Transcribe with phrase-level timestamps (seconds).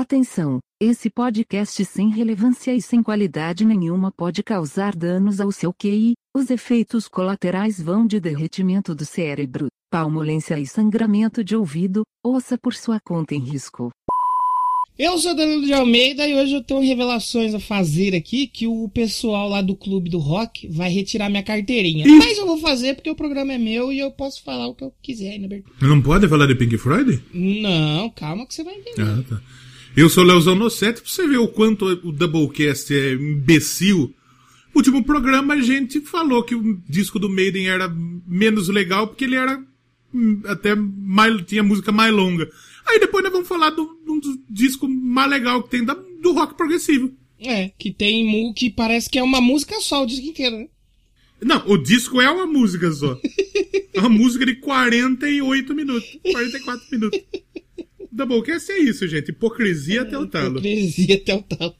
[0.00, 0.60] Atenção!
[0.80, 6.12] Esse podcast sem relevância e sem qualidade nenhuma pode causar danos ao seu QI.
[6.32, 12.02] Os efeitos colaterais vão de derretimento do cérebro, palmolência e sangramento de ouvido.
[12.24, 13.90] Ouça por sua conta em risco.
[14.96, 18.88] Eu sou Danilo de Almeida e hoje eu tenho revelações a fazer aqui que o
[18.88, 22.06] pessoal lá do Clube do Rock vai retirar minha carteirinha.
[22.06, 24.84] Mas eu vou fazer porque o programa é meu e eu posso falar o que
[24.84, 25.74] eu quiser aí na abertura.
[25.82, 27.20] Não pode falar de Pink Floyd?
[27.34, 29.02] Não, calma que você vai entender.
[29.02, 29.42] Ah, tá.
[29.96, 34.14] Eu sou o Leozão Nossetti, pra você ver o quanto o Doublecast é imbecil.
[34.72, 37.92] No último programa a gente falou que o disco do Maiden era
[38.26, 39.60] menos legal porque ele era
[40.14, 42.48] hum, até mais, tinha música mais longa.
[42.86, 46.32] Aí depois nós vamos falar do, um dos discos mais legal que tem da, do
[46.32, 47.12] rock progressivo.
[47.40, 50.68] É, que tem que parece que é uma música só o disco inteiro, né?
[51.40, 53.18] Não, o disco é uma música só.
[53.90, 56.18] É uma música de 48 minutos.
[56.22, 57.20] 44 minutos.
[58.10, 59.30] Doublecast é isso, gente.
[59.30, 60.58] Hipocrisia até o talo.
[60.58, 61.74] Hipocrisia até o talo.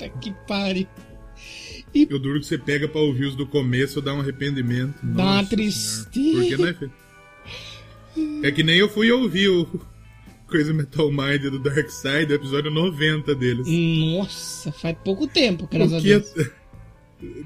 [0.01, 0.89] Tá que pariu.
[1.95, 4.95] Eu duro que você pega pra ouvir os do começo, dá um arrependimento.
[5.03, 6.71] Dá uma tristeza.
[6.71, 6.91] É feito?
[8.43, 9.67] É que nem eu fui ouvir o
[10.49, 13.67] Crazy Metal Mind do Dark Side, episódio 90 deles.
[13.69, 16.19] Nossa, faz pouco tempo, graças a O que é...
[16.19, 16.51] Deus.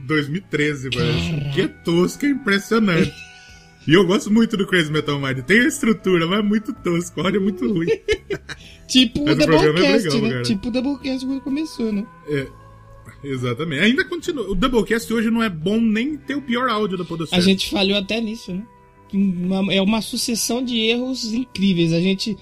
[0.07, 1.31] 2013, parece.
[1.31, 1.49] Caraca.
[1.49, 3.13] O que é tosco, é impressionante.
[3.85, 5.41] E eu gosto muito do Crazy Metal Mind.
[5.41, 7.21] Tem a estrutura, mas é muito tosco.
[7.21, 7.89] O áudio é muito ruim.
[8.87, 10.31] Tipo Mas o é Doublecast, legal, né?
[10.31, 10.43] cara.
[10.45, 12.07] Tipo o Doublecast quando começou, né?
[12.29, 12.47] É,
[13.25, 13.83] exatamente.
[13.83, 14.51] Ainda continua.
[14.51, 17.43] O Doublecast hoje não é bom nem ter o pior áudio da A Podosfera.
[17.43, 18.63] gente falhou até nisso, né?
[19.13, 21.93] Uma- é uma sucessão de erros incríveis.
[21.93, 22.37] A gente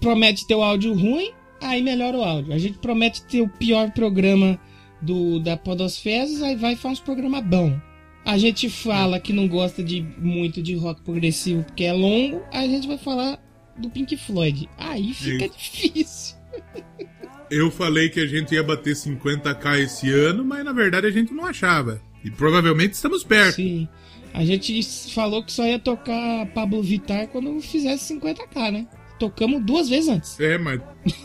[0.00, 1.30] promete ter o áudio ruim,
[1.60, 2.52] aí melhora o áudio.
[2.52, 4.58] A gente promete ter o pior programa
[5.02, 7.78] do da Podosfera, aí vai faz uns programas bons.
[8.24, 12.66] A gente fala que não gosta de muito de rock progressivo porque é longo, aí
[12.66, 13.38] a gente vai falar
[13.76, 14.66] do Pink Floyd.
[14.78, 16.36] Aí fica difícil.
[17.50, 21.32] Eu falei que a gente ia bater 50k esse ano, mas na verdade a gente
[21.32, 22.00] não achava.
[22.24, 23.56] E provavelmente estamos perto.
[23.56, 23.88] Sim.
[24.32, 24.82] A gente
[25.12, 28.86] falou que só ia tocar Pablo Vittar quando fizesse 50k, né?
[29.18, 30.40] Tocamos duas vezes antes.
[30.40, 30.80] É, mas.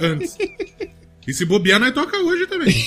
[0.00, 0.38] Antes.
[1.26, 2.74] E se bobear, nós toca hoje também.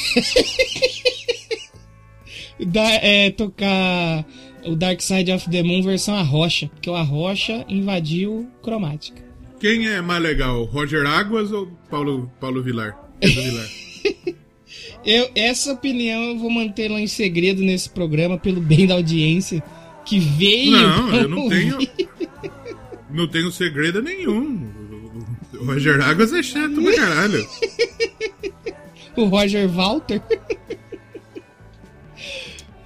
[2.63, 4.23] Da, é, tocar
[4.65, 9.30] o Dark Side of the Moon versão Arrocha, porque o Arrocha invadiu cromática.
[9.61, 12.97] Quem é mais legal, Roger Águas ou Paulo, Paulo Vilar?
[13.19, 13.67] Pedro Vilar.
[15.05, 19.61] Eu, essa opinião eu vou mantê-la em segredo nesse programa pelo bem da audiência
[20.05, 20.71] que veio.
[20.71, 21.73] Não, eu não tenho.
[21.73, 21.89] ouvir.
[23.09, 24.69] Não tenho segredo nenhum.
[25.59, 27.45] O Roger Águas é chato pra caralho.
[29.17, 30.21] O Roger Walter.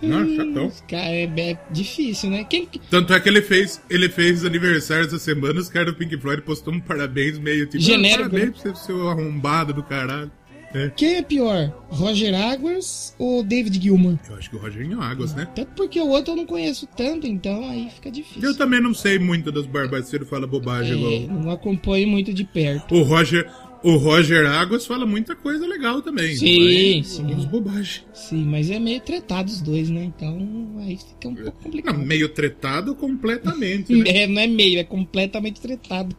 [0.08, 0.72] Não, chatão.
[0.88, 2.44] Cara, é, é difícil, né?
[2.44, 6.18] Quem, Tanto é que ele fez, ele fez aniversário essa semana, os caras do Pink
[6.18, 7.84] Floyd postou um parabéns meio tipo.
[7.84, 10.32] Genérico, "Ah, parabéns pra você, seu arrombado do caralho.
[10.74, 10.90] É.
[10.94, 11.72] quem é pior?
[11.88, 14.18] Roger Águas ou David Gilmour?
[14.30, 15.48] Eu acho que o Rogerinho Águas, né?
[15.56, 18.42] Tanto porque o outro eu não conheço tanto, então aí fica difícil.
[18.50, 21.40] Eu também não sei muito das barbaceiras, fala bobagem É, igual.
[21.44, 22.94] não acompanho muito de perto.
[22.94, 23.50] O Roger,
[23.86, 26.36] o Roger Águas fala muita coisa legal também.
[26.36, 27.24] Sim, mas sim.
[27.24, 28.02] Menos bobagem.
[28.14, 30.04] Sim, mas é meio tretado os dois, né?
[30.06, 32.00] Então aí fica um pouco Não, complicado.
[32.00, 33.94] meio tretado completamente.
[33.96, 34.24] Né?
[34.24, 36.16] É, não é meio, é completamente tretado.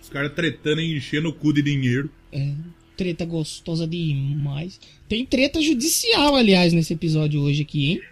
[0.00, 2.08] Os caras tretando e enchendo o cu de dinheiro.
[2.32, 2.52] É,
[2.96, 4.78] treta gostosa demais.
[5.08, 8.02] Tem treta judicial, aliás, nesse episódio hoje aqui, hein?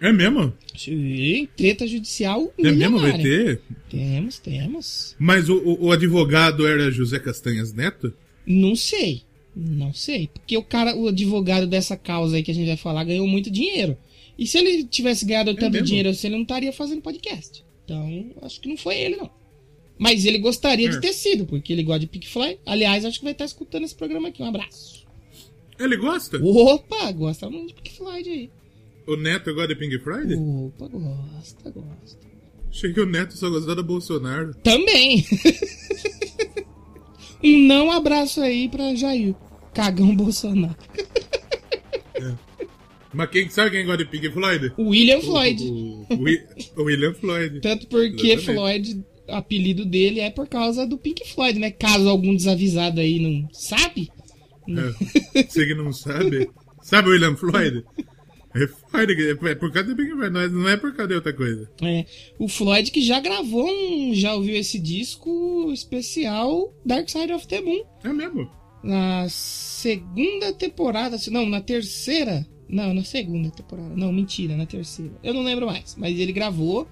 [0.00, 0.52] É mesmo?
[0.76, 2.98] Sim, treta judicial É mesmo?
[2.98, 3.60] Vai ter?
[3.88, 5.16] Temos, temos.
[5.18, 8.12] Mas o, o- o advogado era José Castanhas Neto?
[8.46, 9.22] Não sei.
[9.54, 10.28] Não sei.
[10.32, 13.50] Porque o cara, o advogado dessa causa aí que a gente vai falar, ganhou muito
[13.50, 13.96] dinheiro.
[14.38, 15.86] E se ele tivesse ganhado tanto mesmo?
[15.86, 17.64] dinheiro assim, ele não estaria fazendo podcast.
[17.86, 19.30] Então, acho que não foi ele, não.
[19.98, 21.00] Mas ele gostaria de É.
[21.00, 22.58] ter sido, porque ele gosta de Pink Floyd.
[22.66, 24.42] Aliás, acho que vai estar escutando esse programa aqui.
[24.42, 25.06] Um abraço.
[25.78, 26.38] Ele gosta?
[26.44, 28.50] Opa, gosta muito de Pink Floyd aí.
[29.06, 30.34] O Neto gosta de Pink Floyd?
[30.34, 32.26] Opa, gosta, gosta.
[32.68, 34.54] Achei que o Neto só gostava do Bolsonaro.
[34.62, 35.24] Também.
[37.42, 39.34] um não abraço aí pra Jair.
[39.72, 40.76] Cagão Bolsonaro.
[43.12, 44.72] Mas quem sabe quem gosta de Pink Floyd?
[44.76, 45.62] O William Floyd.
[45.64, 47.60] O, o o William Floyd.
[47.60, 48.44] Tanto porque Exatamente.
[48.44, 51.70] Floyd, o apelido dele é por causa do Pink Floyd, né?
[51.70, 54.10] Caso algum desavisado aí não sabe.
[54.68, 55.42] É.
[55.44, 56.50] Você que não sabe.
[56.82, 57.84] Sabe o William Floyd?
[58.64, 61.32] É é por causa do Pink Floyd, não é, não é por causa de outra
[61.32, 61.70] coisa.
[61.82, 62.06] É,
[62.38, 64.14] o Floyd que já gravou um.
[64.14, 67.82] Já ouviu esse disco especial Dark Side of the Moon.
[68.04, 68.50] É mesmo.
[68.82, 71.18] Na segunda temporada.
[71.18, 72.46] se- Não, na terceira.
[72.68, 73.94] Não, na segunda temporada.
[73.94, 75.12] Não, mentira, na terceira.
[75.22, 75.94] Eu não lembro mais.
[75.98, 76.86] Mas ele gravou.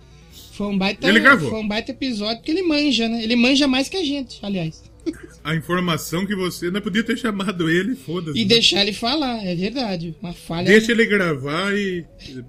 [0.53, 1.51] Foi um baita, Ele gravou.
[1.51, 3.23] Foi um baita episódio porque ele manja, né?
[3.23, 4.83] Ele manja mais que a gente, aliás.
[5.43, 8.39] A informação que você não podia ter chamado ele, foda-se.
[8.39, 10.15] E deixar ele falar, é verdade.
[10.23, 10.67] Uma falha.
[10.67, 12.05] Deixa ele gravar e.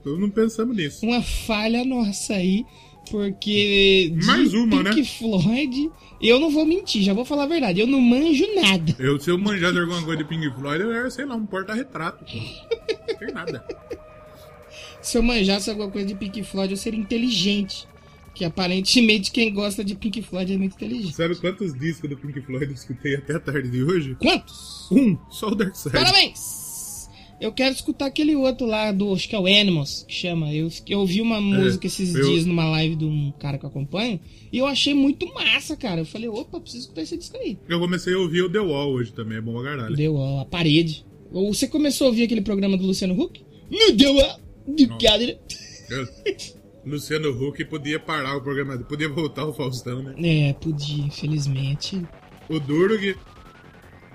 [0.06, 1.06] Eu não pensamos nisso.
[1.06, 2.64] uma falha nossa aí,
[3.12, 5.06] porque Mais uma, Pink né?
[5.06, 5.92] Floyd,
[6.22, 8.96] eu não vou mentir, já vou falar a verdade, eu não manjo nada.
[8.98, 12.24] Eu, se eu manjasse alguma coisa de Pink Floyd, eu era, sei lá, um porta-retrato.
[12.26, 13.66] Não tem nada.
[15.02, 17.88] Se eu manjasse alguma coisa de Pink Floyd, eu seria inteligente.
[18.36, 21.16] Que aparentemente quem gosta de Pink Floyd é muito inteligente.
[21.16, 24.16] Sabe quantos discos do Pink Floyd eu escutei até a tarde de hoje?
[24.20, 24.92] Quantos?
[24.92, 25.96] Um, só o Dark Side.
[25.96, 26.66] Parabéns!
[27.40, 30.54] Eu quero escutar aquele outro lá do, acho que é o Animals, que chama.
[30.54, 33.70] Eu, eu ouvi uma música esses eu- dias numa live de um cara que eu
[33.70, 34.20] acompanho,
[34.52, 36.02] e eu achei muito massa, cara.
[36.02, 37.58] Eu falei, opa, preciso escutar esse disco aí.
[37.68, 39.96] Eu comecei a ouvir o The Wall hoje também, é bom pra caralho.
[39.96, 41.06] Deu ó, a parede.
[41.32, 43.42] Ou você começou a ouvir aquele programa do Luciano Huck?
[43.70, 45.40] Não deu a de piada.
[46.86, 50.14] Luciano Huck podia parar o programa, podia voltar o Faustão, né?
[50.18, 52.06] É, podia, infelizmente.
[52.48, 53.16] O Durg,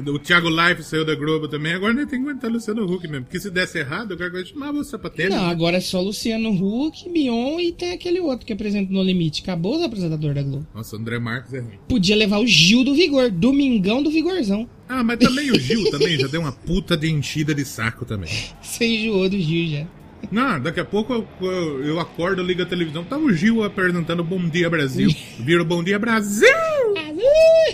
[0.09, 3.07] o Thiago Life saiu da Globo também, agora nem tem que aguentar o Luciano Huck
[3.09, 3.25] mesmo.
[3.25, 5.31] Porque se desse errado, eu quero chamar o Sapatelli.
[5.31, 9.43] Não, agora é só Luciano Huck, Mion e tem aquele outro que apresenta no Limite.
[9.43, 10.67] Acabou os apresentadores da Globo.
[10.75, 11.79] Nossa, André Marques é ruim.
[11.89, 14.69] Podia levar o Gil do Vigor, Domingão do Vigorzão.
[14.89, 18.31] Ah, mas também o Gil também já deu uma puta de enchida de saco também.
[18.63, 20.00] Você enjoou do Gil já.
[20.31, 24.23] Não, daqui a pouco eu, eu, eu acordo, ligo a televisão, tá o Gil apresentando
[24.23, 25.09] Bom Dia Brasil.
[25.41, 26.49] Vira Bom Dia Brasil!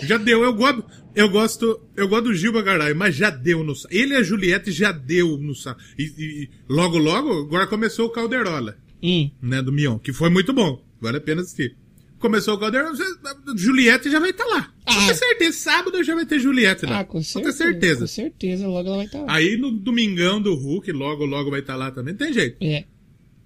[0.03, 0.83] Já deu, eu gosto,
[1.15, 3.73] eu gosto, eu gosto do Gil caralho, mas já deu no.
[3.89, 5.79] Ele e a Juliette já deu no saco.
[5.97, 9.29] E, e- e logo, logo, agora começou o Calderola, Hum.
[9.41, 10.83] né, do Mion, que foi muito bom.
[10.99, 11.75] Vale a pena assistir.
[12.19, 14.73] Começou o já- Juliette já vai estar lá.
[14.85, 14.93] Ah.
[14.95, 16.99] Com ter certeza, sábado já vai ter Juliette lá.
[16.99, 17.57] Ah, com Com certeza.
[17.57, 17.99] certeza.
[18.01, 19.25] Com certeza, logo ela vai estar lá.
[19.33, 22.15] Aí no domingão do Hulk, logo, logo vai estar lá também.
[22.15, 22.57] Tem jeito.
[22.61, 22.85] É.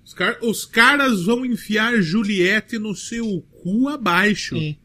[0.06, 4.56] Os, car- os caras vão enfiar Juliette no seu cu abaixo.
[4.56, 4.76] É.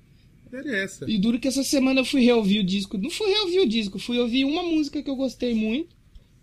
[0.47, 1.05] Interessa.
[1.09, 2.97] E duro que essa semana eu fui reouvir o disco.
[2.99, 5.95] Não fui reouvir o disco, fui ouvir uma música que eu gostei muito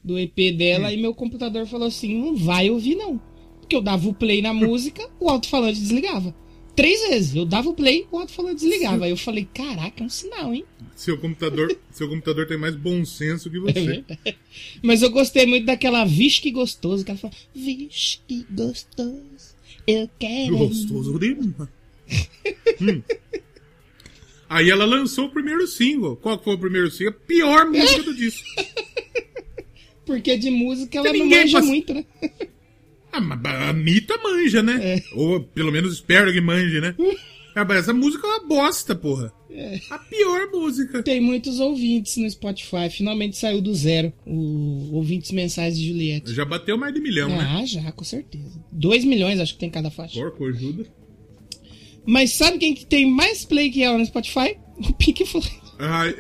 [0.04, 0.92] do EP dela Hum.
[0.92, 3.20] e meu computador falou assim: não vai ouvir não.
[3.60, 6.36] Porque eu dava o play na música, o alto-falante desligava.
[6.76, 7.36] Três vezes.
[7.36, 9.06] Eu dava o play, o alto-falante desligava.
[9.06, 10.66] Aí eu falei: caraca, é um sinal, hein?
[10.96, 13.74] Seu computador, seu computador tem mais bom senso que É você.
[13.86, 14.38] verdade.
[14.82, 17.04] Mas eu gostei muito daquela Vixe que gostoso.
[17.06, 19.54] Que ela fala: Vixe que gostoso.
[19.86, 20.58] Eu quero.
[20.58, 21.70] Gostoso demais.
[22.82, 23.02] Hum.
[24.50, 26.16] Aí ela lançou o primeiro single.
[26.18, 27.14] Qual que foi o primeiro single?
[27.14, 28.44] A pior música do disco.
[30.06, 32.06] Porque de música ela Tem não manja muito, né?
[33.14, 34.80] Ah, a Anitta manja, né?
[34.82, 35.04] É.
[35.14, 36.96] Ou pelo menos espero que manje, né?
[37.56, 39.32] Ah, essa música é uma bosta, porra.
[39.52, 39.80] É.
[39.92, 41.04] A pior música.
[41.04, 42.90] Tem muitos ouvintes no Spotify.
[42.90, 46.34] Finalmente saiu do zero o ouvintes mensais de Juliette.
[46.34, 47.48] Já bateu mais de milhão, né?
[47.48, 48.60] Ah, já, com certeza.
[48.72, 50.20] 2 milhões acho que tem cada faixa.
[50.20, 50.88] Porco ajuda.
[52.06, 54.58] Mas sabe quem que tem mais play que ela no Spotify?
[54.76, 55.62] O Pink Floyd.
[55.78, 56.16] Ai,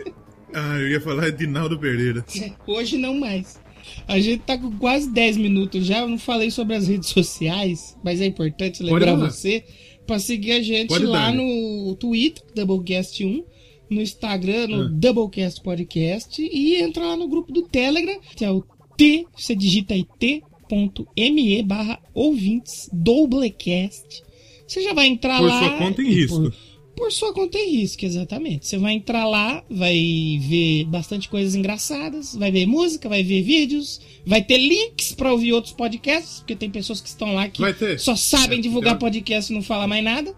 [0.53, 2.23] ah, eu ia falar de Naldo Pereira.
[2.67, 3.59] Hoje não mais.
[4.07, 5.99] A gente tá com quase 10 minutos já.
[5.99, 9.63] Eu não falei sobre as redes sociais, mas é importante lembrar você
[10.05, 11.41] pra seguir a gente Pode lá dar, né?
[11.43, 13.43] no Twitter, Doublecast1,
[13.89, 14.89] no Instagram, no Ah.
[14.91, 18.63] Doublecast Podcast e entrar lá no grupo do Telegram, que é o
[18.97, 24.23] T, você digita aí t.me barra ouvintes Doublecast.
[24.67, 25.59] Você já vai entrar Por lá.
[25.59, 26.41] sua conta em risco.
[26.41, 26.53] Por,
[26.95, 28.67] Por sua conta e risco, exatamente.
[28.67, 33.99] Você vai entrar lá, vai ver bastante coisas engraçadas, vai ver música, vai ver vídeos,
[34.25, 37.61] vai ter links pra ouvir outros podcasts, porque tem pessoas que estão lá que
[37.97, 38.99] só sabem É, divulgar tem.
[38.99, 40.35] podcast e não falar mais nada.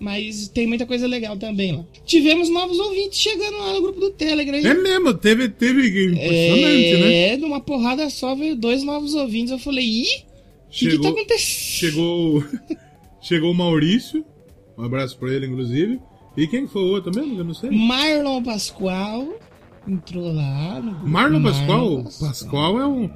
[0.00, 1.84] Mas tem muita coisa legal também lá.
[2.06, 4.56] Tivemos novos ouvintes chegando lá no grupo do Telegram.
[4.56, 7.28] É mesmo, teve, teve impressionante, né?
[7.28, 9.52] É, numa porrada só veio dois novos ouvintes.
[9.52, 11.50] Eu falei, ih, o que, que tá acontecendo?
[11.50, 12.44] Chegou,
[13.20, 14.24] chegou o Maurício,
[14.80, 16.00] um abraço pra ele, inclusive.
[16.36, 17.38] E quem foi o outro mesmo?
[17.38, 17.70] Eu não sei.
[17.70, 19.34] Marlon Pascoal
[19.86, 21.06] entrou lá no.
[21.08, 22.04] Marlon Pascoal?
[22.20, 23.10] Pascoal é um.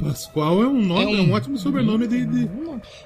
[0.00, 2.24] Pascoal é um nome, É é um- um, ótimo sobrenome de.
[2.24, 2.48] de-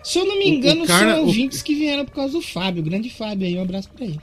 [0.03, 2.35] Se eu não me O- o engano, cara- são o- ouvintes que vieram por causa
[2.35, 4.21] do Fábio, o grande Fábio aí, um abraço pra ele.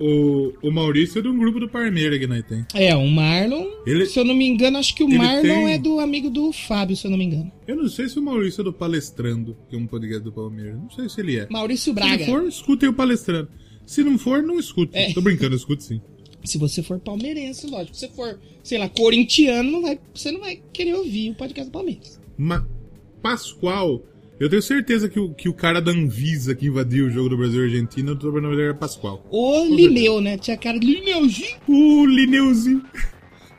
[0.00, 2.64] O, o Maurício é de um grupo do Parmeira que nós tem.
[2.74, 5.78] É, o Marlon, Ele- se eu não me engano, acho que o Marlon tem- é
[5.78, 7.50] do amigo do Fábio, se eu não me engano.
[7.66, 10.76] Eu não sei se o Maurício é do Palestrando, que é um podcast do Palmeiras.
[10.76, 11.48] Não sei se ele é.
[11.50, 12.24] Maurício Se Braga.
[12.26, 13.48] for, escutem o Palestrando.
[13.84, 14.96] Se não for, não escute.
[14.96, 15.12] É.
[15.12, 16.00] Tô brincando, escute sim.
[16.44, 17.96] Se você for palmeirense, lógico.
[17.96, 21.68] Se você for, sei lá, corintiano, não vai, você não vai querer ouvir o podcast
[21.68, 22.20] do Palmeiras.
[22.38, 22.64] Ma
[23.20, 24.02] Pascoal,
[24.38, 27.36] eu tenho certeza que o, que o cara da Anvisa que invadiu o jogo do
[27.36, 29.26] Brasil e Argentina, o sobrenome dele era Pascoal.
[29.30, 30.38] O Lineu, né?
[30.38, 31.56] Tinha cara de Lineuzinho.
[31.66, 32.82] O Lineuzinho.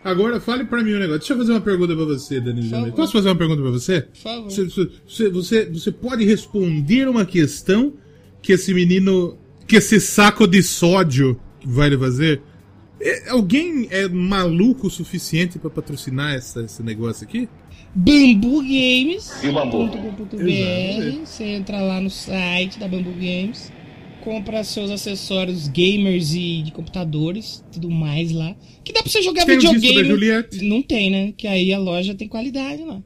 [0.04, 1.20] Agora, fale pra mim um negócio.
[1.20, 2.92] Deixa eu fazer uma pergunta pra você, Danilo.
[2.94, 4.02] Posso fazer uma pergunta pra você?
[4.02, 4.50] Por favor.
[4.50, 4.66] Você,
[5.06, 7.94] você, você, você pode responder uma questão
[8.42, 12.42] que esse menino, que esse saco de sódio vai lhe fazer?
[13.02, 17.50] É, alguém é maluco o suficiente pra patrocinar essa, esse negócio aqui?
[17.94, 19.32] Bambu Games.
[19.44, 19.90] E o bambu?
[19.90, 21.26] .com.br.
[21.26, 23.72] Você entra lá no site da Bambu Games,
[24.22, 28.56] compra seus acessórios gamers e de computadores, tudo mais lá.
[28.84, 30.46] Que dá pra você jogar Tem o disco da videogame.
[30.62, 31.34] Não tem, né?
[31.36, 33.02] Que aí a loja tem qualidade lá.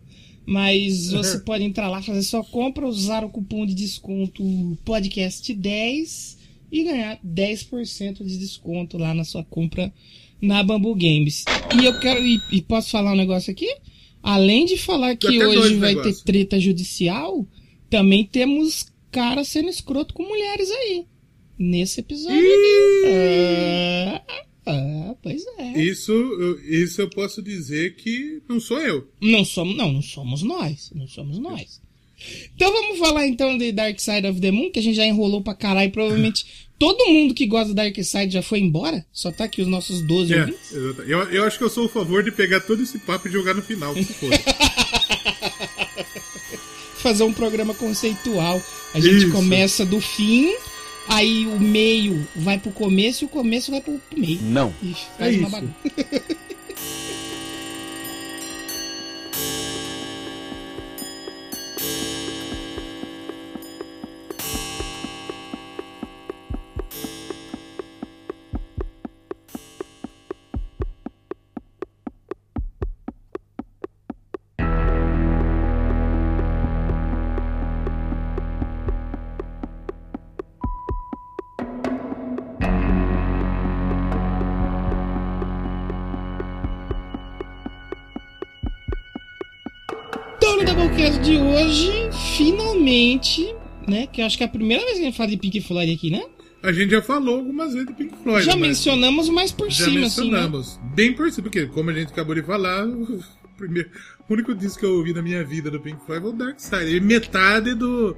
[0.45, 4.43] Mas você pode entrar lá, fazer sua compra, usar o cupom de desconto
[4.85, 6.37] podcast10
[6.71, 9.93] e ganhar 10% de desconto lá na sua compra
[10.41, 11.45] na Bambu Games.
[11.79, 12.25] E eu quero.
[12.25, 13.67] E, e posso falar um negócio aqui?
[14.23, 16.21] Além de falar que hoje vai negócios.
[16.21, 17.45] ter treta judicial,
[17.89, 21.05] também temos caras sendo escroto com mulheres aí.
[21.59, 22.39] Nesse episódio.
[23.05, 24.21] Ah,
[24.65, 25.79] ah, pois é.
[25.81, 29.07] Isso, eu- isso eu posso dizer que não sou eu.
[29.21, 30.89] Não somos, não, não somos nós.
[30.95, 31.81] Não somos nós.
[32.55, 35.41] Então vamos falar então de Dark Side of the Moon, que a gente já enrolou
[35.41, 35.91] pra caralho.
[35.91, 36.45] Provavelmente
[36.79, 39.05] todo mundo que gosta do Dark Side já foi embora.
[39.11, 40.53] Só tá aqui os nossos 12 É,
[41.05, 43.53] eu, eu acho que eu sou a favor de pegar todo esse papo e jogar
[43.53, 43.93] no final.
[43.93, 44.37] que se foda.
[46.97, 48.61] Fazer um programa conceitual.
[48.93, 49.31] A gente Isso.
[49.31, 50.53] começa do fim,
[51.07, 54.39] aí o meio vai pro começo e o começo vai pro pro meio.
[54.43, 54.73] Não.
[54.81, 55.51] Ixi, faz É uma isso.
[55.51, 55.73] bagunça.
[91.23, 93.55] de hoje, finalmente,
[93.87, 94.07] né?
[94.07, 95.93] Que eu acho que é a primeira vez que a gente fala de Pink Floyd
[95.93, 96.21] aqui, né?
[96.61, 98.45] A gente já falou algumas vezes do Pink Floyd.
[98.45, 100.31] Já mas mencionamos mais por Já cima, assim, né?
[100.31, 100.79] mencionamos.
[100.93, 103.23] Bem por cima, porque como a gente acabou de falar, o,
[103.55, 103.89] primeiro,
[104.27, 106.59] o único disco que eu ouvi na minha vida do Pink Floyd foi o Dark
[106.59, 106.93] Side.
[106.93, 108.17] E metade do.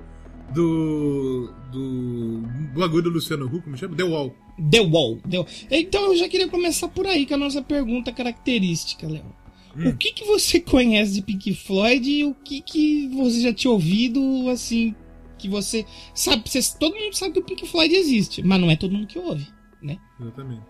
[0.51, 1.53] Do.
[1.71, 2.43] Do.
[2.75, 3.95] Bagulho do Luciano Huck, como chama?
[3.95, 4.35] The Wall.
[4.71, 5.19] The Wall.
[5.29, 5.47] The Wall.
[5.69, 9.44] Então eu já queria começar por aí com a nossa pergunta característica, Léo.
[9.77, 9.89] Hum.
[9.89, 13.71] O que, que você conhece de Pink Floyd e o que, que você já tinha
[13.71, 14.95] ouvido, assim,
[15.37, 18.75] que você sabe, você, todo mundo sabe que o Pink Floyd existe, mas não é
[18.75, 19.47] todo mundo que ouve,
[19.81, 19.97] né?
[20.19, 20.63] Exatamente.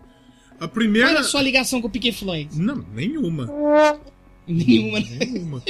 [0.58, 1.08] A primeira.
[1.08, 2.48] Qual é a sua ligação com o Pink Floyd?
[2.60, 3.46] Não, nenhuma.
[4.46, 5.18] Nenhuma, né?
[5.20, 5.62] Nenhuma.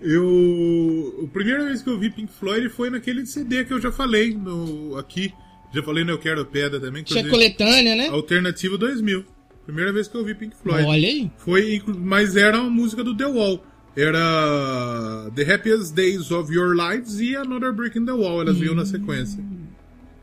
[0.00, 1.24] Eu.
[1.24, 4.34] A primeira vez que eu vi Pink Floyd foi naquele CD que eu já falei
[4.34, 5.32] no, aqui.
[5.72, 7.02] Já falei no Eu Quero Pedra também.
[7.02, 8.08] Tinha inclusive, coletânea, né?
[8.08, 9.24] Alternativo 2000.
[9.64, 10.84] Primeira vez que eu vi Pink Floyd.
[10.86, 11.30] Olha aí.
[11.38, 13.64] Foi, mas era uma música do The Wall.
[13.96, 18.40] Era The Happiest Days of Your Lives e Another Brick in the Wall.
[18.42, 19.42] Elas vinham na sequência.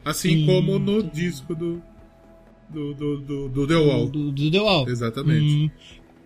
[0.04, 1.82] Assim Sim, como no disco do,
[2.70, 4.10] do, do, do, do The Wall.
[4.10, 4.90] Do, do The Wall.
[4.90, 5.46] Exatamente.
[5.56, 5.70] Hum.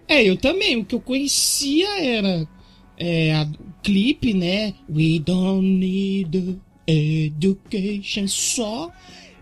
[0.07, 0.77] É, eu também.
[0.77, 2.47] O que eu conhecia era
[2.97, 4.73] é, a- o clipe, né?
[4.89, 8.91] We don't need education só.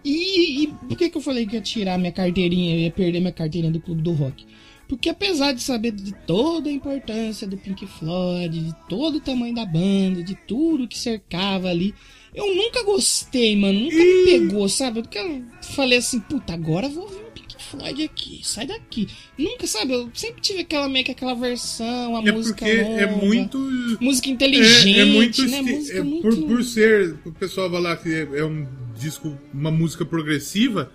[0.03, 3.19] E, e por que, que eu falei que ia tirar minha carteirinha, eu ia perder
[3.19, 4.45] minha carteirinha do Clube do Rock?
[4.87, 9.55] Porque apesar de saber de toda a importância do Pink Floyd, de todo o tamanho
[9.55, 11.95] da banda, de tudo que cercava ali,
[12.35, 13.79] Eu nunca gostei, mano.
[13.79, 14.99] Nunca me pegou, sabe?
[14.99, 19.07] Eu nunca falei assim, puta, agora vou ouvir um Pink Floyd aqui, sai daqui.
[19.37, 19.93] Nunca, sabe?
[19.93, 23.57] Eu sempre tive aquela meio que aquela versão, a É música nova, é muito.
[24.01, 25.61] Música inteligente, É, é muito, né?
[25.61, 26.21] Música é, muito...
[26.23, 30.91] por, por ser, o pessoal falar que é, é um disco, uma música progressiva,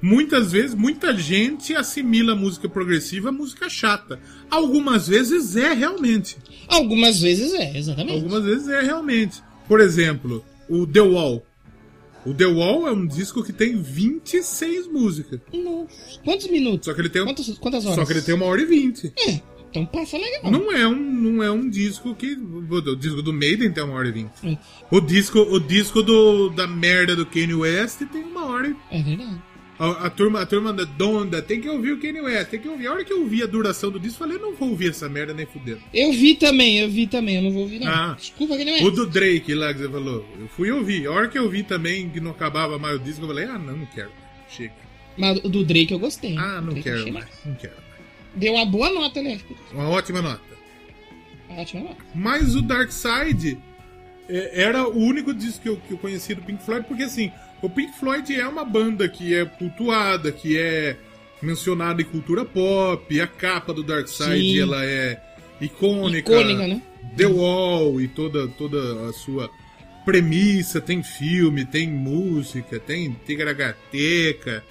[0.00, 4.18] muitas vezes, muita gente assimila a música progressiva a música chata.
[4.50, 6.36] Algumas vezes é realmente.
[6.68, 8.14] Algumas vezes é, exatamente.
[8.14, 9.42] Algumas vezes é realmente.
[9.68, 11.46] Por exemplo, o The Wall.
[12.24, 15.40] O The Wall é um disco que tem 26 músicas.
[15.52, 16.20] Nossa.
[16.24, 16.86] Quantos minutos?
[16.86, 17.96] Só que ele tem, Quantas, quantas horas?
[17.96, 19.12] só que ele tem uma hora e vinte.
[19.26, 19.40] É,
[19.72, 20.52] então passa legal.
[20.52, 22.34] Não é um, não é um disco que.
[22.36, 24.32] O disco do Maiden tem uma hora e vinte.
[24.44, 24.58] É.
[24.90, 28.76] O disco, o disco do, da merda do Kanye West tem uma hora e.
[28.90, 29.42] É verdade.
[29.78, 32.68] A, a turma, a turma da Donda tem que ouvir o Kanye West, tem que
[32.68, 32.86] ouvir.
[32.86, 35.08] A hora que eu ouvi a duração do disco, eu falei, não vou ouvir essa
[35.08, 35.80] merda nem fudendo.
[35.92, 37.88] Eu vi também, eu vi também, eu não vou ouvir não.
[37.88, 38.14] Ah.
[38.16, 38.84] Desculpa não é.
[38.84, 41.06] O do Drake lá que você falou, eu fui ouvir.
[41.06, 43.58] A hora que eu vi também que não acabava mais o disco, eu falei, ah,
[43.58, 44.10] não, não quero.
[44.50, 44.74] Chega.
[45.16, 46.36] Mas o do Drake eu gostei.
[46.36, 47.81] Ah, não eu quero mais, não quero.
[48.34, 49.38] Deu uma boa nota, né?
[49.72, 50.40] Uma ótima nota.
[51.50, 52.04] Ótima nota.
[52.14, 53.58] Mas o Dark Side
[54.28, 57.30] é, era o único disco que eu, que eu conhecia do Pink Floyd, porque assim,
[57.60, 60.96] o Pink Floyd é uma banda que é cultuada, que é
[61.42, 64.60] mencionada em cultura pop, a capa do Dark Side Sim.
[64.60, 65.20] ela é
[65.60, 66.32] icônica.
[66.32, 66.82] Icônica, né?
[67.16, 69.50] The Wall e toda, toda a sua
[70.04, 74.64] premissa, tem filme, tem música, tem Tigragateca.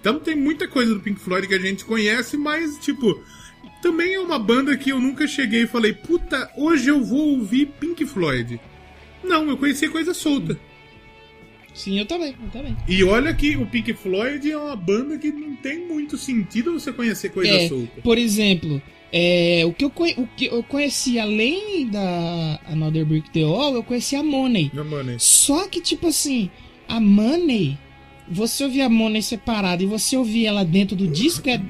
[0.00, 3.20] Então tem muita coisa do Pink Floyd que a gente conhece, mas tipo,
[3.82, 7.66] também é uma banda que eu nunca cheguei e falei, puta, hoje eu vou ouvir
[7.80, 8.60] Pink Floyd.
[9.22, 10.58] Não, eu conheci coisa solta.
[11.74, 12.76] Sim, eu também, eu também.
[12.88, 16.92] E olha que o Pink Floyd é uma banda que não tem muito sentido você
[16.92, 18.00] conhecer coisa É, solta.
[18.02, 23.44] por exemplo, é, o, que eu, o que eu conheci além da Another Brick The
[23.44, 24.70] Wall, eu conheci a Money.
[24.74, 25.14] Não, mano.
[25.20, 26.50] Só que, tipo assim,
[26.88, 27.78] a Money,
[28.30, 31.60] você ouvir a Money separada e você ouvir ela dentro do disco é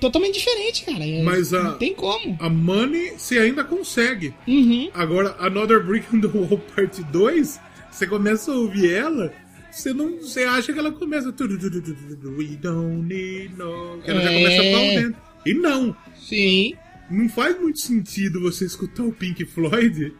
[0.00, 1.04] totalmente diferente, cara.
[1.06, 2.36] É- Mas a- Não tem como.
[2.40, 4.32] A Money você ainda consegue.
[4.46, 4.90] Uhum.
[4.94, 9.32] Agora, Another Brick in the Wall Part 2, você começa a ouvir ela,
[9.70, 10.16] você não.
[10.18, 11.28] Você acha que ela começa.
[11.28, 14.00] We don't need no.
[14.04, 14.42] Ela já É.
[14.42, 15.16] começa a pau dentro.
[15.46, 15.96] E não.
[16.18, 16.74] Sim.
[17.10, 20.12] Não faz muito sentido você escutar o Pink Floyd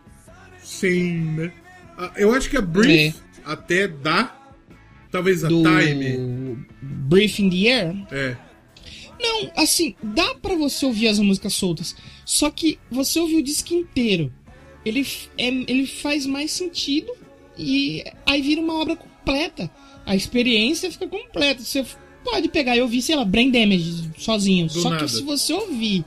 [0.63, 1.53] sem, né?
[1.97, 4.38] Ah, Eu acho que a Brief até dá.
[5.11, 5.49] Talvez a.
[5.49, 6.59] Do Time.
[6.83, 8.07] Breath in the Air.
[8.11, 8.37] É.
[9.21, 11.97] Não, assim, dá pra você ouvir as músicas soltas.
[12.25, 14.33] Só que você ouvir o disco inteiro.
[14.85, 15.05] Ele,
[15.37, 17.13] é, ele faz mais sentido
[17.57, 19.71] e aí vira uma obra completa.
[20.07, 21.63] A experiência fica completa.
[21.63, 21.85] Você
[22.25, 24.71] pode pegar e ouvir, sei lá, Brain Damage sozinho.
[24.71, 25.05] Só nada.
[25.05, 26.05] que se você ouvir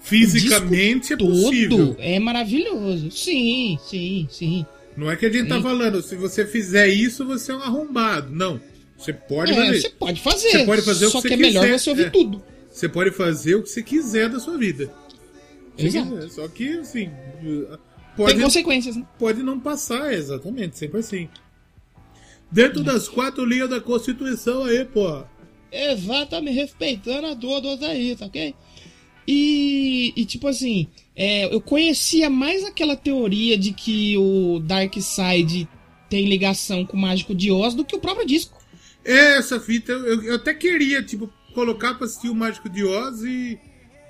[0.00, 1.96] Fisicamente é todo, possível.
[1.98, 3.10] é maravilhoso.
[3.10, 4.64] Sim, sim, sim.
[4.96, 8.34] Não é que a gente tá falando, se você fizer isso, você é um arrombado.
[8.34, 8.60] Não.
[8.96, 9.80] Você pode É, fazer.
[9.80, 10.50] você pode fazer.
[10.50, 12.10] Você pode fazer o só que que, você é melhor você ouvir é.
[12.10, 12.42] tudo.
[12.70, 14.90] Você pode fazer o que você quiser da sua vida.
[15.76, 16.08] Exato.
[16.14, 16.30] quiser.
[16.30, 17.10] Só que, assim.
[17.40, 19.06] Tem Pode, consequências, né?
[19.18, 21.28] pode não passar, exatamente, sempre assim.
[22.50, 25.22] Dentro das quatro linhas da Constituição aí, pô.
[25.70, 28.54] Exatamente, respeitando a dor do aí, tá ok?
[29.28, 35.66] E, e tipo assim, é, eu conhecia mais aquela teoria de que o Dark Side
[36.10, 38.56] tem ligação com o Mágico de Oz do que o próprio disco.
[39.04, 43.22] É, essa fita, eu, eu até queria, tipo, colocar pra assistir o Mágico de Oz
[43.22, 43.58] e,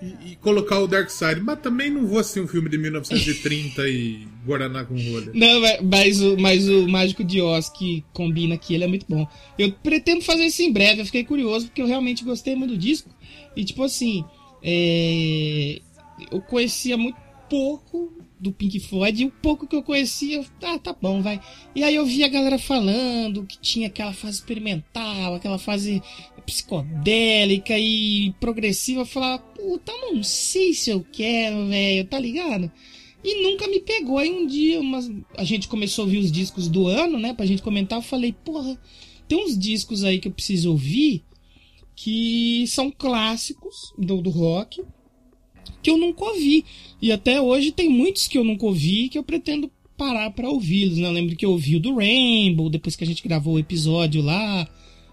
[0.03, 3.89] e, e colocar o Dark Side, mas também não vou assistir um filme de 1930
[3.89, 5.31] e Guaraná com rolha.
[5.35, 9.27] Não, mas- o, mas o Mágico de Oz que combina aqui, ele é muito bom.
[9.59, 12.79] Eu pretendo fazer isso em breve, eu fiquei curioso porque eu realmente gostei muito do
[12.79, 13.09] disco.
[13.55, 14.25] E tipo assim,
[14.63, 15.81] é,
[16.31, 20.95] eu conhecia muito pouco do Pink Floyd e o pouco que eu conhecia, ah, tá
[21.01, 21.41] bom, vai.
[21.75, 26.03] E aí eu vi a galera falando que tinha aquela fase experimental, aquela fase
[26.45, 29.03] psicodélica e progressiva.
[29.03, 32.71] Eu falava, puta, não sei se eu quero, velho, tá ligado?
[33.25, 34.19] E nunca me pegou.
[34.19, 37.33] Aí um dia umas- a gente começou a ouvir os discos do ano, né?
[37.33, 37.99] Pra gente comentar.
[37.99, 38.79] Eu falei, porra,
[39.27, 41.25] tem uns discos aí que eu preciso ouvir
[41.95, 44.83] que são clássicos do, do rock
[45.87, 46.65] que eu nunca ouvi.
[47.01, 50.99] E até hoje tem muitos que eu nunca ouvi que eu pretendo parar pra ouvi-los.
[50.99, 51.07] Né?
[51.07, 54.21] Eu lembro que eu ouvi o do Rainbow, depois que a gente gravou o episódio
[54.21, 54.69] lá.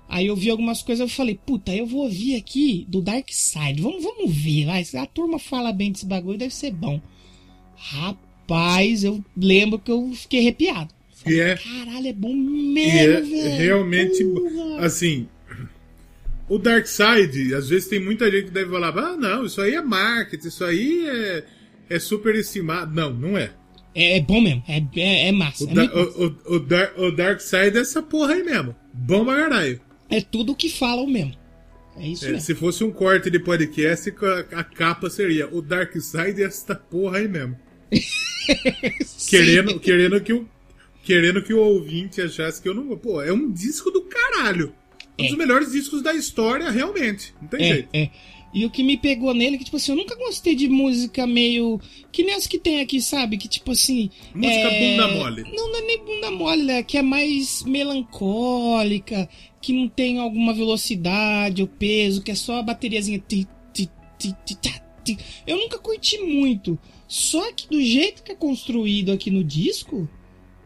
[0.09, 3.83] Aí eu vi algumas coisas eu falei, puta, eu vou ouvir aqui do Dark Side.
[3.83, 4.83] Vamos, vamos ver, vai.
[4.95, 6.99] A turma fala bem desse bagulho, deve ser bom.
[7.75, 10.91] Rapaz, eu lembro que eu fiquei arrepiado.
[11.27, 13.57] E é, Caralho, é bom mesmo, é velho.
[13.57, 14.85] realmente, Porra.
[14.85, 15.27] assim,
[16.49, 19.75] o Dark Side, às vezes tem muita gente que deve falar, ah, não, isso aí
[19.75, 21.43] é marketing, isso aí é,
[21.89, 22.93] é superestimado.
[22.93, 23.51] Não, não é.
[23.95, 24.63] É, é bom mesmo.
[24.67, 25.65] É, é, é massa.
[25.65, 25.97] O, É, da- massa.
[25.99, 28.75] o, o, o, Dar- o Dark Side é essa porra aí mesmo.
[28.93, 29.79] Bom pra caralho.
[30.09, 31.33] É tudo o que falam mesmo.
[31.95, 32.41] É isso É, mesmo.
[32.41, 34.11] se fosse um corte de podcast,
[34.51, 37.55] a, a capa seria o Dark Side é essa porra aí mesmo.
[39.29, 40.47] Querendo, querendo, que o,
[41.03, 42.97] querendo que o ouvinte achasse que eu não.
[42.97, 44.73] Pô, é um disco do caralho.
[45.19, 45.27] Um É.
[45.27, 47.33] dos melhores discos da história, realmente.
[47.41, 47.89] Não tem É, jeito.
[47.93, 48.09] é.
[48.55, 51.81] E o que me pegou nele, que tipo assim, eu nunca gostei de música meio.
[52.11, 53.35] Que nem as que tem aqui, sabe?
[53.37, 54.11] Que tipo assim.
[54.33, 54.91] Música é...
[54.91, 55.43] bunda mole.
[55.55, 56.83] Não, não é nem bunda mole, né?
[56.83, 59.27] Que é mais melancólica,
[59.59, 63.23] que não tem alguma velocidade ou peso, que é só a bateriazinha.
[65.45, 66.77] Eu nunca curti muito.
[67.07, 70.07] Só que do jeito que é construído aqui no disco,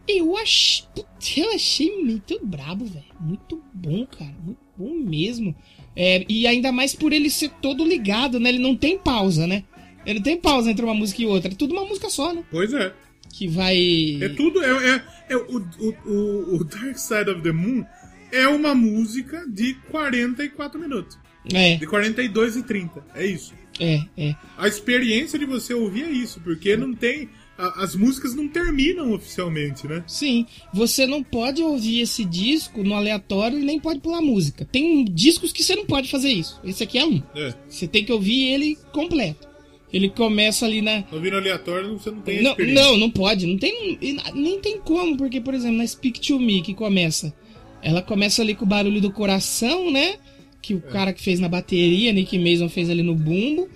[0.07, 0.85] eu achei.
[0.95, 3.05] putz, Eu achei muito brabo, velho.
[3.19, 4.35] Muito bom, cara.
[4.43, 5.55] Muito bom mesmo.
[5.95, 8.49] É, e ainda mais por ele ser todo ligado, né?
[8.49, 9.63] Ele não tem pausa, né?
[10.05, 11.51] Ele tem pausa entre uma música e outra.
[11.51, 12.43] É tudo uma música só, né?
[12.49, 12.93] Pois é.
[13.33, 14.19] Que vai.
[14.21, 14.63] É tudo.
[14.63, 17.83] É, é, é o, o, o, o Dark Side of the Moon
[18.31, 21.17] é uma música de 44 minutos.
[21.53, 23.03] É, De 42 e 30.
[23.15, 23.53] É isso.
[23.79, 24.35] é, é.
[24.57, 27.29] A experiência de você ouvir é isso, porque não tem.
[27.57, 30.03] A- as músicas não terminam oficialmente, né?
[30.07, 34.63] Sim, você não pode ouvir esse disco no aleatório e nem pode pular música.
[34.71, 36.59] Tem discos que você não pode fazer isso.
[36.63, 37.21] Esse aqui é um.
[37.35, 37.53] É.
[37.67, 39.47] Você tem que ouvir ele completo.
[39.91, 41.03] Ele começa ali na.
[41.11, 43.45] Ouvindo aleatório, você não tem Não, não, não pode.
[43.45, 43.97] Não tem,
[44.35, 47.33] nem tem como, porque, por exemplo, na Speak to Me, que começa.
[47.81, 50.15] Ela começa ali com o barulho do coração, né?
[50.61, 53.69] Que o cara que fez na bateria, Nick Mason fez ali no bumbo.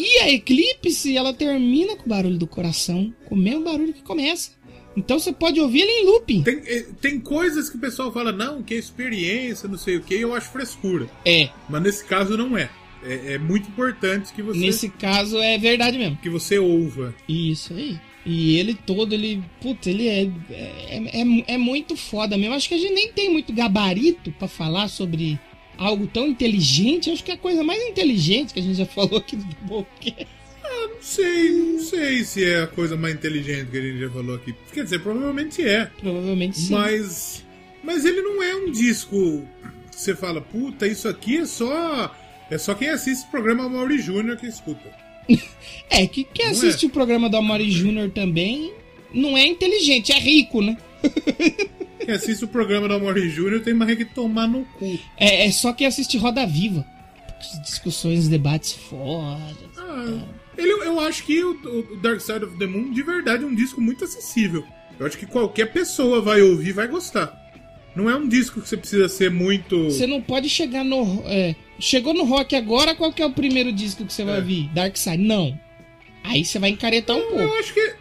[0.00, 4.02] E a Eclipse, ela termina com o barulho do coração, com o mesmo barulho que
[4.02, 4.52] começa.
[4.96, 6.42] Então você pode ouvir ele em looping.
[6.42, 10.00] Tem, eh, tem coisas que o pessoal fala, não, que é experiência, não sei o
[10.02, 11.08] que, eu acho frescura.
[11.24, 12.70] É, Mas nesse caso não é.
[13.02, 16.16] É, é muito importante que você, nesse caso é verdade mesmo.
[16.16, 17.14] que você ouva.
[17.28, 17.98] Isso aí.
[18.26, 19.42] E ele todo, ele.
[19.62, 22.54] Puta, ele é, é, é, é muito foda mesmo.
[22.54, 25.40] Acho que a gente nem tem muito gabarito pra falar sobre
[25.80, 27.10] algo tão inteligente.
[27.10, 30.28] Acho que é a coisa mais inteligente que a gente já falou aqui do Doublecast.
[30.62, 34.36] Não sei, não sei se é a coisa mais inteligente que a gente já falou
[34.36, 34.54] aqui.
[34.72, 35.86] Quer dizer, provavelmente é.
[35.98, 36.72] Provavelmente sim.
[36.72, 37.44] Mas.
[37.82, 39.42] Mas ele não é um disco
[39.90, 42.14] que você fala, puta, isso aqui é só.
[42.50, 44.94] É só quem assiste o programa Mauri Júnior que escuta.
[45.88, 46.88] É, que quem Não assiste é?
[46.88, 48.72] o programa do Amari Júnior também
[49.12, 50.76] não é inteligente, é rico, né?
[52.04, 54.98] Quem assiste o programa do Mauri Júnior tem mais que tomar no cu.
[55.16, 56.84] É, é só quem assiste Roda Viva.
[57.62, 59.40] Discussões, debates foda.
[59.78, 60.24] Ah,
[60.58, 61.52] ele, eu acho que o,
[61.92, 64.64] o Dark Side of the Moon de verdade é um disco muito acessível.
[64.98, 67.34] Eu acho que qualquer pessoa vai ouvir e vai gostar.
[67.96, 69.84] Não é um disco que você precisa ser muito.
[69.84, 71.22] Você não pode chegar no.
[71.26, 74.38] é, chegou no rock agora, qual que é o primeiro disco que você vai É.
[74.38, 74.68] ouvir?
[74.74, 75.18] Dark Side?
[75.18, 75.58] Não.
[76.22, 77.54] Aí você vai encaretar um Eu pouco.
[77.58, 77.94] acho que.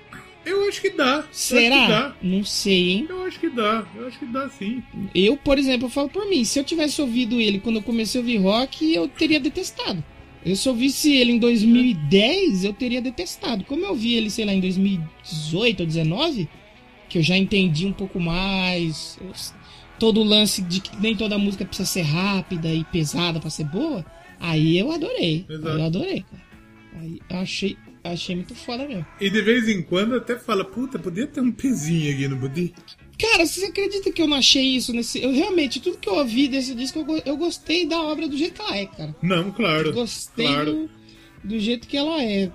[0.49, 1.19] Eu acho que dá.
[1.19, 1.87] Acho que Será?
[1.87, 2.15] dá.
[2.21, 3.07] Não sei, hein?
[3.09, 3.85] Eu acho que dá.
[3.95, 4.83] Eu acho que dá sim.
[5.13, 8.19] Eu, por exemplo, eu falo por mim, se eu tivesse ouvido ele quando eu comecei
[8.19, 10.03] a ouvir rock, eu teria detestado.
[10.45, 13.63] Eu se ouvisse ele em 2010, eu teria detestado.
[13.65, 16.49] Como eu vi ele, sei lá, em 2018 ou 2019,
[17.09, 19.19] que eu já entendi um pouco mais,
[19.99, 23.65] todo o lance de que nem toda música precisa ser rápida e pesada pra ser
[23.65, 24.05] boa,
[24.39, 25.45] aí eu adorei.
[25.49, 26.49] Aí eu adorei, cara.
[27.01, 29.05] Aí eu achei, achei muito foda mesmo.
[29.19, 32.71] E de vez em quando até fala, puta, podia ter um pezinho aqui, não podia?
[33.17, 35.21] Cara, você acredita que eu não achei isso nesse.
[35.21, 38.53] Eu realmente, tudo que eu ouvi desse disco, eu, eu gostei da obra do jeito
[38.53, 39.15] que ela é, cara.
[39.21, 39.89] Não, claro.
[39.89, 40.89] Eu gostei Claro.
[41.43, 42.49] do, do jeito que ela é.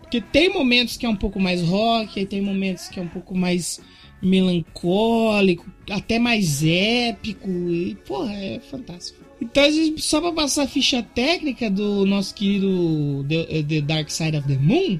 [0.00, 3.08] Porque tem momentos que é um pouco mais rock, aí tem momentos que é um
[3.08, 3.80] pouco mais
[4.22, 7.48] melancólico, até mais épico.
[7.50, 9.25] E, porra, é fantástico.
[9.40, 9.64] Então,
[9.98, 14.56] só pra passar a ficha técnica do nosso querido The, The Dark Side of the
[14.58, 14.98] Moon,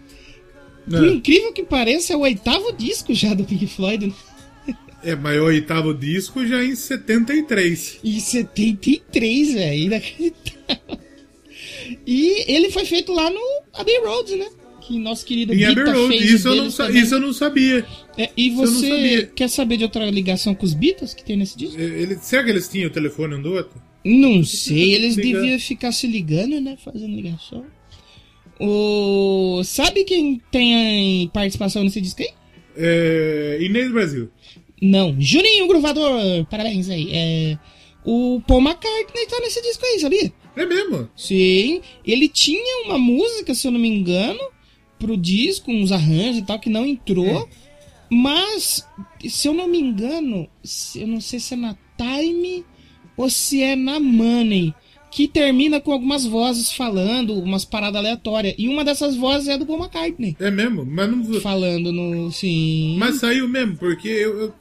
[0.88, 1.10] por É.
[1.12, 4.08] incrível que pareça, é o oitavo disco já do Pink Floyd.
[4.08, 4.12] né?
[5.02, 8.00] É, mas o oitavo disco já é em 73.
[8.04, 9.82] Em 73, velho.
[9.84, 10.98] Inacreditável.
[12.06, 13.40] E ele foi feito lá no
[13.74, 14.46] Abbey Road, né?
[14.80, 17.84] Que nosso querido Em Abbey Road, isso eu, sa- isso eu não sabia.
[18.18, 19.26] É, e você sabia.
[19.34, 21.78] quer saber de outra ligação com os Beatles que tem nesse disco?
[21.80, 23.80] Ele, será que eles tinham o telefone um do outro?
[24.06, 25.40] Não sei, eles Liga.
[25.40, 26.76] deviam ficar se ligando, né?
[26.82, 27.66] Fazendo ligação.
[28.60, 29.62] O...
[29.64, 32.30] Sabe quem tem participação nesse disco aí?
[32.76, 34.30] É, Inês Brasil.
[34.80, 37.08] Não, Juninho Gruvador, parabéns aí.
[37.12, 37.58] É...
[38.04, 40.32] O Paul McCartney tá nesse disco aí, sabia?
[40.54, 41.10] É mesmo?
[41.16, 44.40] Sim, ele tinha uma música, se eu não me engano,
[45.00, 47.48] pro disco, uns arranjos e tal, que não entrou.
[48.08, 48.86] Mas,
[49.28, 50.48] se eu não me engano,
[50.94, 52.64] eu não sei se é na Time
[53.16, 54.74] ou se é na Money,
[55.10, 58.54] que termina com algumas vozes falando, umas paradas aleatórias.
[58.58, 60.36] E uma dessas vozes é do Paul McCartney.
[60.38, 60.84] É mesmo?
[60.84, 61.40] Mas não.
[61.40, 62.30] Falando no.
[62.30, 62.96] Sim.
[62.98, 64.54] Mas saiu mesmo, porque eu, eu-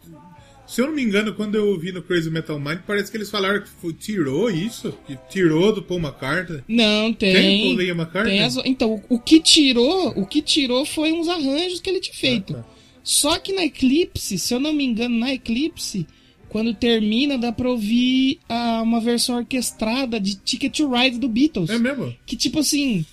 [0.67, 3.29] se eu não me engano, quando eu ouvi no Crazy Metal Mind, parece que eles
[3.29, 6.61] falaram que foi- tirou isso, que tirou do Paul McCartney.
[6.67, 7.33] Não, tem.
[7.33, 8.39] Tem Paul Liam McCartney?
[8.39, 12.15] as- Então, o, o que tirou, o que tirou foi uns arranjos que ele tinha
[12.15, 12.55] feito.
[12.55, 12.65] Ah, tá.
[13.03, 16.07] Só que na Eclipse, se eu não me engano, na Eclipse,
[16.55, 21.69] quando termina, dá pra ouvir ah, uma versão orquestrada de Ticket to Ride do Beatles.
[21.69, 22.15] É mesmo?
[22.25, 23.05] Que tipo assim.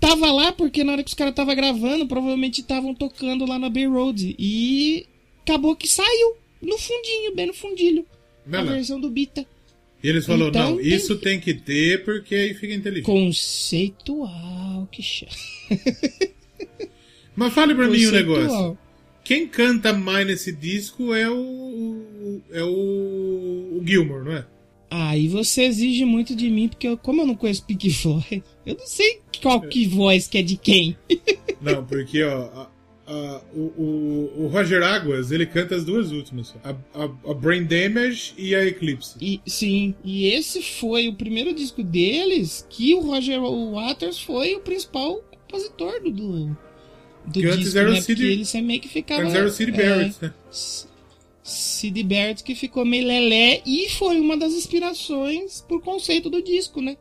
[0.00, 3.70] Tava lá porque na hora que os caras estavam gravando, provavelmente estavam tocando lá na
[3.70, 4.34] Bay Road.
[4.36, 5.06] E
[5.46, 8.04] acabou que saiu no fundinho, bem no fundilho.
[8.44, 8.72] Vai a lá.
[8.72, 9.46] versão do Bita.
[10.02, 13.06] E eles falaram, Então, não, tem isso que- tem que ter porque aí fica inteligente.
[13.06, 15.36] Conceitual, que chato.
[17.36, 18.38] Mas fale pra mim um Conceitual.
[18.40, 18.78] negócio.
[19.24, 22.40] Quem canta mais nesse disco é o.
[22.52, 23.78] é o.
[23.78, 24.46] o Gilmore, não é?
[24.90, 28.76] Aí você exige muito de mim, porque eu- como eu não conheço Pink Floyd, eu
[28.76, 30.96] não sei qual que voz que é de quem.
[31.60, 32.42] Não, porque, ó.
[32.44, 32.70] a-
[33.06, 36.54] a- o, o, o Roger Águas, ele canta as duas últimas.
[36.62, 39.16] a, a Brain Damage e a Eclipse.
[39.20, 44.60] E, sim, e esse foi o primeiro disco deles que o Roger Waters foi o
[44.60, 46.58] principal compositor do, do,
[47.26, 48.00] do Que disco, era o né?
[48.00, 49.22] Sid- Porque ele meio que ficava...
[49.22, 50.34] Antes era o Sid é, Barrett, né?
[50.50, 50.86] S-
[51.42, 56.80] Sid Barrett que ficou meio lelé e foi uma das inspirações pro conceito do disco,
[56.80, 56.96] né?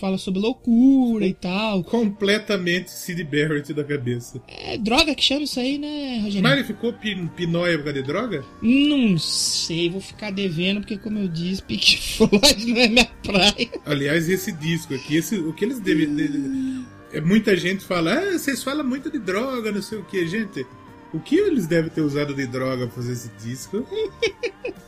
[0.00, 1.84] Fala sobre loucura e tal.
[1.84, 4.42] Completamente Sid Barrett da cabeça.
[4.48, 6.42] É droga que chama isso aí, né, Rogério?
[6.42, 8.44] Mas ele ficou pin, pinóia por causa de droga?
[8.60, 13.70] Não sei, vou ficar devendo, porque como eu disse, Pink Floyd não é minha praia.
[13.86, 16.08] Aliás, esse disco aqui, esse, o que eles devem.
[17.14, 20.26] De- é, muita gente fala, ah, vocês falam muito de droga, não sei o que,
[20.26, 20.66] gente.
[21.12, 23.86] O que eles devem ter usado de droga pra fazer esse disco?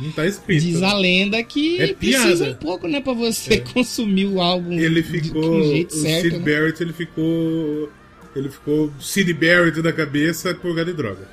[0.00, 0.62] Não tá escrito.
[0.62, 5.02] Diz a lenda que É precisa um pouco, né, pra você consumir o álbum Ele
[5.02, 5.42] de- ficou.
[5.42, 6.22] de um jeito o certo.
[6.22, 6.44] Sid né?
[6.54, 7.90] Barrett, ele ficou.
[8.36, 11.28] Ele ficou Sid Barrett da cabeça por causa de droga.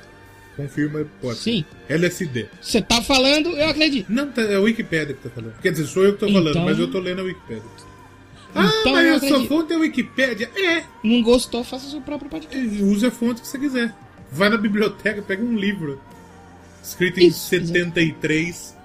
[0.56, 1.38] Confirma, pode.
[1.38, 1.64] Sim.
[1.88, 2.46] LSD.
[2.60, 4.10] Você tá falando, eu acredito.
[4.10, 5.54] Não, tá- é a Wikipedia que tá falando.
[5.62, 7.62] Quer dizer, sou eu que tô falando, Então- mas eu tô lendo a Wikipedia.
[8.56, 10.50] Ah, Então mas eu a sua fonte é a Wikipédia?
[10.56, 12.82] É, Não gostou, faça seu próprio podcast.
[12.82, 13.94] Use a fonte que você quiser.
[14.30, 16.00] Vai na biblioteca, pega um livro.
[16.82, 18.76] Escrito em Isso, 73.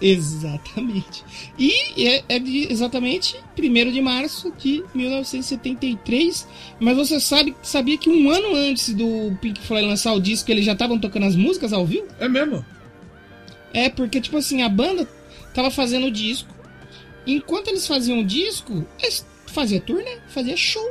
[0.00, 1.24] Exatamente.
[1.58, 6.46] E é, é de exatamente 1 de março de 1973.
[6.78, 10.64] Mas você sabe, sabia que um ano antes do Pink Floyd lançar o disco, eles
[10.64, 12.06] já estavam tocando as músicas ao vivo?
[12.20, 12.64] É mesmo?
[13.72, 15.08] É, porque, tipo assim, a banda
[15.54, 16.54] tava fazendo o disco.
[17.26, 20.86] Enquanto eles faziam disco, eles faziam turnê, fazia show.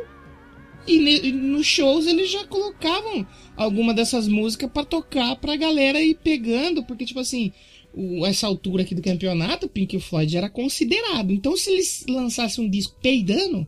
[0.88, 3.26] E nos shows eles já colocavam
[3.58, 7.52] alguma dessas músicas pra tocar pra galera ir pegando, porque, tipo assim,
[7.92, 11.32] o- essa altura aqui do campeonato, Pink Floyd era considerado.
[11.32, 13.68] Então, se eles lançassem um disco peidando,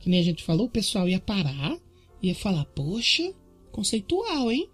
[0.00, 1.76] que nem a gente falou, o pessoal ia parar,
[2.22, 3.30] ia falar, poxa,
[3.70, 4.66] conceitual, hein?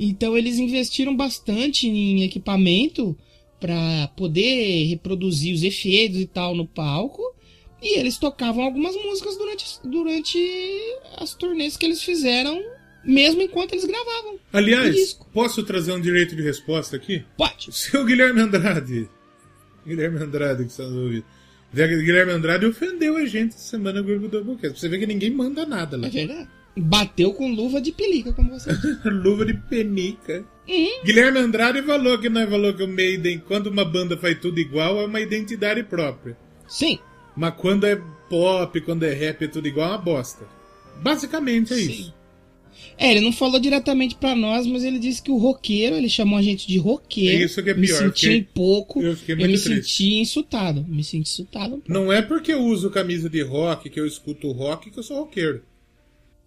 [0.00, 3.16] Então eles investiram bastante em equipamento
[3.60, 7.22] para poder reproduzir os efeitos e tal no palco.
[7.80, 10.38] E eles tocavam algumas músicas durante, durante
[11.16, 12.60] as turnês que eles fizeram,
[13.04, 14.34] mesmo enquanto eles gravavam.
[14.34, 17.24] o Aliás, posso trazer um direito de resposta aqui?
[17.36, 17.70] Pode.
[17.70, 19.08] O seu Guilherme Andrade.
[19.86, 21.24] Guilherme Andrade que está nos ouvindo.
[21.72, 24.80] Guilherme Andrade ofendeu a gente essa semana no grupo do Doublecast.
[24.80, 26.08] Você ver que ninguém manda nada lá.
[26.08, 26.48] É verdade.
[26.76, 29.08] Bateu com luva de pelica, como você disse.
[29.08, 30.44] Luva de penica.
[30.68, 31.02] Uhum.
[31.04, 35.00] Guilherme Andrade falou que nós falou que o Maiden, quando uma banda faz tudo igual,
[35.00, 36.36] é uma identidade própria.
[36.66, 36.98] Sim.
[37.34, 37.96] Mas quando é
[38.28, 40.46] pop, quando é rap, é tudo igual, é uma bosta.
[41.00, 41.90] Basicamente é Sim.
[41.90, 42.18] isso.
[42.96, 46.38] É, ele não falou diretamente pra nós, mas ele disse que o roqueiro, ele chamou
[46.38, 47.42] a gente de roqueiro.
[47.42, 49.02] É isso que é Me pior, eu senti fiquei- um pouco.
[49.02, 49.90] eu fiquei eu muito me triste.
[50.04, 50.84] senti insultado.
[50.88, 51.76] Me senti insultado.
[51.76, 51.92] um pouco.
[51.92, 55.18] Não é porque eu uso camisa de rock, que eu escuto rock, que eu sou
[55.20, 55.62] roqueiro.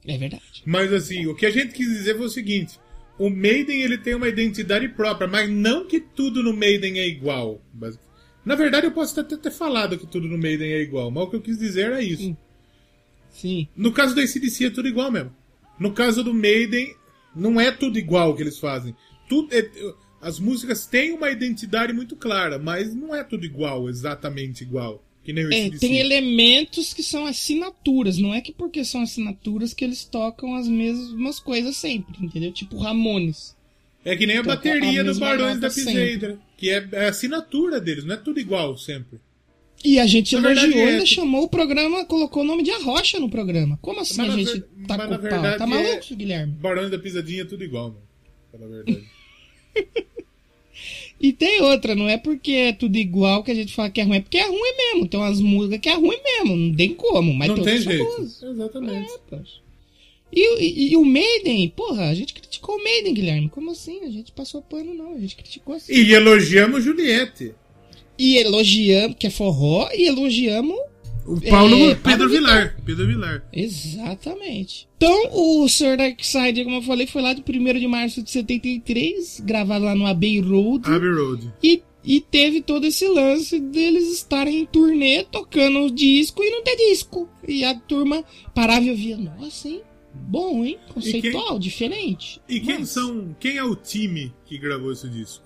[0.06, 0.44] É verdade.
[0.66, 2.80] Mas assim, o que a gente quis dizer foi o seguinte:
[3.18, 7.62] o Maiden ele tem uma identidade própria, mas não que tudo no Maiden é igual.
[7.74, 8.00] Mas-
[8.44, 11.28] Na verdade, eu posso até ter falado que tudo no Maiden é igual, mas o
[11.30, 12.24] que eu quis dizer era isso.
[12.24, 12.38] Sim.
[13.30, 13.68] Sim.
[13.76, 15.32] No caso do ACDC é tudo igual mesmo.
[15.80, 16.96] No caso do Maiden,
[17.36, 18.96] não é tudo igual que eles fazem.
[19.30, 19.70] Tudo é-
[20.22, 25.04] as músicas têm uma identidade muito clara, mas não é tudo igual, exatamente igual.
[25.52, 28.18] É, tem elementos que são assinaturas.
[28.18, 32.52] Não é que porque são assinaturas que eles tocam as mesmas coisas sempre, entendeu?
[32.52, 33.56] Tipo Ramones.
[34.04, 37.10] É que nem a bateria a dos mesma Barões da Piseira, que é é a
[37.10, 39.20] assinatura deles, não é tudo igual sempre.
[39.86, 42.72] E a gente Na verdade, elogiou, é- ainda chamou o programa, colocou o nome de
[42.72, 43.78] Arrocha no programa.
[43.82, 46.54] Como assim Mas a gente ver- tá mas com verdade Tá é- maluco, Guilherme?
[46.54, 48.02] Barões da Pisadinha é tudo igual, mano.
[48.52, 49.04] Fala a verdade.
[51.22, 54.04] E tem outra, não é porque é tudo igual que a gente fala que é
[54.04, 55.08] ruim, é porque é ruim mesmo.
[55.08, 58.04] Tem umas músicas que é ruim mesmo, não tem como, mas Não tem jeito.
[58.04, 58.42] boas.
[58.42, 59.12] Exatamente.
[59.32, 59.40] É.
[60.34, 63.50] E, e- e o Maiden, porra, a gente criticou o Maiden, Guilherme.
[63.50, 64.04] Como assim?
[64.06, 65.14] A gente passou pano, não.
[65.14, 65.94] A gente criticou assim.
[65.94, 67.54] E elogiamos Juliette.
[68.18, 70.76] E elogiamos, que é forró, e elogiamos.
[71.26, 72.76] O Paulo É, Pedro Vilar.
[72.86, 73.44] Pedro Vilar.
[73.54, 74.88] Exatamente.
[74.98, 75.98] Então, o Sr.
[75.98, 80.06] Darkseid, como eu falei, foi lá de 1 de março de 73, gravado lá no
[80.06, 80.88] Abbey Road.
[80.90, 81.54] Abbey Road.
[81.64, 86.76] E, e teve todo esse lance deles estarem em turnê tocando disco e não ter
[86.76, 87.30] disco.
[87.48, 89.82] E a turma parava e ouvia, nossa, hein?
[90.14, 90.78] Bom, hein?
[90.94, 92.42] Conceitual, diferente.
[92.50, 93.36] E quem Mas, são.
[93.40, 95.44] Quem é o time que gravou esse disco?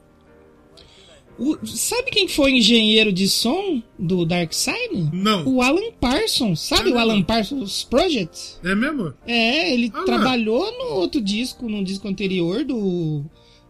[1.38, 5.10] O- sabe quem foi engenheiro de som do Dark Side?
[5.14, 5.46] Não.
[5.48, 6.60] O Alan Parsons.
[6.62, 7.22] Sabe o Ah, Alan.
[7.24, 8.56] Parsons Project?
[8.64, 9.14] É mesmo?
[9.28, 13.24] É, ele Ah, trabalhou no outro disco, no disco anterior do,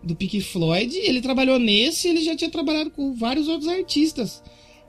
[0.03, 0.95] do Pink Floyd.
[0.95, 4.41] Ele trabalhou nesse ele já tinha trabalhado com vários outros artistas.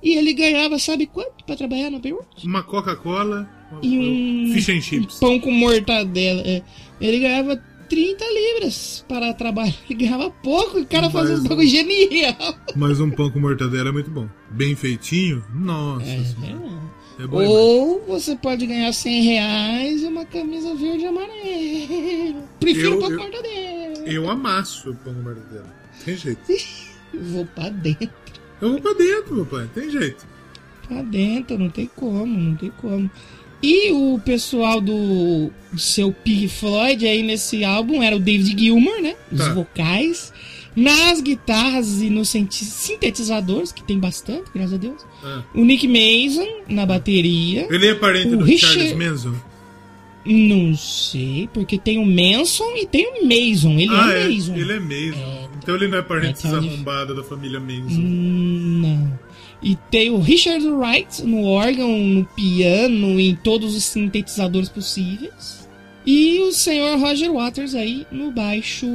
[0.03, 2.27] E ele ganhava, sabe quanto pra trabalhar no Beirut?
[2.45, 3.49] Uma Coca-Cola.
[3.83, 5.19] E um Fish and chips.
[5.19, 6.43] pão com mortadela.
[6.43, 6.63] é.
[7.01, 7.57] Ele ganhava
[7.89, 9.75] 30 libras para trabalhar.
[9.89, 12.35] Ele ganhava pouco e o cara fazia um- bagulho genial.
[12.77, 14.29] Mas um pão com mortadela é muito bom.
[14.51, 15.45] Bem feitinho.
[15.55, 16.77] Nossa senhora.
[17.19, 17.49] É bom demais.
[17.51, 22.45] Ou você pode ganhar 100 reais e uma camisa verde e amarela.
[22.61, 24.07] Prefiro Eu- pão com eu- mortadela.
[24.09, 25.75] Eu amasso o pão com mortadela.
[26.05, 26.41] Tem jeito.
[27.15, 28.11] Vou pra dentro.
[28.61, 29.69] Eu vou pra dentro, meu pai.
[29.75, 30.27] Tem jeito.
[30.87, 33.11] Pra dentro, não tem como, não tem como.
[33.69, 39.17] E o pessoal do, seu Pink Floyd aí nesse álbum era o David Gilmour, né?
[39.33, 39.53] Os Tá.
[39.55, 40.33] vocais.
[40.77, 45.05] Nas guitarras e nos sinte- sintetizadores, que tem bastante, graças a Deus.
[45.25, 45.43] Ah.
[45.55, 47.67] O Nick Mason na bateria.
[47.71, 49.35] Ele é parente O do Richard- Charles Manson?
[50.25, 53.71] Não sei, porque tem o Manson e tem o Mason.
[53.79, 54.29] Ele ah, é, é.
[54.29, 54.55] Mason.
[54.55, 55.49] Ele é Mason.
[55.63, 58.01] Então ele não é parente É, tá desarrombado da família Manson.
[58.01, 59.19] Hum, Não.
[59.63, 65.67] E tem o Richard Wright no órgão, no piano, em todos os sintetizadores possíveis.
[66.07, 68.87] E o senhor Roger Waters aí no baixo,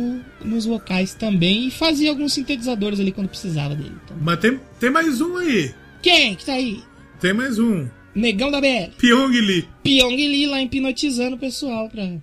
[0.44, 1.68] nos vocais também.
[1.68, 3.96] E fazia alguns sintetizadores ali quando precisava dele.
[4.06, 4.18] Então.
[4.22, 5.74] Mas tem, tem mais um aí.
[6.02, 6.82] Quem que tá aí?
[7.20, 7.88] Tem mais um.
[8.16, 8.94] Negão da BL.
[8.98, 9.68] Pyong Lee.
[9.84, 12.18] Pyong Lee lá hipnotizando o pessoal pra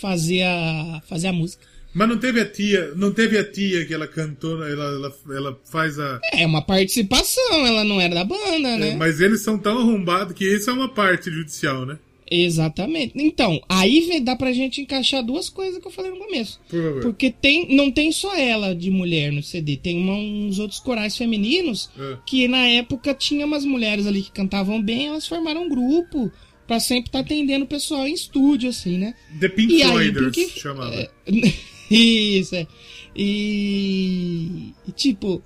[0.00, 1.64] fazer a, fazer a música.
[1.94, 5.60] Mas não teve a tia, não teve a tia que ela cantou, ela, ela, ela
[5.70, 6.20] faz a.
[6.32, 8.94] É uma participação, ela não era da banda, né?
[8.96, 11.98] Mas eles são tão arrombados que isso é uma parte judicial, né?
[12.34, 13.12] Exatamente.
[13.14, 16.58] Então, aí dá pra gente encaixar duas coisas que eu falei no começo.
[16.66, 17.02] Por favor.
[17.02, 21.14] Porque tem, não tem só ela de mulher no CD, tem uma- uns outros corais
[21.14, 22.16] femininos É.
[22.24, 26.32] que na época tinha umas mulheres ali que cantavam bem, elas formaram um grupo
[26.66, 29.14] pra sempre estar atendendo o pessoal em estúdio, assim, né?
[29.38, 31.10] The Pink E aí, Floyders porque- chamava.
[31.94, 32.66] Isso, é.
[33.14, 35.42] E, e, tipo,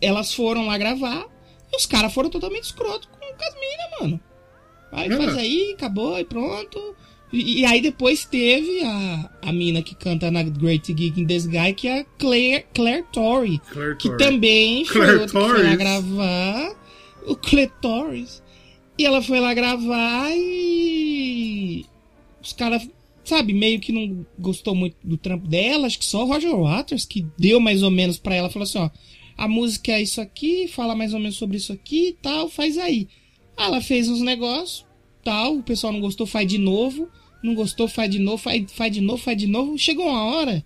[0.00, 1.26] elas foram lá gravar
[1.72, 4.20] e os caras foram totalmente escroto com, com as minas, mano.
[4.92, 5.16] Aí É.
[5.16, 6.94] faz aí, acabou e pronto.
[7.32, 11.34] E, e aí depois teve a, a mina que canta na Great Geek in the
[11.34, 13.58] Sky, que é a Claire, Claire Torrey.
[13.72, 14.26] Claire Que Torrey.
[14.26, 16.76] também foi Claire que foi lá gravar.
[17.26, 18.42] O Claire Torres.
[18.96, 21.84] E ela foi lá gravar e.
[22.40, 22.88] Os caras,
[23.24, 25.86] sabe, meio que não gostou muito do trampo dela.
[25.86, 28.50] Acho que só o Roger Waters que deu mais ou menos pra ela.
[28.50, 28.90] Falou assim: ó,
[29.36, 32.76] a música é isso aqui, fala mais ou menos sobre isso aqui e tal, faz
[32.78, 33.08] aí.
[33.56, 34.84] Aí ela fez uns negócios,
[35.24, 37.08] tal, o pessoal não gostou, faz de novo.
[37.42, 39.76] Não gostou, faz de novo, faz, faz de novo, faz de novo.
[39.76, 40.64] Chegou uma hora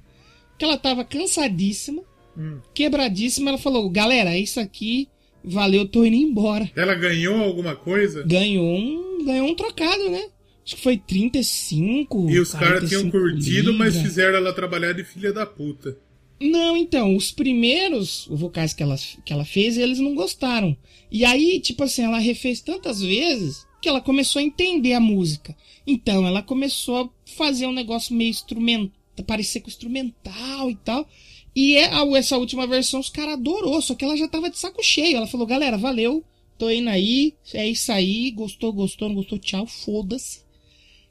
[0.56, 2.02] que ela tava cansadíssima
[2.36, 2.60] Hum.
[2.72, 5.08] quebradíssima, ela falou: Galera, é isso aqui,
[5.42, 6.70] valeu, tô indo embora.
[6.76, 8.22] Ela ganhou alguma coisa?
[8.22, 10.22] Ganhou um, ganhou um trocado, né?
[10.68, 12.28] Acho que foi 35.
[12.28, 14.06] E os caras tinham 45 curtido, mas libras.
[14.06, 15.96] fizeram ela trabalhar de filha da puta.
[16.38, 20.76] Não, então, os primeiros vocais que ela, que ela fez, eles não gostaram.
[21.10, 25.56] E aí, tipo assim, ela refez tantas vezes que ela começou a entender a música.
[25.86, 28.92] Então, ela começou a fazer um negócio meio instrumental,
[29.26, 31.08] parecer com instrumental e tal.
[31.56, 34.82] E é, essa última versão os caras adorou, só que ela já tava de saco
[34.84, 35.16] cheio.
[35.16, 36.22] Ela falou, galera, valeu,
[36.58, 40.46] tô indo aí, é isso aí, gostou, gostou, não gostou, tchau, foda-se.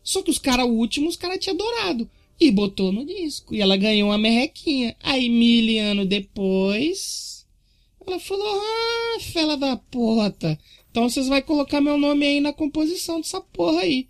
[0.08, 2.10] Só que os caras, o último, os caras tinham adorado.
[2.39, 3.54] E botou no disco.
[3.54, 4.96] E ela ganhou uma merrequinha.
[5.04, 7.46] Aí, mil anos depois,
[8.06, 10.58] ela falou: Ah, fela da puta.
[10.90, 14.08] Então vocês vão colocar meu nome aí na composição dessa porra aí.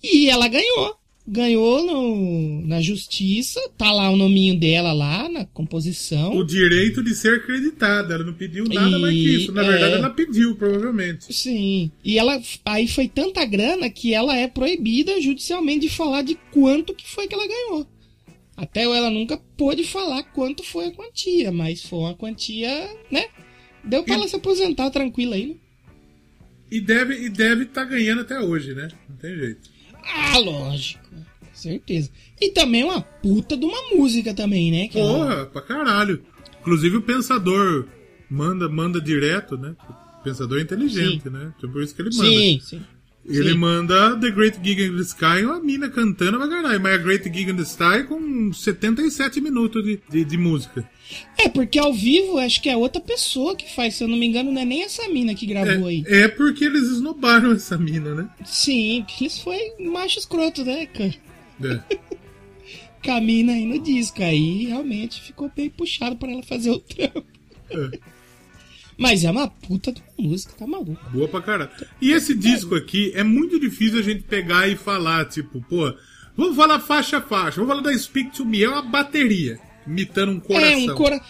[0.00, 0.96] E ela ganhou.
[1.28, 3.60] Ganhou no, na justiça.
[3.76, 6.32] Tá lá o nominho dela lá na composição.
[6.36, 8.14] O direito de ser acreditada.
[8.14, 9.52] Ela não pediu nada E- mais que isso.
[9.52, 9.98] Na verdade, é.
[9.98, 11.32] ela pediu, provavelmente.
[11.34, 11.90] Sim.
[12.04, 16.94] E ela aí foi tanta grana que ela é proibida judicialmente de falar de quanto
[16.94, 17.86] que foi que ela ganhou.
[18.56, 23.26] Até ela nunca pôde falar quanto foi a quantia, mas foi uma quantia, né?
[23.84, 25.54] Deu pra E- ela se aposentar tranquila aí, né?
[26.70, 28.88] E deve e deve estar ganhando até hoje, né?
[29.08, 29.68] Não tem jeito.
[30.02, 31.05] Ah, lógico.
[31.56, 32.10] Certeza.
[32.40, 34.88] E também uma puta de uma música também, né?
[34.88, 36.22] que ela- Porra, pra caralho.
[36.60, 37.86] Inclusive o pensador
[38.30, 39.74] manda, manda direto, né?
[40.20, 41.30] O pensador é inteligente, Sim.
[41.30, 41.52] né?
[41.56, 42.28] Então por isso que ele manda.
[42.28, 42.82] Sim, sim.
[43.28, 43.58] Ele sim.
[43.58, 46.80] manda The Great Gig in the Sky, uma mina cantando pra caralho.
[46.80, 50.88] Mas a Great Gig in the Sky com 77 minutos de, de, de música.
[51.38, 54.26] É, porque ao vivo acho que é outra pessoa que faz, se eu não me
[54.26, 56.04] engano, não é nem essa mina que gravou aí.
[56.06, 58.28] É, é porque eles esnobaram essa mina, né?
[58.44, 61.14] Sim, porque eles foi macho escroto, né, cara?
[61.62, 61.80] É.
[63.04, 64.22] Com a mina aí no disco.
[64.22, 67.24] Aí realmente ficou bem puxado pra ela fazer o trampo.
[67.70, 67.98] É.
[68.98, 71.10] Mas é uma puta de uma música, tá maluco.
[71.10, 71.70] Boa pra caralho.
[72.00, 75.94] E esse disco aqui é muito difícil a gente pegar e falar, tipo, pô,
[76.34, 80.32] vamos falar faixa a faixa, vamos falar da Speak to Me, é uma bateria, imitando
[80.32, 80.68] um coração.
[80.68, 81.20] É, um cora...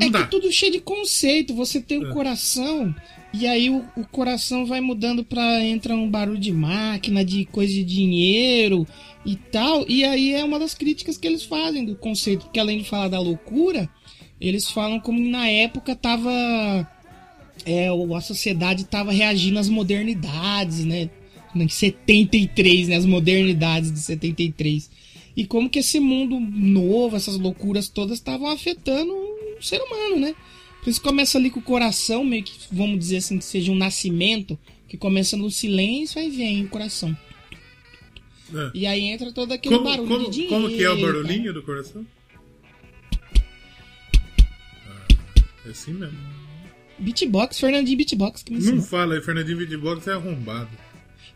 [0.00, 0.24] Não É dá.
[0.24, 1.54] que tudo cheio de conceito.
[1.54, 2.12] Você tem o É.
[2.12, 2.94] coração,
[3.32, 7.72] e aí o, o coração vai mudando pra entrar um barulho de máquina, de coisa
[7.72, 8.86] de dinheiro
[9.24, 9.84] e tal.
[9.88, 12.46] E aí é uma das críticas que eles fazem do conceito.
[12.46, 13.88] Porque além de falar da loucura,
[14.40, 16.30] eles falam como na época tava.
[17.66, 21.10] É, a sociedade tava reagindo às modernidades, né?
[21.54, 22.96] Em 73, né?
[22.96, 24.90] As modernidades de 73.
[25.36, 29.12] E como que esse mundo novo, essas loucuras todas estavam afetando
[29.66, 30.34] ser humano, né?
[30.82, 33.74] Por isso começa ali com o coração, meio que, vamos dizer assim, que seja um
[33.76, 34.58] nascimento,
[34.88, 37.16] que começa no silêncio, aí vem o coração.
[38.52, 38.70] É.
[38.74, 40.54] E aí entra todo aquele Como, barulho como- de dinheiro.
[40.54, 41.06] como que é o tal.
[41.06, 42.04] barulhinho do coração?
[44.86, 45.06] Ah,
[45.66, 46.18] é assim mesmo.
[46.98, 48.84] Beatbox, Fernandinho Beatbox que me Não ensinou.
[48.84, 50.70] fala aí, Fernandinho Beatbox é arrombado.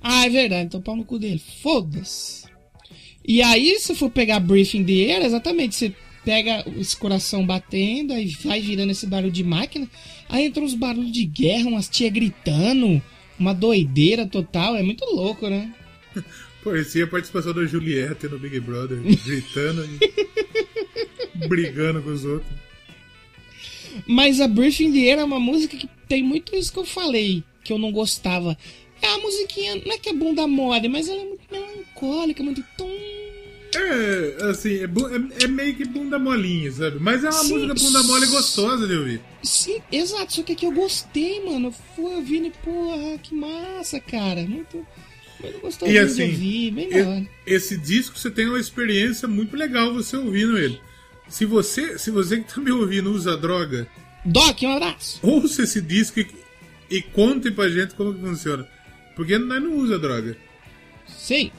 [0.02, 1.40] Ah, é verdade, então pau no cu dele.
[1.62, 2.44] Foda-se.
[3.26, 5.94] E aí, se for pegar Briefing the Air, exatamente, você
[6.24, 9.88] pega esse coração batendo, aí vai virando esse barulho de máquina,
[10.28, 13.02] aí entra uns barulhos de guerra, umas tia gritando,
[13.38, 15.72] uma doideira total, é muito louco, né?
[16.64, 19.98] Parecia a participação da Juliette no Big Brother, gritando e
[21.46, 22.50] brigando com os outros.
[24.06, 27.44] Mas a Briefing the Air é uma música que tem muito isso que eu falei,
[27.62, 28.56] que eu não gostava.
[29.00, 32.64] É a musiquinha, não é que é bunda mole, mas ela é muito melancólica, muito
[32.76, 33.13] tom.
[33.76, 36.98] É, assim, é, é- é meio que bunda molinha, sabe?
[37.00, 37.54] Mas é uma Sim.
[37.54, 39.20] música bunda mole gostosa de ouvir.
[39.42, 41.68] Sim, exato, só que aqui eu gostei, mano.
[41.68, 44.42] Eu fui ouvindo e, porra, que massa, cara.
[44.42, 44.86] Muito,
[45.40, 49.56] muito gostoso E assim, de ouvir, bem e- esse disco você tem uma experiência muito
[49.56, 50.80] legal você ouvindo ele.
[51.28, 53.88] Se você, se você que tá me ouvindo usa droga,
[54.24, 55.18] Doc, um abraço.
[55.22, 56.26] ouça esse disco e,
[56.90, 58.66] e conte pra gente como que funciona.
[59.16, 60.36] Porque nós não usa droga.
[61.06, 61.52] Sei.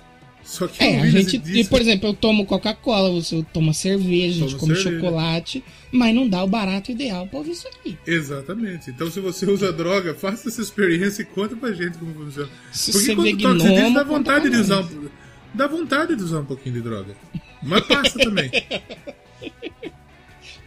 [0.46, 1.42] Só que É, a gente.
[1.44, 5.00] E, por exemplo, eu tomo Coca-Cola, você toma cerveja, a gente Toma come cerveja.
[5.04, 7.98] chocolate, mas não dá o barato ideal pra ouvir isso aqui.
[8.06, 8.92] Exatamente.
[8.92, 12.50] Então, se você usa droga, faça essa experiência e conta pra gente como funciona.
[12.72, 15.10] Se Porque você quando vê toca gnomo, dá vontade de usar um,
[15.54, 17.16] dá vontade de usar um pouquinho de droga.
[17.64, 18.52] Mas passa também.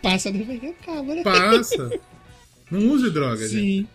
[0.03, 1.23] Passa do meio acaba, né?
[1.23, 1.91] Passa.
[2.71, 3.61] Não use droga, gente.
[3.61, 3.87] Sim.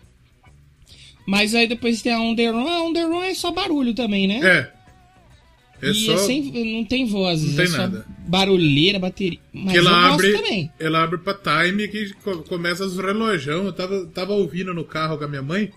[1.26, 2.68] Mas aí depois tem a On The Run.
[2.68, 4.40] A On The Run é só barulho também, né?
[4.42, 4.72] É.
[5.86, 8.06] É e só é sem, não tem vozes, Não tem é nada.
[8.26, 9.38] barulheira, bateria.
[9.52, 10.72] Mas que ela abre, também.
[10.78, 13.64] ela abre pra time que co- começa os relojão.
[13.66, 15.70] Eu tava, tava ouvindo no carro com a minha mãe.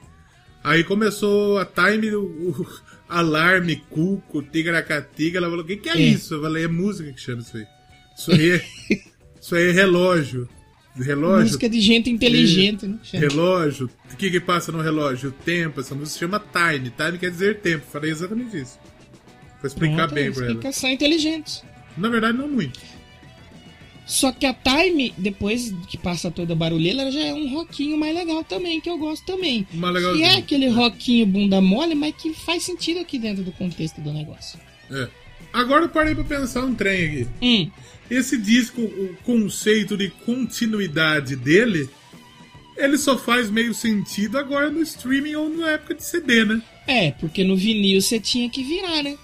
[0.64, 2.68] Aí começou a time, o, o
[3.08, 5.38] alarme, cuco, tigracatiga.
[5.40, 6.00] Ela falou: O que, que é, É.
[6.02, 6.34] isso?
[6.36, 7.66] Eu falei: É música que chama isso aí.
[8.18, 8.66] Isso aí é,
[9.42, 10.50] isso aí é relógio.
[11.00, 11.44] Relógio.
[11.44, 12.98] Música de gente inteligente, né?
[13.04, 13.22] Chama.
[13.28, 13.88] Relógio.
[14.12, 15.30] O que, que passa no relógio?
[15.30, 15.80] O tempo.
[15.80, 16.90] Essa música se chama time.
[16.90, 17.86] Time quer dizer tempo.
[17.92, 18.80] Falei exatamente isso.
[19.68, 20.52] Vou explicar Pronto, bem pra ela.
[20.54, 21.62] explicação inteligente.
[21.98, 22.80] Na verdade, não muito.
[24.06, 27.98] Só que a Time, depois que passa toda a barulheira, ela já é um rockinho
[27.98, 29.68] mais legal também, que eu gosto também.
[29.74, 30.26] Mais Que legalzinho.
[30.26, 34.58] é aquele rockinho bunda mole, mas que faz sentido aqui dentro do contexto do negócio.
[34.90, 35.10] É.
[35.52, 37.28] Agora eu parei pra pensar um trem aqui.
[37.42, 37.70] Hum,
[38.10, 41.90] Esse disco, o conceito de continuidade dele,
[42.78, 46.62] ele só faz meio sentido agora no streaming ou na época de CD, né?
[46.88, 49.18] é, porque no vinil você tinha que virar, né?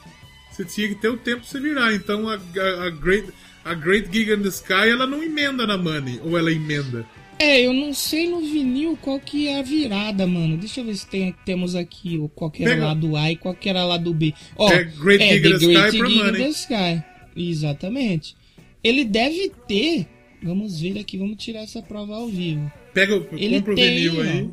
[0.54, 1.93] Você tinha que ter o tempo pra você virar.
[1.93, 3.30] Então a, a, a Great,
[3.66, 7.06] a Great Gig in the Sky, ela não emenda na Money, ou ela emenda.
[7.39, 10.56] É, eu não sei no vinil qual que é a virada, mano.
[10.56, 13.32] Deixa eu ver se tem, temos aqui o qual que era Pega- lá do A
[13.32, 14.34] e qual que era lá do B.
[14.56, 17.04] Ó, É Great Gig in the Sky pra Gig in the Sky.
[17.36, 18.36] Exatamente.
[18.84, 20.08] Ele deve ter.
[20.43, 22.72] Vamos ver aqui, vamos tirar essa prova ao vivo.
[22.93, 24.49] Pega, o- Ele compra o vinil aí.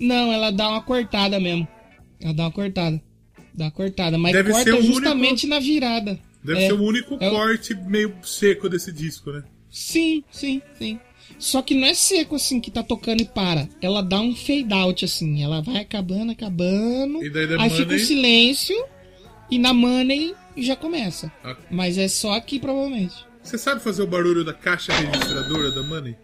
[0.00, 1.68] Não, ela dá uma cortada mesmo.
[2.20, 3.00] Ela dá uma cortada.
[3.54, 6.18] Dá cortada, mas Deve ser corta o único- justamente na virada.
[6.42, 6.66] Deve É.
[6.66, 9.44] ser o único É o- corte meio seco desse disco, né?
[9.70, 10.98] Sim, sim, sim.
[11.38, 13.68] Só que não é seco assim que tá tocando e para.
[13.80, 15.42] Ela dá um fade out assim.
[15.42, 17.22] Ela vai acabando, acabando.
[17.22, 17.26] E
[17.58, 18.76] aí fica um Money- silêncio.
[19.50, 21.32] E na Money já começa.
[21.42, 21.56] Ah.
[21.70, 23.14] Mas é só aqui provavelmente.
[23.42, 26.16] Você sabe fazer o barulho da caixa registradora da Money?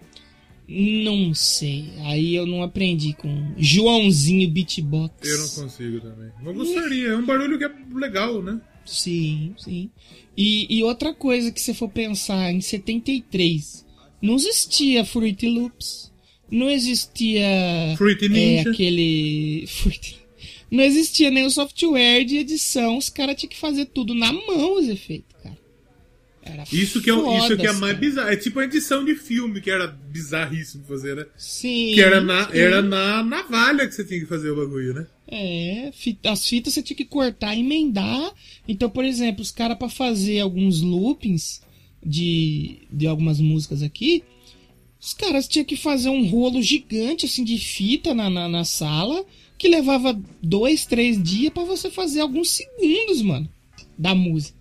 [0.73, 1.87] Não sei.
[2.05, 5.29] Aí eu não aprendi com Joãozinho Beatbox.
[5.29, 6.31] Eu não consigo também.
[6.43, 8.61] Mas gostaria, é um barulho que é legal, né?
[8.87, 9.91] Sim, sim.
[10.37, 13.85] E, e outra coisa que você for pensar, em 73,
[14.23, 16.13] não existia Fruity Loops,
[16.51, 17.45] não existia
[17.99, 18.71] Fruity é, Ninja.
[18.71, 19.65] aquele...
[19.69, 20.19] Fruity-
[20.71, 24.79] Não existia nem o software de edição, os caras tinham que fazer tudo na mão,
[24.79, 25.59] os efeitos, cara.
[26.43, 28.29] Era Isso que é, o- isso que é foda, mais bizarro.
[28.31, 31.27] É tipo a edição de filme, que era bizarríssimo fazer, né?
[31.37, 31.93] Sim.
[31.95, 32.59] Que era na, sim.
[32.59, 35.07] era na navalha que você tinha que fazer o bagulho, né?
[35.29, 35.91] É,
[36.29, 38.33] as fitas você tinha que cortar, emendar.
[38.67, 41.61] Então, por exemplo, os caras pra fazer alguns loopings
[42.05, 44.25] de, de algumas músicas aqui,
[45.01, 49.25] os caras tinham que fazer um rolo gigante assim de fita na, na, na sala,
[49.59, 53.49] que levava dois, três dias pra você fazer alguns segundos, mano,
[53.97, 54.59] da música.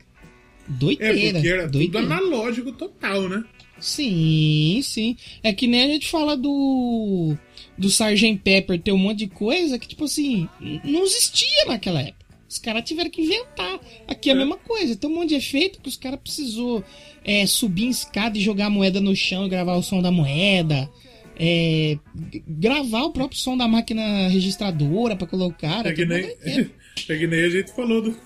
[0.69, 1.31] É, Doideira.
[1.33, 2.05] porque era tudo doideira.
[2.05, 3.43] analógico total, né?
[3.79, 5.15] Sim, sim.
[5.41, 7.35] É que nem a gente fala do
[7.77, 8.41] do Sgt.
[8.43, 10.47] Pepper ter um monte de coisa que, tipo assim,
[10.83, 12.19] não existia naquela época.
[12.47, 13.79] Os caras tiveram que inventar.
[14.07, 14.39] Aqui é a É.
[14.39, 14.95] mesma coisa.
[14.95, 16.83] Tem um monte de efeito que os caras precisou
[17.23, 20.11] é, subir em escada e jogar a moeda no chão e gravar o som da
[20.11, 20.89] moeda.
[21.41, 21.97] É,
[22.47, 25.85] gravar o próprio som da máquina registradora pra colocar.
[25.85, 26.25] É que, tudo nem,
[27.07, 28.17] é que nem a gente falou do,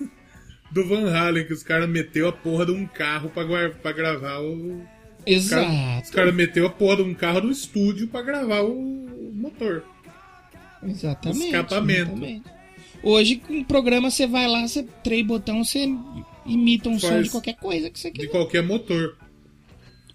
[0.74, 4.78] do Van Halen, que os caras meteu a porra de um carro pra, gravar o.
[5.26, 6.12] Os caras Exato.
[6.12, 9.84] cara meteu a porra de um carro no estúdio pra gravar o motor.
[10.82, 11.46] Exatamente.
[11.46, 12.10] Escapamento.
[12.12, 12.42] exatamente.
[13.02, 15.86] Hoje, com o programa, você vai lá, você três botão, você
[16.44, 18.30] imita um som Faz de qualquer coisa que você De quiser.
[18.30, 19.16] qualquer motor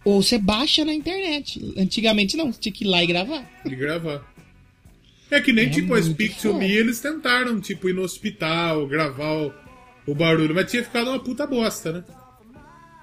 [0.03, 1.74] Ou você baixa na internet.
[1.78, 3.49] Antigamente não, você tinha que ir lá e gravar.
[3.66, 4.28] de gravar.
[5.32, 6.60] É que nem É tipo a muito Speak to foda.
[6.60, 9.51] Me, eles tentaram, tipo, ir no hospital, gravar
[10.10, 12.03] o, o barulho, mas tinha ficado uma puta bosta, né?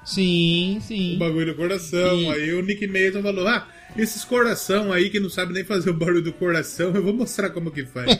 [0.04, 1.16] Sim, O sim.
[1.18, 2.20] bagulho do coração.
[2.20, 5.90] E- Aí o Nick Mason falou: Ah, esses coração aí que não sabe nem fazer
[5.90, 8.06] o barulho do coração, eu vou mostrar como que faz.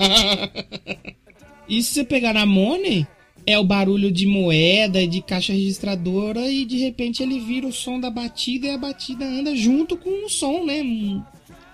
[1.69, 3.05] E se você pegar na Money,
[3.45, 7.73] é o barulho de moeda e de caixa registradora e de repente ele vira o
[7.73, 10.81] som da batida e a batida anda junto com o som, né?
[10.81, 11.21] Hum,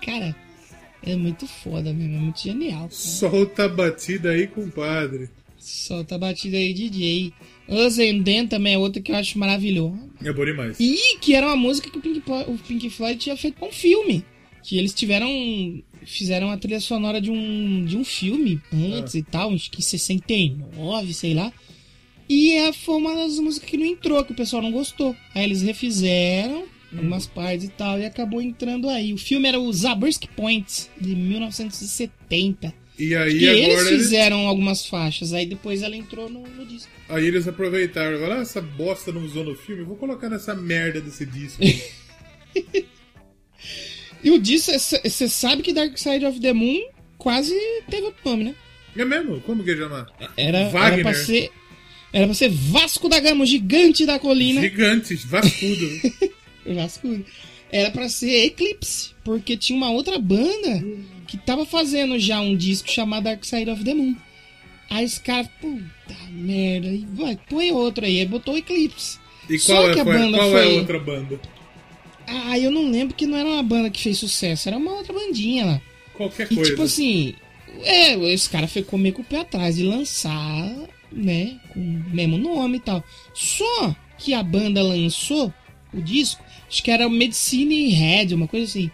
[0.03, 0.35] Cara,
[1.03, 2.79] é muito foda mesmo, é muito genial.
[2.79, 2.91] Cara.
[2.91, 5.29] Solta a batida aí, compadre.
[5.63, 7.33] Solta a batida aí, DJ.
[7.69, 10.09] Us and Then também é outra que eu acho maravilhosa.
[10.21, 10.77] É bom demais.
[10.77, 13.71] E que era uma música que o Pink, o Pink Floyd tinha feito pra um
[13.71, 14.25] filme.
[14.61, 15.29] Que eles tiveram.
[16.05, 19.81] Fizeram a trilha sonora de um, de um filme antes e tal, acho que em
[19.81, 21.51] 69, sei lá.
[22.27, 25.15] E é, foi uma das músicas que não entrou, que o pessoal não gostou.
[25.33, 29.13] Aí eles refizeram algumas partes e tal, e acabou entrando aí.
[29.13, 32.82] O filme era o Zabriskie Point, de 1970.
[32.97, 36.65] E aí E eles agora eles, fizeram algumas faixas, aí depois ela entrou no, no
[36.65, 36.91] disco.
[37.09, 38.19] aí eles aproveitaram.
[38.19, 41.61] Falaram, ah, essa bosta não usou no filme, vou colocar nessa merda desse disco.
[44.23, 46.81] E o disco, você sabe que Dark Side of the Moon
[47.17, 47.53] quase
[47.89, 48.55] teve outro nome, né?
[48.95, 49.41] é mesmo?
[49.41, 50.07] Como que é chamar?
[50.37, 51.03] Era, era Wagner.
[51.03, 51.51] pra ser.
[52.13, 54.61] Era pra ser Vasco da Gama, o gigante da colina.
[54.61, 55.89] Gigante, vascudo.
[56.73, 57.25] Vasco.
[57.75, 60.83] Era pra ser Eclipse, porque tinha uma outra banda
[61.27, 64.15] que tava fazendo já um disco chamado Dark Side of the Moon.
[64.91, 69.17] Aí os caras, puta merda, e vai, põe outro aí, aí botou Eclipse.
[69.49, 71.41] E Só qual, é, que a foi- banda qual é foi- a outra banda?
[72.27, 75.11] Ah, eu não lembro que não era uma banda que fez sucesso, era uma outra
[75.11, 75.81] bandinha lá.
[76.13, 76.69] Qualquer E coisa.
[76.69, 77.33] tipo assim,
[77.81, 80.71] é, esse cara ficou meio com o pé atrás de lançar,
[81.11, 83.03] né, com o mesmo nome e tal.
[83.33, 85.51] Só que a banda lançou
[85.93, 86.43] o disco,
[86.73, 88.89] acho que era o Medicine Head, uma coisa assim.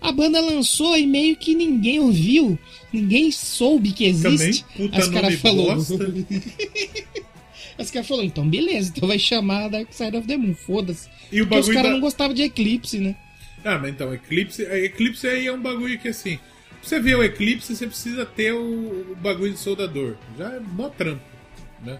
[0.00, 2.58] A banda lançou e meio que ninguém ouviu,
[2.92, 4.64] ninguém soube que Também, existe.
[4.76, 5.74] puta As cara nome falou.
[7.76, 11.08] As caras falaram, então beleza, então vai chamar Dark Side of the Moon, foda-se.
[11.32, 13.16] E o Porque os caras da- não gostavam de Eclipse, né?
[13.64, 16.36] Ah, mas então, Eclipse, a Eclipse aí é um bagulho que assim.
[16.36, 18.60] Pra você ver o Eclipse, você precisa ter o,
[19.12, 20.16] o bagulho de soldador.
[20.38, 21.22] Já é mó trampo,
[21.84, 21.98] né?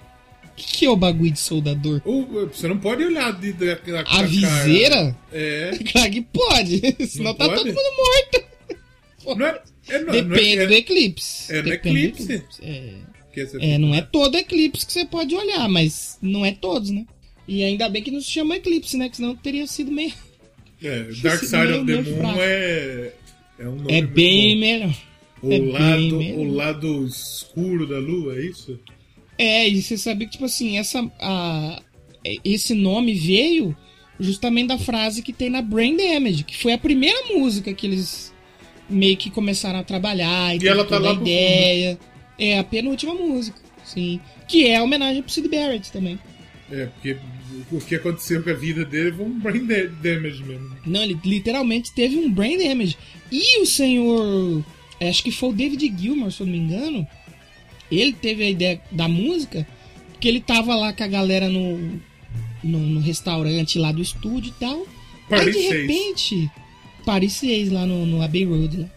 [0.55, 2.01] O que, que é o bagulho de soldador?
[2.05, 4.95] Ou, você não pode olhar de, da da- A viseira?
[4.97, 5.17] cara.
[5.33, 5.71] É.
[5.91, 7.57] Claro que pode, senão Não tá pode?
[7.57, 9.39] todo mundo morto.
[9.39, 11.53] Não é, é, não, Depende não é, do eclipse.
[11.53, 12.45] é no Depende do eclipse?
[12.63, 12.95] É.
[13.33, 16.91] que você- É, não é todo eclipse que você pode olhar, mas não é todos,
[16.91, 17.05] né?
[17.49, 19.09] E ainda bem que não se chama eclipse, né?
[19.09, 20.13] Que senão teria sido meio.
[20.83, 22.39] É, Dark Side of the Moon fraco.
[22.41, 23.13] é.
[23.59, 24.95] É um nome É bem melhor.
[25.43, 26.39] O, é lado, melhor.
[26.39, 28.79] o lado escuro da lua, é isso?
[29.39, 31.11] É, e você sabe que, tipo assim, essa.
[31.20, 31.82] A,
[32.45, 33.76] esse nome veio
[34.18, 38.32] justamente da frase que tem na Brain Damage, que foi a primeira música que eles
[38.89, 41.99] meio que começaram a trabalhar e, teve ela tá toda lá a ideia.
[42.39, 44.20] É a penúltima música, sim.
[44.49, 46.18] Que é a homenagem pro Sid Barrett também.
[46.70, 47.16] É, porque
[47.70, 50.76] o que aconteceu com a vida dele foi um brain da- damage mesmo.
[50.87, 52.97] Não, ele literalmente teve um brain damage.
[53.30, 54.64] E o senhor.
[55.01, 57.07] Acho que foi o David Gilmour, se eu não me engano.
[57.99, 59.67] Ele teve a ideia da música.
[60.13, 62.01] Porque ele tava lá com a galera no,
[62.63, 64.87] no, no restaurante lá do estúdio e tal.
[65.29, 65.73] Paris Aí de 6.
[65.73, 66.51] repente.
[67.05, 68.79] Paris 6 lá no, no Abbey Road.
[68.79, 68.91] Né?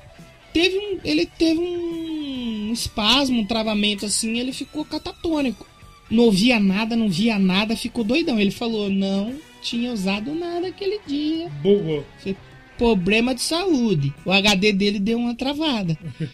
[0.54, 1.00] Teve um.
[1.04, 4.40] Ele teve um, espasmo, um travamento assim.
[4.40, 5.66] Ele ficou catatônico.
[6.10, 8.40] Não ouvia nada, não via nada, ficou doidão.
[8.40, 11.50] Ele falou: não tinha usado nada aquele dia.
[11.62, 12.06] Bugou.
[12.78, 14.14] Problema de saúde.
[14.24, 15.98] O HD dele deu uma travada.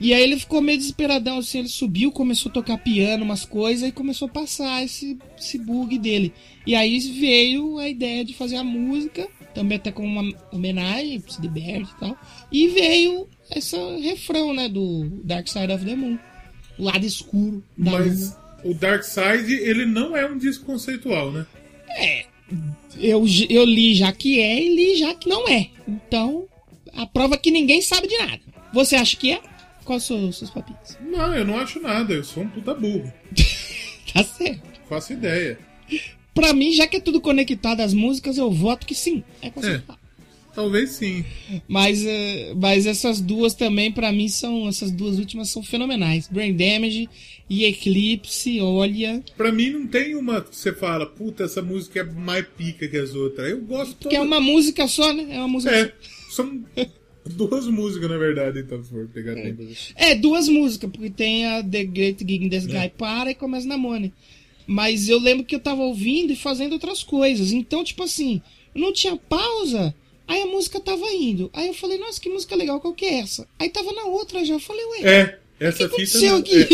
[0.00, 3.88] E aí ele ficou meio desesperadão, assim, ele subiu, começou a tocar piano, umas coisas,
[3.88, 6.32] e começou a passar esse, esse bug dele.
[6.66, 11.32] E aí veio a ideia de fazer a música, também até como uma homenagem pro
[11.32, 12.18] Sid Barrett e tal.
[12.52, 16.18] E veio esse refrão, né, do Dark Side of the Moon.
[16.78, 18.60] O lado escuro da Mas lua.
[18.64, 21.46] o Dark Side, ele não é um disco conceitual, né?
[22.98, 25.68] Eu, eu li já que é e li já que não é.
[25.88, 26.46] Então,
[26.92, 28.40] a prova é que ninguém sabe de nada.
[28.74, 29.40] Você acha que é?
[29.86, 30.98] Quais são os seus palpites?
[31.00, 32.12] Não, eu não acho nada.
[32.12, 33.10] Eu sou um puta burro.
[34.12, 34.62] Tá certo.
[34.88, 35.58] Faço ideia.
[36.32, 39.22] Pra mim, já que é tudo conectado às músicas, eu voto que sim.
[39.42, 39.98] É conceitual.
[40.54, 41.22] Talvez sim.
[41.68, 44.66] Mas, eh, mas essas duas também, pra mim, são.
[44.68, 46.28] Essas duas últimas são fenomenais.
[46.28, 47.10] Brain Damage
[47.50, 49.22] e Eclipse, olha.
[49.36, 52.96] Pra mim não tem uma que você fala, puta, essa música é mais pica que
[52.96, 53.50] as outras.
[53.50, 55.26] Eu gosto Que é uma música só, né?
[55.30, 55.92] É uma música É,
[56.30, 56.64] são
[57.34, 59.62] duas músicas, na verdade, então, se for pegar tempo.
[59.94, 63.66] É, duas músicas, porque tem a The Great Gig in the Sky para e começa
[63.66, 64.12] na Money.
[64.66, 67.52] Mas eu lembro que eu tava ouvindo e fazendo outras coisas.
[67.52, 68.42] Então, tipo assim,
[68.74, 69.94] não tinha pausa.
[70.26, 71.48] Aí a música tava indo.
[71.52, 73.46] Aí eu falei, nossa, que música legal, qual que é essa?
[73.58, 74.54] Aí tava na outra já.
[74.54, 76.66] Eu falei, ué, É, essa que fita aqui?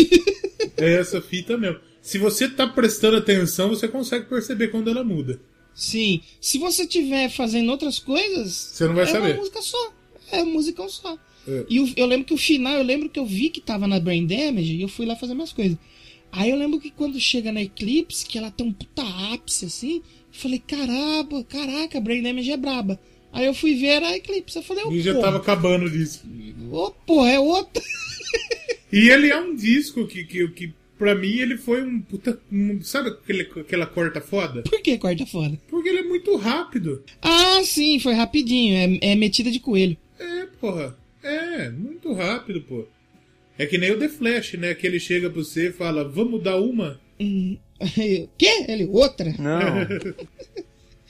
[0.77, 1.79] É, é essa fita mesmo.
[2.01, 5.39] Se você tá prestando atenção, você consegue perceber quando ela muda.
[5.73, 6.21] Sim.
[6.41, 8.53] Se você tiver fazendo outras coisas.
[8.53, 9.31] Você não vai é saber.
[9.31, 9.92] uma música só.
[10.33, 11.17] É uma música só.
[11.47, 11.65] É.
[11.69, 13.99] E o- eu lembro que o final, eu lembro que eu vi que tava na
[13.99, 15.77] Brain Damage e eu fui lá fazer minhas coisas.
[16.31, 19.03] Aí eu lembro que quando chega na Eclipse, que ela tem um puta
[19.33, 22.99] ápice assim, eu falei, caramba, caraca, a Brain Damage é braba.
[23.31, 26.23] Aí eu fui ver a Eclipse, eu falei, ô E já porra, tava acabando disso.
[26.71, 27.83] ô porra, é outra.
[28.91, 32.39] E ele é um disco que, que, que pra mim, ele foi um puta.
[32.51, 34.61] um- sabe aquele, aquela corta foda?
[34.63, 35.59] Por que corta foda?
[35.67, 37.03] Porque ele é muito rápido.
[37.21, 39.97] Ah, sim, foi rapidinho, é, é metida de coelho.
[40.23, 40.97] É, porra.
[41.21, 42.85] É, muito rápido, pô.
[43.57, 44.73] É que nem o The Flash, né?
[44.73, 46.99] Que ele chega pra você e fala, vamos dar uma?
[47.19, 47.57] Hum,
[48.37, 48.65] Quê?
[48.67, 49.33] Ele, outra?
[49.37, 50.23] Não.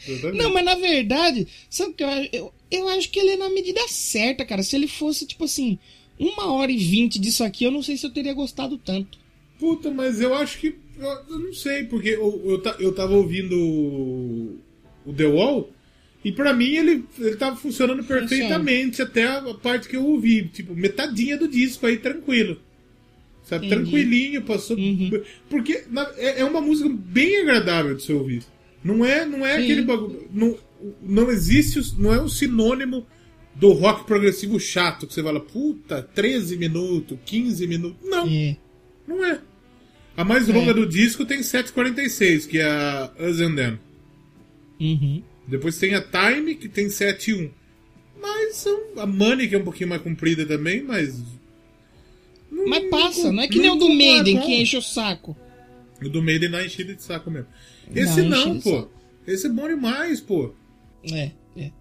[0.33, 2.29] Não, mas na verdade, sabe o que eu acho?
[2.33, 4.61] Eu, eu acho que ele é na medida certa, cara.
[4.61, 5.79] Se ele fosse, tipo assim,
[6.19, 9.17] uma hora e vinte disso aqui, eu não sei se eu teria gostado tanto.
[9.57, 10.75] Puta, mas eu acho que.
[10.99, 14.59] Eu, eu não sei, porque eu, eu, eu tava ouvindo o,
[15.05, 15.69] o The Wall
[16.23, 20.47] e pra mim ele, ele tava funcionando perfeitamente até a, parte que eu ouvi.
[20.47, 22.59] Tipo, metadinha do disco aí, tranquilo.
[23.43, 23.81] Sabe, Entendi.
[23.91, 24.77] tranquilinho, passou.
[24.77, 25.21] Uhum.
[25.49, 28.43] Porque na- é, é uma música bem agradável de se ouvir.
[28.83, 29.63] Não é, não é Sim.
[29.63, 30.27] aquele bagulho.
[30.33, 30.57] Não,
[31.01, 33.05] não existe, não é um sinônimo
[33.55, 37.97] do rock progressivo chato que você fala, puta, 13 minutos, 15 minutos.
[38.09, 38.27] Não.
[38.27, 38.55] É.
[39.07, 39.39] Não é.
[40.15, 43.79] A mais longa do disco tem 7,46, que é a Us and Them.
[44.79, 45.23] Uhum.
[45.47, 47.51] Depois tem a Time, que tem 7,1.
[48.21, 51.19] Mas são, a Money, que é um pouquinho mais comprida também, mas.
[52.51, 54.53] Não- Mas passa, não é que nem o do não Maiden que não.
[54.53, 55.35] enche o saco.
[56.01, 57.47] O do Maiden na enchida de saco mesmo.
[57.89, 58.87] Dá Esse não, de pô.
[59.27, 60.53] Esse é bom demais, pô.
[61.11, 61.71] É, é.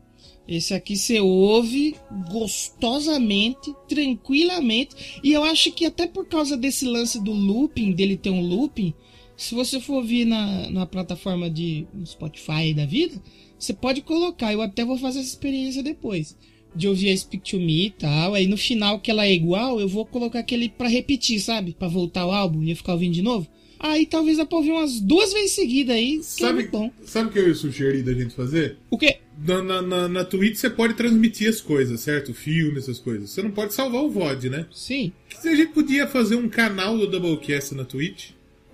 [0.48, 1.94] Esse aqui você ouve
[2.30, 5.20] gostosamente, tranquilamente.
[5.22, 8.92] E eu acho que até por causa desse lance do looping, dele ter um looping,
[9.36, 13.20] se você for ouvir na, na plataforma de Spotify da vida,
[13.64, 14.52] você pode colocar.
[14.52, 16.36] Eu até vou fazer essa experiência depois.
[16.74, 18.34] De ouvir a Speak to Me e tal.
[18.34, 21.76] Aí no final que ela é igual, eu vou colocar aquele pra repetir, sabe?
[21.78, 23.46] Pra voltar o álbum e eu ficar ouvindo de novo.
[23.78, 26.90] Aí talvez dá pra ouvir umas duas vezes seguidas aí, que é Sabe, muito bom.
[27.04, 28.76] sabe o que eu ia sugerir da gente fazer?
[28.88, 29.18] O quê?
[29.44, 32.32] Na, na, na, na Twitch você pode transmitir as coisas, certo?
[32.32, 33.30] Filme, essas coisas.
[33.30, 34.66] Você não pode salvar o VOD, né?
[34.72, 35.12] Sim.
[35.40, 38.30] Se a gente podia fazer um canal do Doublecast na Twitch,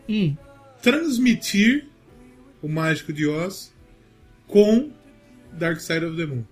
[0.08, 0.34] Hum.
[0.82, 1.86] transmitir
[2.62, 3.72] o Mágico de Oz
[4.48, 4.90] com
[5.52, 6.42] Dark Side of the Moon.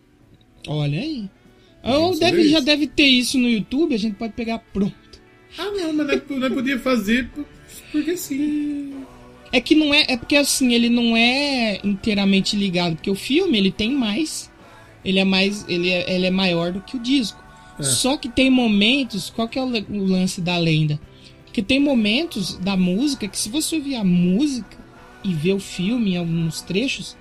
[0.69, 1.29] Olha aí.
[1.83, 4.95] Ou Vamos deve, fazer já deve ter isso no YouTube, a gente pode pegar pronto.
[5.59, 7.47] Ah, não, mas nós, nós podia fazer por-
[7.93, 8.93] porque sim.
[9.53, 10.05] É que não é.
[10.09, 12.97] É porque assim, ele não é inteiramente ligado.
[12.97, 14.51] Porque o filme ele tem mais.
[15.05, 15.65] Ele é mais.
[15.69, 17.43] Ele é, ele é maior do que o disco.
[17.81, 19.31] Só que tem momentos.
[19.31, 20.99] Qual que é o, o lance da lenda?
[21.53, 24.77] Que tem momentos da música que se você ouvir a música
[25.23, 27.17] e ver o filme em alguns trechos,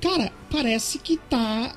[0.00, 1.76] cara, parece que tá.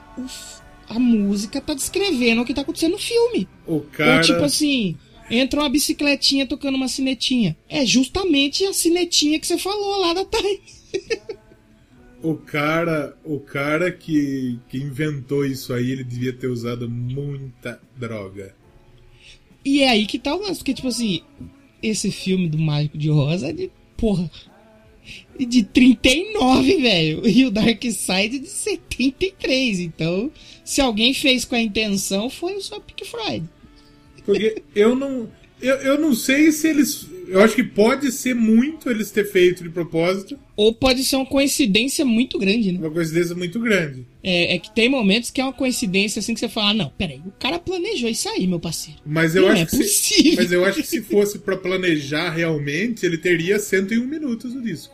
[0.88, 3.48] a música tá descrevendo o que tá acontecendo no filme.
[3.66, 4.18] O cara.
[4.18, 4.96] Ou tipo assim,
[5.30, 7.56] entra uma bicicletinha tocando uma cinetinha.
[7.68, 10.62] É justamente a cinetinha que você falou lá da Thay.
[12.22, 18.54] O cara, o cara que, que inventou isso aí, ele devia ter usado muita droga.
[19.64, 21.22] E é aí que tá o lance, porque tipo assim,
[21.82, 24.30] esse filme do Mágico de Rosa é de, porra,
[25.46, 27.22] de 39, velho.
[27.30, 29.80] E o Dark Side de 73.
[29.80, 30.32] Então,
[30.66, 33.44] se alguém fez com a intenção, foi o só Pink Friday.
[34.26, 35.30] Porque eu não.
[35.62, 37.08] Eu, eu não sei se eles.
[37.28, 40.38] Eu acho que pode ser muito eles ter feito de propósito.
[40.56, 42.80] Ou pode ser uma coincidência muito grande, né?
[42.80, 44.06] Uma coincidência muito grande.
[44.24, 46.90] É, é que tem momentos que é uma coincidência assim que você fala, ah, não,
[46.90, 49.00] peraí, o cara planejou isso aí, meu parceiro.
[49.06, 50.36] Mas eu Não acho é que se, possível.
[50.38, 54.94] Mas eu acho que se fosse pra planejar realmente, ele teria 101 minutos no disco.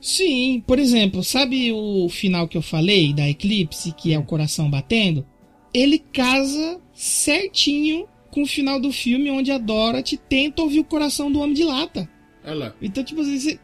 [0.00, 4.70] Sim, por exemplo, sabe o final que eu falei da Eclipse, que é o coração
[4.70, 5.26] batendo?
[5.74, 11.30] Ele casa certinho com o final do filme onde a Dorothy tenta ouvir o coração
[11.30, 12.08] do Homem de Lata.
[12.44, 12.74] Lá.
[12.80, 13.60] Então, tipo assim, você...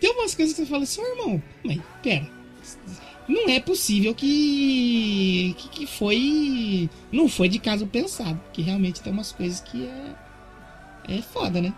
[0.00, 2.30] tem umas coisas que você fala assim, "Ô, irmão, mas pera.
[3.28, 5.54] Não é possível que...
[5.56, 5.68] que.
[5.70, 6.88] que foi.
[7.10, 8.40] Não foi de caso pensado.
[8.52, 10.14] Que realmente tem umas coisas que é.
[11.08, 11.74] É foda, né?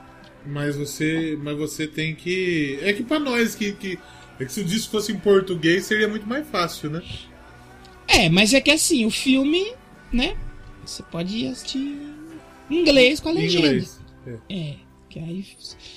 [0.46, 2.78] Mas você, mas você tem que.
[2.82, 3.98] É que pra nós que, que.
[4.38, 7.02] É que se o disco fosse em português seria muito mais fácil, né?
[8.06, 9.72] É, mas é que assim, o filme,
[10.12, 10.36] né?
[10.84, 11.78] Você pode assistir
[12.70, 13.66] em inglês com a legenda.
[13.66, 14.00] inglês.
[14.48, 14.54] É.
[14.54, 14.74] É,
[15.08, 15.44] que aí.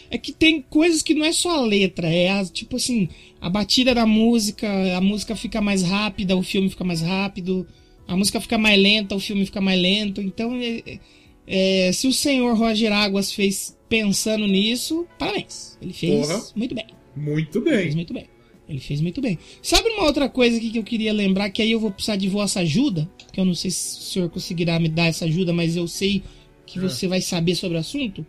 [0.10, 3.50] É que tem coisas que não é só a letra, é as, tipo assim, a
[3.50, 7.68] batida da música, a música fica mais rápida, o filme fica mais rápido,
[8.08, 10.22] a música fica mais lenta, o filme fica mais lento.
[10.22, 11.00] Então, é-
[11.46, 15.78] é, se o senhor Roger Águas fez pensando nisso, parabéns.
[15.82, 16.44] Ele fez Porra.
[16.56, 16.86] muito bem.
[17.16, 17.96] Muito Fez bem.
[17.96, 18.26] muito bem.
[18.70, 19.40] Ele fez muito bem.
[19.64, 22.30] Sabe uma outra coisa aqui que eu queria lembrar, que aí eu vou precisar de
[22.30, 23.10] vossa ajuda?
[23.34, 26.22] Que eu não sei se o senhor conseguirá me dar essa ajuda, mas eu sei
[26.68, 26.82] que É.
[26.84, 28.24] você vai saber sobre o assunto.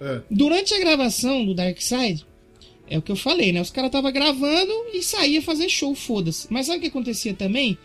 [0.00, 0.20] É.
[0.30, 2.24] Durante a gravação do Dark Side,
[2.88, 3.60] é o que eu falei, né?
[3.60, 6.46] Os caras estavam gravando e saía fazer show, foda-se.
[6.50, 7.76] Mas sabe o que acontecia também?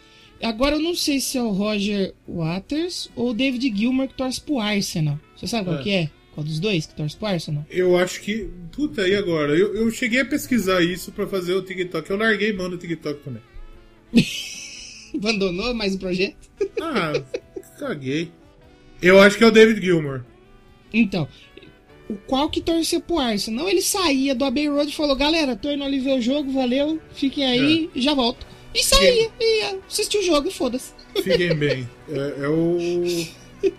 [0.43, 4.39] Agora eu não sei se é o Roger Waters ou o David Gilmour que torce
[4.39, 5.19] pro Arsenal.
[5.35, 5.83] Você sabe qual É.
[5.83, 6.09] que é?
[6.33, 7.65] Qual dos dois que torce pro Arsenal?
[7.69, 8.49] Eu acho que.
[8.71, 9.55] Puta, e agora?
[9.57, 12.09] Eu, eu cheguei a pesquisar isso pra fazer o TikTok.
[12.09, 13.41] Eu larguei mão do TikTok também.
[15.15, 16.35] Abandonou mais o projeto?
[16.81, 17.13] Ah,
[17.79, 18.31] caguei.
[19.01, 20.21] Eu acho que é o David Gilmour.
[20.91, 21.27] Então,
[22.09, 23.69] o qual que torcia pro Arsenal?
[23.69, 26.99] Ele saía do Abbey Road e falou: Galera, tô indo ali ver o jogo, valeu,
[27.13, 28.45] fiquem aí, já volto.
[28.73, 30.93] E saía, e ia assistir o jogo, foda-se.
[31.21, 31.87] Fiquem bem.
[32.09, 33.05] É, é o.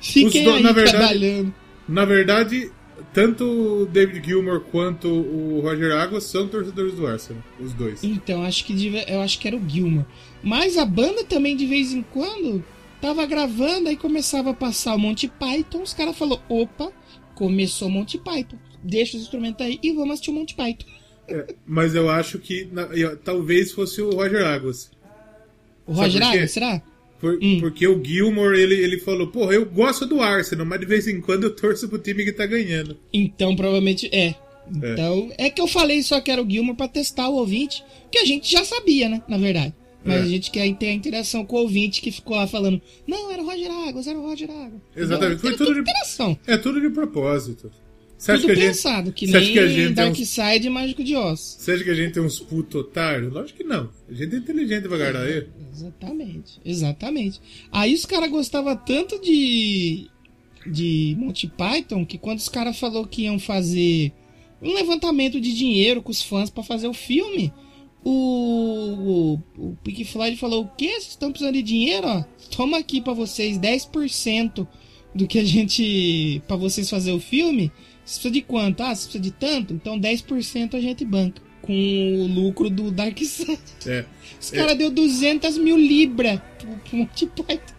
[0.00, 1.54] Fiquem do- aí na verdade- trabalhando.
[1.90, 2.70] Na verdade,
[3.12, 7.42] tanto o David Gilmour quanto o Roger Águas são torcedores do Arsenal.
[7.58, 8.02] Os dois.
[8.04, 10.06] Então, acho que eu acho que era o Gilmore.
[10.42, 12.64] Mas a banda também, de vez em quando,
[13.00, 16.92] tava gravando, aí começava a passar o Monty Python, os caras falaram, opa,
[17.34, 18.56] começou o Monty Python.
[18.82, 20.86] Deixa os instrumentos aí e vamos assistir o Monty Python.
[21.28, 24.90] É, mas eu acho que na- eu- talvez fosse o Roger Águas.
[25.86, 26.22] O Roger?
[26.22, 26.82] Águas, será?
[27.20, 31.06] Por- Porque o Gilmore, ele, ele falou, porra, eu gosto do Arsenal, mas de vez
[31.06, 32.96] em quando eu torço pro time que tá ganhando.
[33.12, 34.34] Então, provavelmente é.
[34.72, 35.50] Então, é.
[35.50, 38.50] que eu falei só que era o Gilmore pra testar o ouvinte, que a gente
[38.50, 39.22] já sabia, né?
[39.28, 39.74] Na verdade.
[40.02, 40.22] Mas É.
[40.22, 43.42] a gente quer ter a interação com o ouvinte que ficou lá falando: Não, era
[43.42, 44.80] o Roger Águas, era o Roger Águas.
[44.96, 46.38] Exatamente, foi tudo de- interação.
[46.46, 47.70] É tudo de propósito.
[48.20, 50.66] Você Tudo que a gente, pensado, que nem que a gente é Dark uns- Side
[50.66, 51.56] e Mágico de Oz.
[51.58, 53.32] Você acha que a gente é uns puto otários?
[53.32, 53.88] Lógico que não.
[54.10, 55.46] A gente é inteligente devagar aí.
[55.72, 57.40] Exatamente, exatamente.
[57.72, 60.06] Aí os caras gostavam tanto de
[60.66, 64.12] de Monty Python que quando os caras falou que iam fazer
[64.60, 67.50] um levantamento de dinheiro com os fãs pra fazer o filme,
[68.04, 70.88] o, o, o Pink Floyd falou: "O quê?
[70.90, 72.22] Vocês estão precisando de dinheiro, ó?
[72.54, 74.66] Toma aqui pra vocês 10%
[75.14, 77.72] do que a gente Pra vocês fazer o filme.
[78.04, 78.82] Você precisa de quanto?
[78.82, 79.72] Ah, você precisa de tanto?
[79.74, 83.58] Então 10% a gente banca com o lucro do Dark Side.
[83.86, 84.04] É.
[84.40, 87.74] Os caras deu 200 mil libras pro, pro Monty Python.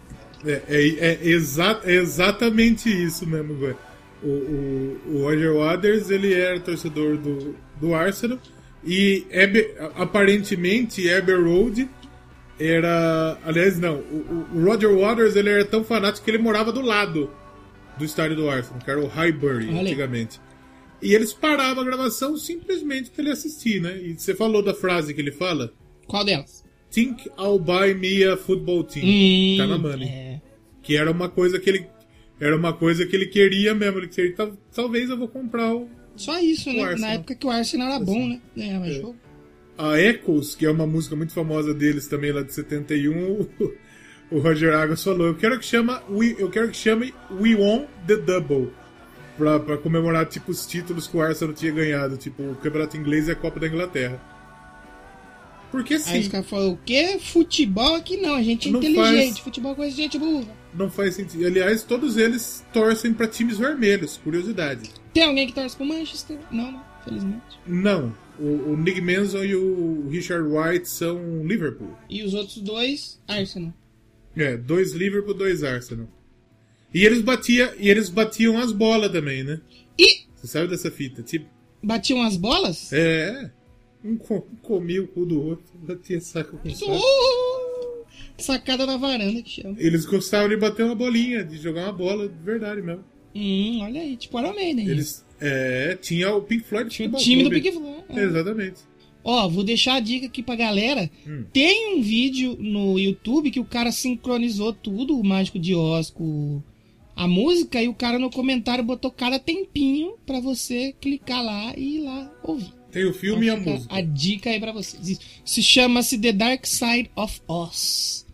[0.46, 3.76] É, é, é exa- é exatamente isso mesmo, Gwen.
[4.24, 8.38] O, o, o Roger Waters, ele era torcedor do, do Arsenal
[8.86, 9.26] e
[9.96, 11.90] aparentemente Abbey Road
[12.60, 13.38] era...
[13.44, 13.96] Aliás, não.
[13.96, 17.32] O, o Roger Waters, ele era tão fanático que ele morava do lado
[18.02, 20.40] do estádio do Arsenal, que era o Highbury, Olha antigamente.
[21.02, 23.98] E eles paravam a gravação simplesmente pra ele assistir, né?
[24.02, 25.74] E você falou da frase que ele fala?
[26.08, 26.64] Qual delas?
[26.92, 29.06] Think I'll buy me a football team.
[29.06, 30.08] Hum, tá na money.
[30.10, 30.42] É.
[30.84, 31.88] Que era uma coisa que ele.
[32.40, 34.00] Era uma coisa que ele queria mesmo.
[34.00, 35.88] Ele queria, "Tal- talvez eu vou comprar o.
[36.16, 36.84] Só isso, O né?
[36.84, 37.10] Arsenal.
[37.10, 38.42] Na época que o Arsenal era bom, né?
[38.56, 38.92] Ganhava É.
[38.94, 39.16] jogo.
[39.78, 43.48] A Echoes, que é uma música muito famosa deles também, lá de 71,
[44.32, 47.86] o, Roger Agas falou, eu quero que chama, We- eu quero que chame We Won
[48.08, 48.70] the Double.
[49.38, 53.28] Pra, pra comemorar, tipo, os títulos que o Arsenal tinha ganhado, tipo, o Campeonato Inglês
[53.28, 54.20] e a Copa da Inglaterra.
[55.72, 57.18] Porque Aí os sim, caras falaram, o quê?
[57.20, 58.96] Futebol aqui não, a gente é inteligente.
[59.34, 59.40] faz.
[59.40, 60.54] Futebol com gente burra.
[60.74, 61.46] não faz sentido.
[61.46, 64.90] Aliás, todos eles torcem pra times vermelhos, curiosidade.
[65.14, 66.38] Tem alguém que torce pro Manchester?
[66.52, 67.42] Não, não, felizmente.
[67.66, 71.18] Não, o, o Nick Manson e o Richard White são
[71.48, 71.96] Liverpool.
[72.10, 73.74] E os outros dois, Arsenal.
[74.36, 76.08] É, dois Liverpool, dois Arsenal.
[76.94, 79.60] E eles, batia, e eles batiam as bolas também, né?
[79.98, 81.22] E Você sabe dessa fita?
[81.24, 81.46] Tipo,
[81.82, 82.92] batiam as bolas?
[82.94, 83.50] é.
[84.04, 86.92] Um, co- um comia o cu do outro, batia saco com saco.
[86.92, 88.04] Uh!
[88.38, 89.76] Sacada na varanda que chama.
[89.78, 93.04] Eles gostavam de bater uma bolinha, de jogar uma bola de verdade mesmo.
[93.36, 94.88] Hum, olha aí, tipo Iron Maiden.
[94.90, 95.24] Eles.
[95.40, 97.50] É, tinha o Pink Floyd Tinha o time do.
[97.52, 98.04] Pink Floyd.
[98.10, 98.24] é.
[98.24, 98.82] Exatamente.
[99.24, 101.10] Ó, vou deixar a dica aqui pra galera.
[101.28, 101.46] Hum.
[101.54, 106.62] Tem um vídeo no YouTube que o cara sincronizou tudo, o Mágico de Oz com
[107.16, 111.98] a música, e o cara no comentário botou cada tempinho pra você clicar lá e
[111.98, 112.74] ir lá ouvir.
[112.92, 113.96] Tem o filme e a Então música.
[113.96, 115.20] A dica aí pra vocês.
[115.46, 118.26] Se chama-se The Dark Side of Oz.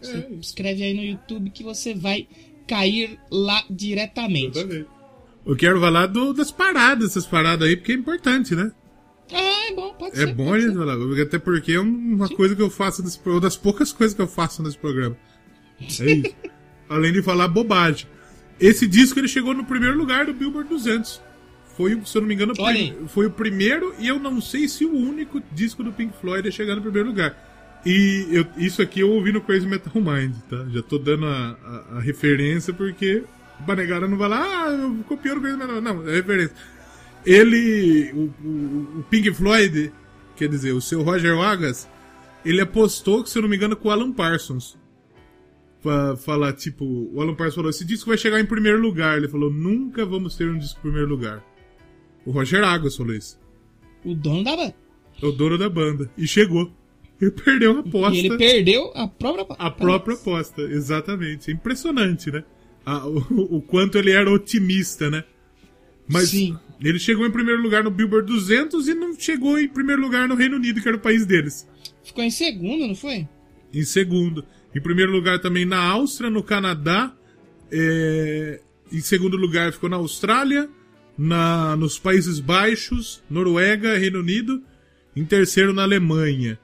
[0.00, 2.28] Você É, escreve aí no YouTube que você vai
[2.66, 4.56] cair lá diretamente.
[4.58, 4.86] Exatamente.
[5.44, 8.70] Eu quero falar do- das paradas, essas paradas aí, porque é importante, né?
[9.32, 10.34] Ah, é bom, pode É ser.
[10.34, 10.78] bom a pode gente ser.
[10.78, 14.22] falar, até porque é uma coisa que eu faço nesse programa, das poucas coisas que
[14.22, 15.16] eu faço nesse programa.
[15.80, 16.02] É isso.
[16.88, 18.06] Além de falar bobagem.
[18.58, 21.20] Esse disco ele chegou no primeiro lugar do Billboard 200.
[21.76, 24.66] Foi, o- se eu não me engano, o foi o primeiro e eu não sei
[24.68, 27.36] se o único disco do Pink Floyd a chegar no primeiro lugar.
[27.86, 30.66] E eu- isso aqui eu ouvi no Crazy Metal Mind, tá?
[30.72, 33.22] Já tô dando a, a- a referência porque
[33.60, 36.56] o Banegara não vai lá, ah, eu copiou no Crazy Metal Não, é referência.
[37.26, 39.92] Ele, o, o- Pink Floyd,
[40.36, 41.88] quer dizer, o seu Roger Wagas,
[42.44, 44.76] ele apostou, que se eu não me engano, com o Alan Parsons.
[45.82, 49.16] Pra falar, tipo, o Alan Parsons falou: esse disco vai chegar em primeiro lugar.
[49.16, 51.44] Ele falou: nunca vamos ter um disco em primeiro lugar.
[52.26, 53.38] O Roger Águas falou isso.
[54.04, 54.74] O dono da banda.
[55.22, 56.10] O dono da banda.
[56.18, 56.72] E chegou.
[57.20, 58.14] Ele perdeu a aposta.
[58.16, 61.50] E ele perdeu a própria A própria aposta, exatamente.
[61.50, 62.44] É impressionante, né?
[62.84, 65.24] A- o, o quanto ele era otimista, né?
[66.08, 66.56] Mas Sim.
[66.80, 70.34] Ele chegou em primeiro lugar no Billboard 200 e não chegou em primeiro lugar no
[70.34, 71.66] Reino Unido, que era o país deles.
[72.04, 73.26] Ficou em segundo, não foi?
[73.72, 74.44] Em segundo.
[74.74, 77.12] Em primeiro lugar também na Áustria, no Canadá.
[77.72, 78.60] é,
[78.92, 80.68] Em segundo lugar ficou na Austrália,
[81.16, 81.74] na...
[81.76, 84.62] nos Países Baixos, Noruega, Reino Unido.
[85.16, 86.58] Em terceiro na Alemanha.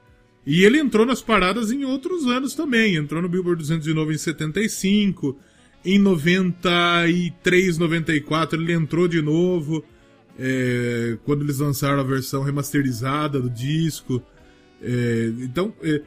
[0.45, 2.95] E ele entrou nas paradas em outros anos também.
[2.95, 5.37] Entrou no Billboard 209 em 75.
[5.83, 9.83] Em 93, 94 ele entrou de novo.
[10.39, 14.21] É, quando eles lançaram a versão remasterizada do disco.
[14.81, 16.01] É, então, é,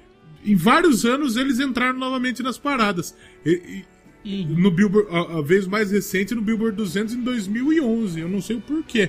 [0.44, 3.14] em vários anos eles entraram novamente nas paradas.
[3.44, 3.84] E-
[4.24, 8.20] e- no Billboard, a, a vez mais recente no Billboard 200 em 2011.
[8.20, 9.08] Eu não sei o porquê.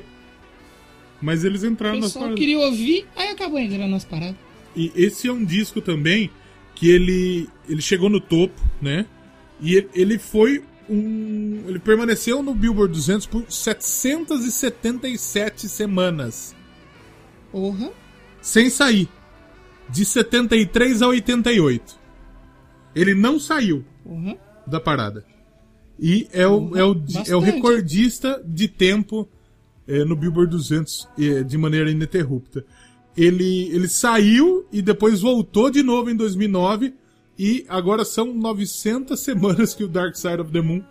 [1.21, 2.39] Mas eles O entraram nas paradas.
[2.39, 4.37] queria ouvir, aí acabou entrando nas paradas.
[4.75, 6.29] E esse é um disco também
[6.75, 9.05] que ele, ele chegou no topo, né?
[9.59, 11.63] E ele, ele foi um.
[11.67, 16.55] Ele permaneceu no Billboard 200 por 777 semanas.
[18.41, 19.09] Sem sair.
[19.89, 21.99] De 73 a 88.
[22.95, 24.37] Ele não saiu Porra.
[24.65, 25.25] da parada.
[25.99, 26.95] E é o, é o,
[27.27, 29.27] é o recordista de tempo
[29.87, 32.63] é, no Billboard 200 é, de maneira ininterrupta.
[33.17, 36.93] Ele, ele saiu e depois voltou de novo em 2009
[37.39, 40.83] e agora são 900 semanas que o Dark Side of the Moon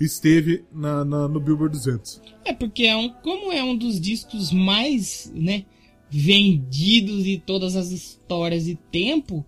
[0.00, 2.22] esteve na, na- no Billboard 200.
[2.44, 5.64] É porque é um, como é um dos discos mais, né,
[6.08, 9.44] vendidos de todas as histórias de tempo,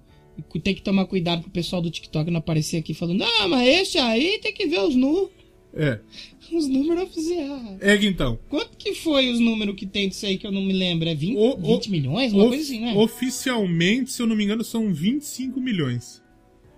[0.62, 3.98] tem que tomar cuidado pro pessoal do TikTok não aparecer aqui falando, ah, mas esse
[3.98, 5.30] aí tem que ver os, nu
[5.74, 6.00] É.
[6.52, 7.76] os números oficiais.
[7.80, 8.38] É que então.
[8.48, 11.08] Quanto que foi os números que tem disso aí que eu não me lembro?
[11.08, 12.32] É 20, O- o- 20 milhões?
[12.32, 12.94] Uma Of- coisa assim, né?
[12.96, 16.22] Oficialmente, se eu não me engano, são 25 milhões.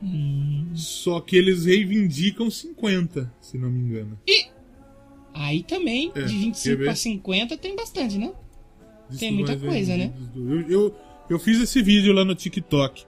[0.02, 0.70] Hum.
[0.74, 4.18] Só que eles reivindicam 50, se não me engano.
[5.34, 6.84] Aí também, É, de quer 25 ver?
[6.84, 8.32] pra 50 tem bastante, né?
[9.18, 10.12] Tem muita coisa, né?
[10.34, 10.96] Eu, eu,
[11.28, 13.04] eu fiz esse vídeo lá no TikTok.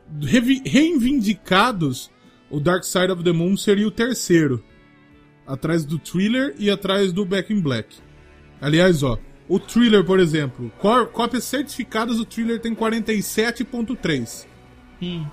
[0.65, 2.11] Reivindicados,
[2.51, 4.63] o Dark Side of the Moon seria o terceiro.
[5.47, 7.97] Atrás do Thriller e atrás do Back in Black.
[8.61, 9.19] Aliás, ó,
[9.49, 14.47] O Thriller, por exemplo, có- cópias certificadas, o Thriller tem 47.3.
[15.03, 15.27] Hum.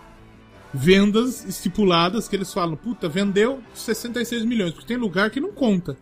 [0.74, 5.98] Vendas estipuladas que eles falam, puta, vendeu 66 milhões, porque tem lugar que não conta.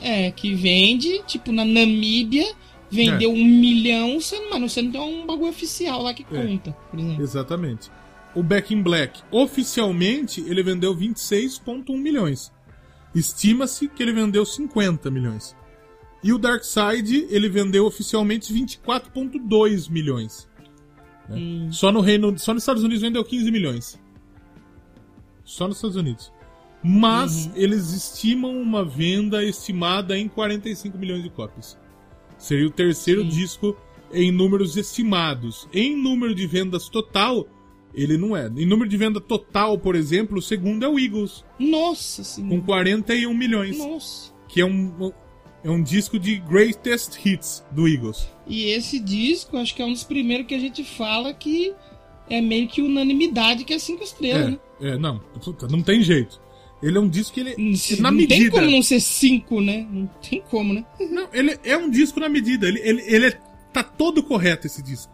[0.00, 2.46] É, que vende, tipo, na Namíbia,
[2.90, 3.34] vendeu É.
[3.34, 4.18] um milhão,
[4.50, 6.26] mano, você não tem um bagulho oficial lá que É.
[6.46, 7.22] conta, por exemplo.
[7.22, 7.90] Exatamente.
[8.34, 12.52] O Back in Black, oficialmente, ele vendeu 26,1 milhões.
[13.14, 15.56] Estima-se que ele vendeu 50 milhões.
[16.22, 20.46] E o Dark Side, ele vendeu oficialmente 24,2 milhões.
[21.30, 21.36] Né?
[21.40, 21.72] Hum.
[21.72, 23.98] Só no Reino, só nos Estados Unidos vendeu 15 milhões.
[25.44, 26.32] Só nos Estados Unidos.
[26.82, 27.52] Mas Uhum.
[27.56, 31.78] eles estimam uma venda estimada em 45 milhões de cópias.
[32.38, 33.28] Seria o terceiro Sim.
[33.28, 33.76] disco
[34.12, 35.68] em números estimados.
[35.72, 37.46] Em número de vendas total,
[37.92, 38.46] ele não é.
[38.46, 42.62] Em número de venda total, por exemplo, o segundo é o Eagles, Nossa com senhora.
[42.62, 43.76] 41 milhões.
[43.78, 44.32] Nossa.
[44.48, 45.12] Que é um,
[45.62, 48.28] é um disco de greatest hits do Eagles.
[48.46, 51.72] E esse disco, acho que é um dos primeiros que a gente fala que
[52.28, 54.58] é meio que unanimidade que é cinco estrelas, né?
[54.80, 56.40] É, é, não, puta, não tem jeito.
[56.82, 57.54] Ele é um disco que ele.
[57.58, 58.50] Não, na não tem medida.
[58.52, 59.86] como não ser cinco, né?
[59.90, 60.84] Não tem como, né?
[61.10, 62.66] Não, ele é um disco na medida.
[62.66, 63.40] Ele, ele, ele é-
[63.72, 65.12] tá todo correto esse disco.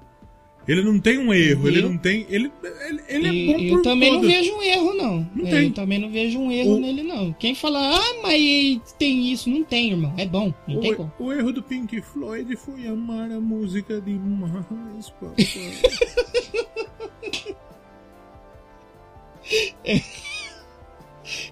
[0.68, 2.26] Ele não tem um erro, ele Eu- não tem.
[2.28, 2.50] Ele,
[2.88, 4.22] ele, ele é E- bom eu por também todo.
[4.22, 5.30] não vejo um erro, não.
[5.34, 5.64] Não É, tem.
[5.66, 7.32] Eu também não vejo um erro O- nele, não.
[7.34, 10.12] Quem fala, ah, mas tem isso, não tem, irmão.
[10.18, 11.12] É bom, não tem O, como.
[11.20, 15.36] o erro do Pink Floyd foi amar a música demais, papai.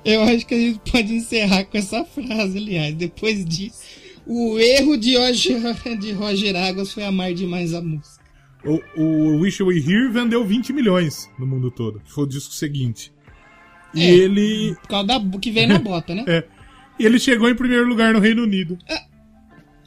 [0.05, 2.95] Eu acho que a gente pode encerrar com essa frase, aliás.
[2.95, 3.83] Depois disso,
[4.27, 5.59] o erro de Roger,
[5.99, 8.14] de Roger Águas foi amar demais a música.
[8.67, 12.01] O, o Wish Were Here vendeu 20 milhões no mundo todo.
[12.01, 13.13] que Foi o disco seguinte.
[13.95, 14.11] E É.
[14.11, 14.75] ele.
[14.83, 16.25] Por causa da que veio na bota, né?
[16.29, 16.45] É.
[16.99, 18.79] E ele chegou em primeiro lugar no Reino Unido.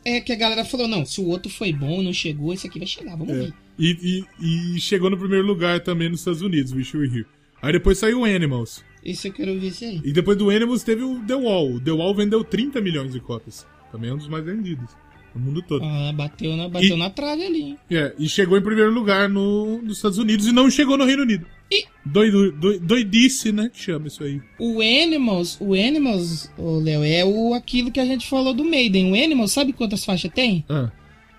[0.04, 2.80] É que a galera falou, não, se o outro foi bom, não chegou, esse aqui
[2.80, 3.40] vai chegar, vamos É.
[3.40, 3.54] ver.
[3.80, 7.26] E, e, e chegou no primeiro lugar também nos Estados Unidos, Wish Were Here.
[7.62, 8.84] Aí depois saiu o Animals.
[9.04, 10.02] Esse eu quero ver esse aí.
[10.04, 11.74] E depois do Animals teve o The Wall.
[11.76, 13.66] O The Wall vendeu 30 milhões de cópias.
[13.92, 14.92] Também é um dos mais vendidos
[15.38, 15.84] no mundo todo.
[15.86, 17.78] Ah, bateu na, bateu E- na trave ali, hein?
[17.92, 21.24] É, e chegou em primeiro lugar no, nos Estados Unidos e não chegou no Reino
[21.24, 21.46] Unido.
[21.72, 23.70] E- Doido, doi- doidice, né?
[23.74, 24.42] Que chama isso aí.
[24.60, 29.12] O Animals, o Animals, ô Léo, é o, aquilo que a gente falou do Maiden.
[29.12, 30.64] O Animals, sabe quantas faixas tem?
[30.70, 30.90] Ah,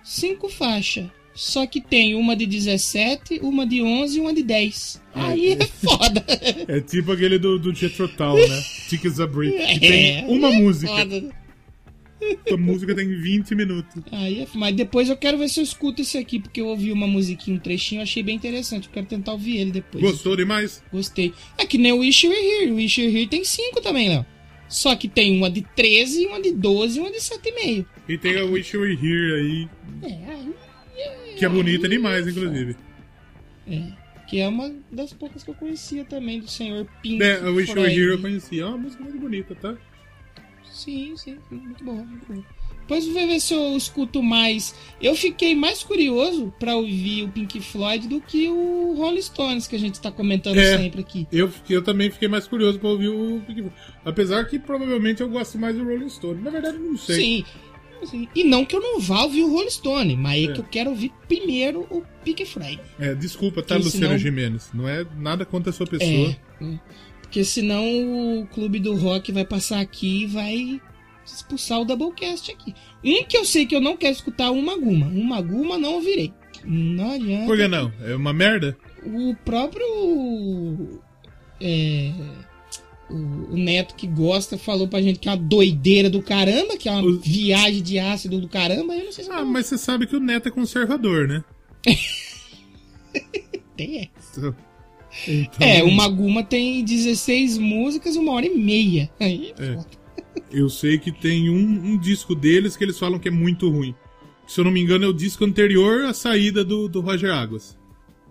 [0.02, 1.06] Cinco faixas.
[1.34, 5.00] Só que tem uma de 17, uma de 11 e uma de 10.
[5.14, 6.24] Aí é foda.
[6.66, 8.60] é tipo aquele do, do Jethro Tull, né?
[8.90, 9.56] Tickets a Break.
[9.74, 10.92] Que tem É, uma aí é música.
[10.92, 11.30] foda.
[12.52, 14.02] A música tem 20 minutos.
[14.10, 16.90] Aí é Mas depois eu quero ver se eu escuto esse aqui, porque eu ouvi
[16.90, 18.88] uma musiquinha, um trechinho, achei bem interessante.
[18.88, 20.02] Eu quero tentar ouvir ele depois.
[20.02, 20.82] Gostou demais?
[20.92, 21.32] Gostei.
[21.56, 22.70] É que nem o Wish You Were Here.
[22.72, 24.26] O Wish You Were Here tem cinco também, Léo.
[24.68, 27.86] Só que tem uma de 13, uma de 12 e uma de 7,5.
[28.08, 29.68] E tem a Wish You Were Here aí,
[30.02, 30.48] É, aí
[31.38, 32.76] que é bonita demais, inclusive.
[33.66, 33.92] É,
[34.26, 37.70] que é uma das poucas que eu conhecia também do senhor Pink É, a Wish
[37.70, 37.92] You Were.
[37.92, 38.60] Here eu conheci.
[38.60, 39.76] É uma música muito bonita, tá?
[40.78, 42.42] Sim, sim, muito bom, muito bom.
[42.80, 44.74] Depois vou ver se eu escuto mais.
[45.02, 49.76] Eu fiquei mais curioso pra ouvir o Pink Floyd do que o Rolling Stones, que
[49.76, 50.78] a gente tá comentando É.
[50.78, 51.26] sempre aqui.
[51.30, 53.76] Eu, eu também fiquei mais curioso pra ouvir o Pink Floyd.
[54.06, 56.40] Apesar que provavelmente eu gosto mais do Rolling Stone.
[56.40, 57.44] Na verdade, não sei.
[58.06, 58.28] Sim.
[58.34, 60.52] E não que eu não vá ouvir o Rolling Stone, mas é, É.
[60.54, 62.80] que eu quero ouvir primeiro o Pink Floyd.
[62.98, 64.70] É, desculpa, tá, Luciano senão- Gimenez?
[64.72, 66.08] Não é nada contra a sua pessoa.
[66.60, 66.78] É, é.
[67.28, 70.80] Porque senão o clube do rock vai passar aqui e vai
[71.26, 72.74] expulsar o Doublecast aqui.
[73.04, 75.06] Um que eu sei que eu não quero escutar, o Maguma.
[75.08, 76.32] O Maguma não ouvirei.
[76.64, 77.44] Não adianta.
[77.46, 77.92] Por que não?
[78.02, 78.78] É uma merda?
[79.04, 81.00] O próprio.
[81.60, 82.12] é,
[83.10, 86.92] o, Neto que gosta falou pra gente que é uma doideira do caramba, que é
[86.92, 88.94] uma O- viagem de ácido do caramba.
[88.94, 91.44] Eu não sei se eu Ah, mas você sabe que o Neto é conservador, né?
[93.76, 94.38] tem essa.
[94.40, 94.56] Então,
[95.26, 99.10] então, É, o Maguma tem 16 músicas, uma hora e meia.
[99.18, 99.78] Aí, É.
[100.50, 103.94] Eu sei que tem um, um disco deles que eles falam que é muito ruim.
[104.46, 107.76] Se eu não me engano, é o disco anterior à saída do, do Roger Águas.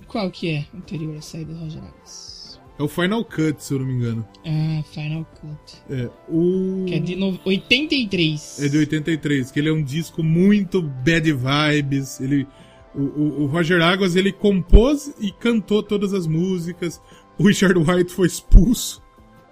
[0.08, 2.60] Qual que é anterior à saída do Roger Águas?
[2.80, 4.28] É o Final Cut, se eu não me engano.
[4.46, 5.78] Ah, Final Cut.
[5.90, 6.86] É, o...
[6.88, 7.40] Que é de no...
[7.44, 8.64] 83.
[8.64, 12.20] É de 83, que ele é um disco muito bad vibes.
[12.22, 12.48] Ele,
[12.96, 17.02] o, o, o Roger Águas ele compôs e cantou todas as músicas.
[17.38, 19.02] O Richard White foi expulso.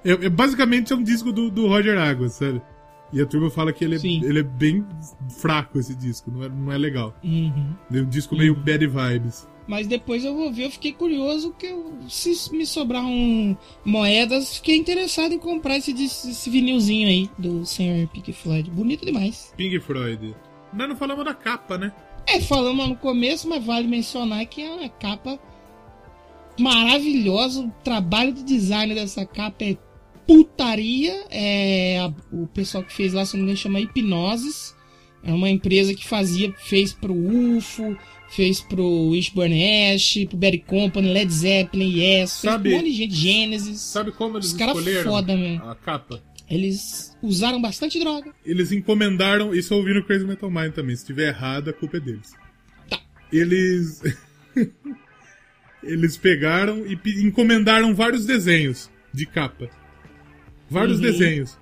[0.03, 2.61] É, é- basicamente é um disco do, do Roger Águas, sabe?
[3.13, 4.85] E a turma fala que ele, é- ele é bem
[5.39, 7.13] fraco esse disco, não é, não é legal.
[7.23, 7.73] Uhum.
[7.91, 9.47] É um disco meio bad vibes.
[9.67, 14.57] Mas depois eu vou ver, eu fiquei curioso que eu, se me sobrar um moedas,
[14.57, 18.07] fiquei interessado em comprar esse, esse vinilzinho aí do Sr.
[18.13, 18.69] Pink Floyd.
[18.69, 19.51] Bonito demais.
[19.57, 20.35] Pink Floyd.
[20.71, 21.91] Nós não falamos da capa, né?
[22.27, 25.39] É, falamos no começo, mas vale mencionar que é uma capa
[26.59, 27.61] maravilhosa.
[27.61, 29.77] O trabalho de design dessa capa é
[30.27, 31.25] putaria.
[31.29, 34.75] É, a- o pessoal que fez lá, se não me engano, chama Hipnoses.
[35.23, 37.97] É uma empresa que fazia, fez pro UFO,
[38.29, 43.15] fez pro Wishbone Ash, pro Berry Company, Led Zeppelin, Yes, Sabe- um monte de gente,
[43.15, 43.81] Genesis.
[43.81, 45.63] Sabe como eles Os escolheram foda, mesmo.
[45.67, 46.21] a capa?
[46.47, 48.31] Eles usaram bastante droga.
[48.45, 51.97] Eles encomendaram, isso eu ouvi no Crazy Metal Mind também, se estiver errado, a culpa
[51.97, 52.33] é deles.
[52.89, 52.99] Tá.
[53.31, 54.01] Eles.
[55.83, 59.69] eles pegaram e encomendaram vários desenhos de capa.
[60.69, 61.03] Vários Uhum.
[61.03, 61.57] desenhos.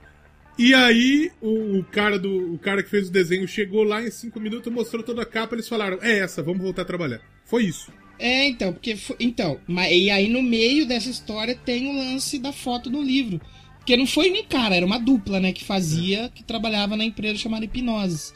[0.57, 4.11] E aí, o, o cara do, o cara que fez o desenho chegou lá em
[4.11, 7.21] cinco minutos, mostrou toda a capa, eles falaram: é essa, vamos voltar a trabalhar.
[7.43, 7.91] Foi isso.
[8.19, 8.95] É, então, porque.
[8.95, 13.01] fo- Então, mas, e aí no meio dessa história tem o lance da foto no
[13.01, 13.41] livro.
[13.83, 17.37] Porque não foi um cara, era uma dupla, né, que fazia, que trabalhava na empresa
[17.37, 18.31] chamada Hipnose.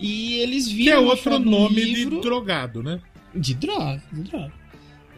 [0.00, 2.16] E eles Que viram é uma outro nome livro...
[2.16, 3.00] de drogado, né?
[3.32, 4.52] De droga, de droga.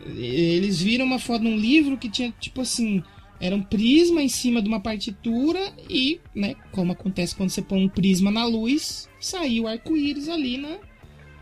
[0.05, 3.03] Eles viram uma foto num livro que tinha, tipo assim,
[3.41, 7.83] era um prisma em cima de uma partitura e, né, como acontece quando você põe
[7.83, 10.77] um prisma na luz, saiu o arco-íris ali na,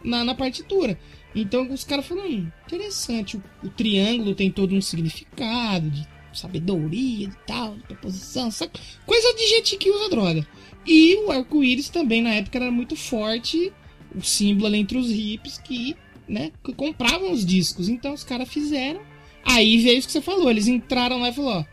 [0.04, 0.96] na, na partitura.
[1.34, 6.06] Então os caras falaram, hum, interessante, o, o triângulo tem todo um significado de
[6.38, 8.78] sabedoria e tal, preposição, saca?
[9.06, 10.46] coisa de gente que usa droga.
[10.86, 13.72] E o arco-íris também na época era muito forte,
[14.14, 15.94] o símbolo entre os hips que,
[16.26, 17.88] né, que compravam os discos.
[17.88, 19.00] Então os caras fizeram.
[19.44, 21.64] Aí veio isso que você falou, eles entraram lá e falou, ó,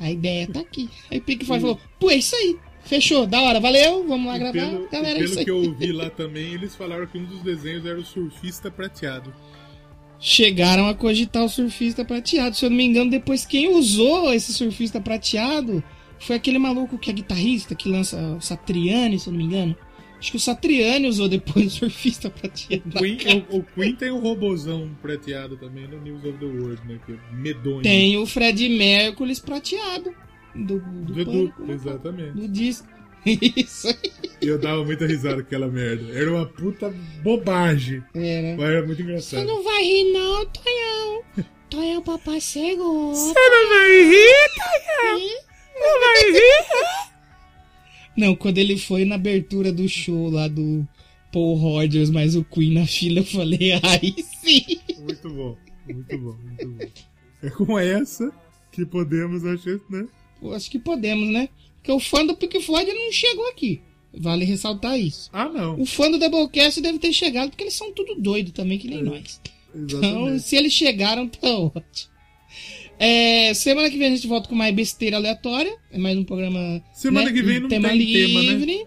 [0.00, 0.88] a ideia tá aqui.
[1.10, 2.56] Aí o Pink falou, pô, é isso aí.
[2.84, 4.52] Fechou, da hora, valeu, vamos lá E gravar.
[4.70, 5.44] pelo, Galera, é pelo aí.
[5.44, 9.32] que eu ouvi lá também, eles falaram que um dos desenhos era o surfista prateado.
[10.22, 12.54] Chegaram a cogitar o surfista prateado.
[12.54, 15.82] Se eu não me engano, depois quem usou esse surfista prateado
[16.20, 19.76] foi aquele maluco que é guitarrista, que lança o Satriani, se eu não me engano.
[20.16, 22.84] Acho que o Satriani usou depois o surfista prateado.
[22.96, 27.00] Queen, o, o Queen tem um robozão prateado também no News of the World, né?
[27.04, 27.82] Que é medonho.
[27.82, 30.14] Tem o Fred Mercury prateado.
[30.54, 31.74] Do, do, Do, Pânico, do, né?
[31.74, 32.32] exatamente.
[32.34, 32.86] do disco.
[33.24, 34.12] Isso aí.
[34.40, 36.12] E eu dava muita risada com aquela merda.
[36.12, 36.92] Era uma puta
[37.22, 38.02] bobagem.
[38.14, 38.56] Era.
[38.56, 39.46] Mas era muito Você engraçado.
[39.46, 41.22] não vai rir não, Tonhão.
[41.70, 43.14] Tonhão, papai cegou.
[43.14, 45.20] Você não vai rir, Tonhão?
[45.80, 47.12] Não vai rir?
[48.16, 50.86] Não, quando ele foi na abertura do show lá do
[51.32, 54.80] Paul Rogers, mas o Queen na fila, eu falei, aí sim.
[54.98, 55.56] Muito bom.
[55.88, 56.84] Muito bom, muito bom.
[57.42, 58.30] É com essa
[58.70, 60.06] que podemos, acho, né?
[60.42, 61.48] Eu acho que podemos, né?
[61.82, 63.82] Porque o fã do Pink Floyd não chegou aqui.
[64.14, 65.28] Vale ressaltar isso.
[65.32, 65.80] Ah, não.
[65.80, 69.02] O fã do Doublecast deve ter chegado, porque eles são tudo doido também, que nem
[69.02, 69.40] nós.
[69.74, 70.42] Então, Exatamente.
[70.42, 72.12] se eles chegaram, tá ótimo.
[72.98, 75.76] É, semana que vem a gente volta com mais besteira aleatória.
[75.90, 76.80] É mais um programa.
[76.92, 78.52] Semana né, que vem não tema tem tema, né?
[78.52, 78.86] livre.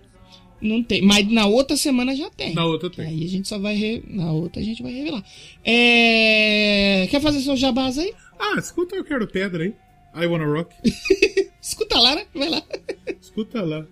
[0.62, 1.02] Não tem.
[1.02, 2.54] Mas na outra semana já tem.
[2.54, 3.06] Na outra tem.
[3.06, 3.76] Aí a gente só vai.
[3.76, 4.04] Re...
[4.08, 5.24] Na outra a gente vai revelar.
[5.66, 7.08] É...
[7.12, 8.14] Quer fazer seu jabás aí?
[8.39, 9.74] Ah, escuta Eu Quero Pedra aí.
[10.16, 10.74] I Wanna Rock.
[11.61, 12.26] Escuta lá, né?
[12.34, 12.63] Vai lá.
[13.22, 13.86] Escuta lá.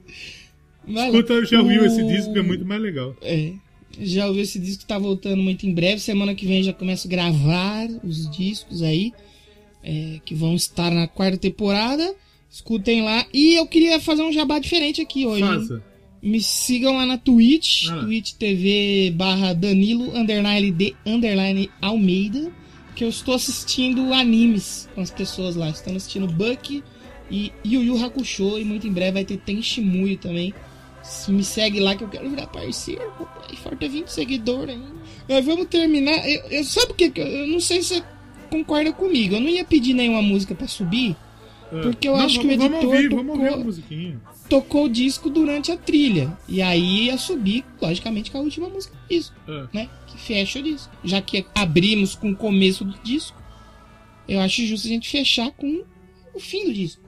[0.88, 1.18] Vai lá.
[1.18, 3.16] Escuta, eu já ouviu O- esse disco, é muito mais legal.
[3.22, 3.54] É.
[4.00, 6.00] Já ouviu esse disco, tá voltando muito em breve.
[6.00, 9.12] Semana que vem já começo a gravar os discos aí.
[9.86, 12.16] é, que vão estar na quarta temporada.
[12.50, 13.26] Escutem lá.
[13.34, 15.44] E eu queria fazer um jabá diferente aqui hoje.
[15.44, 15.60] hein?
[15.60, 15.84] Faça.
[16.22, 17.98] Me sigam lá na Twitch, Ah.
[18.00, 22.50] Twitch TV barra Danilo underline de underline Almeida,
[22.96, 25.70] que eu estou assistindo animes com as pessoas lá.
[25.70, 26.84] Estamos assistindo Bucky
[27.30, 30.54] e Yu Yu Hakusho e muito em breve vai ter Tenshimuyo também.
[31.02, 33.56] Se Me segue lá que eu quero virar parceiro, papai.
[33.58, 35.42] Falta 20 seguidores ainda.
[35.42, 36.28] Vamos terminar.
[36.30, 37.12] Eu, eu- sabe o que?
[37.20, 38.04] eu- não sei se você
[38.50, 39.36] concorda comigo.
[39.36, 41.16] Eu não ia pedir nenhuma música pra subir.
[41.82, 45.30] Porque eu Não, acho que o vamos- editor Vamos ouvir, vamos tocou- tocou o disco
[45.30, 46.38] durante a trilha.
[46.48, 49.68] E aí ia subir, logicamente, com a última música do disco, É.
[49.74, 49.90] né?
[50.08, 50.94] Que fecha o disco.
[51.04, 53.42] Já que abrimos com o começo do disco,
[54.28, 55.84] eu acho justo a gente fechar com
[56.34, 57.02] o fim do disco.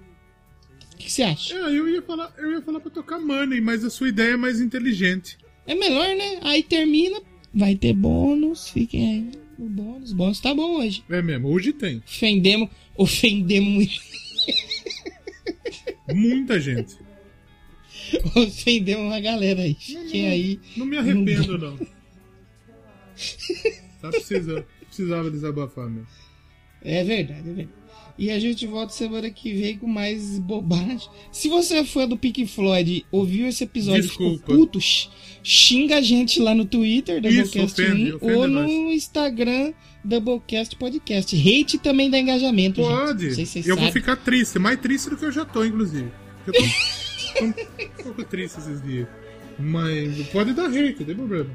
[0.94, 1.54] O que você acha?
[1.54, 4.38] É, eu ia falar, eu ia falar pra tocar Money, mas a sua ideia é
[4.38, 5.38] mais inteligente.
[5.68, 6.40] É melhor, né?
[6.42, 7.20] Aí termina,
[7.54, 10.14] vai ter bônus, fiquem aí no bônus.
[10.14, 11.04] Bônus tá bom hoje.
[11.10, 12.02] É mesmo, hoje tem.
[12.08, 13.94] Ofendemos, ofendemos muito.
[16.14, 16.96] Muita gente.
[18.36, 19.74] Ofendemos uma galera aí.
[19.80, 20.60] Fiquem aí.
[20.76, 21.78] Não me arrependo, não.
[24.02, 24.66] Tá precisando.
[24.88, 26.08] Precisava desabafar mesmo.
[26.84, 27.70] É verdade, é verdade.
[28.18, 31.02] E a gente volta semana que vem com mais bobagem.
[31.34, 34.54] Se você é fã do Pink Floyd, ouviu esse episódio e ficou Desculpa.
[34.54, 34.80] puto,
[35.44, 37.24] xinga a gente lá no Twitter, Isso,
[37.54, 38.72] Doublecast ofende, 1, ofende ou nós.
[38.72, 39.74] no Instagram,
[40.06, 41.36] Doublecast Podcast.
[41.36, 42.90] Hate também dá engajamento, gente.
[42.96, 43.28] Pode.
[43.28, 46.12] Não sei se eu vou ficar triste, mais triste do que eu já tô, inclusive.
[46.48, 47.46] Eu tô, tô
[48.00, 49.08] um pouco triste esses dias.
[49.58, 51.50] Mas pode dar hate, não tem problema.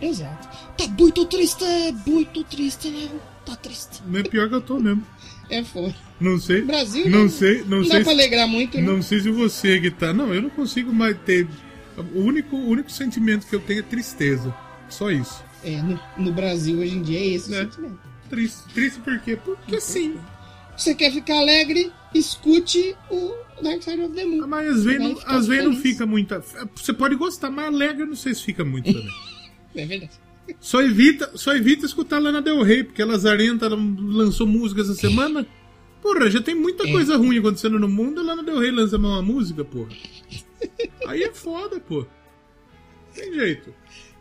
[0.00, 0.48] Exato.
[0.76, 1.64] Tá muito triste,
[2.06, 3.20] muito triste, Léo.
[3.46, 4.02] Tá triste.
[4.06, 5.06] Não é pior que eu tô mesmo.
[5.50, 5.94] É foda.
[6.18, 6.62] Não sei.
[6.62, 7.28] Brasil, Não né?
[7.28, 7.92] sei, não, Não sei.
[7.98, 8.82] dá pra se- alegrar muito, né?
[8.82, 10.12] Não sei se você que tá.
[10.12, 11.46] Não, eu não consigo mais ter.
[12.14, 14.52] O único, o único sentimento que eu tenho é tristeza.
[14.88, 15.44] Só isso.
[15.64, 17.62] É, no, no Brasil hoje em dia é esse o É.
[17.64, 17.98] sentimento.
[18.28, 18.62] Triste.
[18.74, 19.36] Triste por quê?
[19.36, 20.16] Porque sim.
[20.76, 21.92] Você quer ficar alegre?
[22.14, 23.32] Escute o
[23.62, 24.46] Dark Side of the Moon.
[24.46, 26.34] Mas às vezes, às vezes não fica muito.
[26.74, 29.10] Você pode gostar, mas alegre não sei se fica muito também.
[29.76, 30.12] É verdade.
[30.60, 35.44] Só evita, só evita escutar Lana Del Rey, porque a Lazarenta lançou música essa semana.
[36.00, 36.92] Porra, já tem muita É.
[36.92, 39.90] coisa ruim acontecendo no mundo, a Lana Del Rey lança uma música, porra.
[41.08, 42.06] Aí é foda, pô.
[43.14, 43.74] Tem jeito.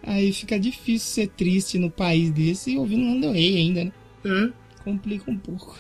[0.04, 3.92] Aí fica difícil ser triste no país desse e ouvindo Lando Rey ainda, né?
[4.26, 4.84] É.
[4.84, 5.78] Complica um pouco.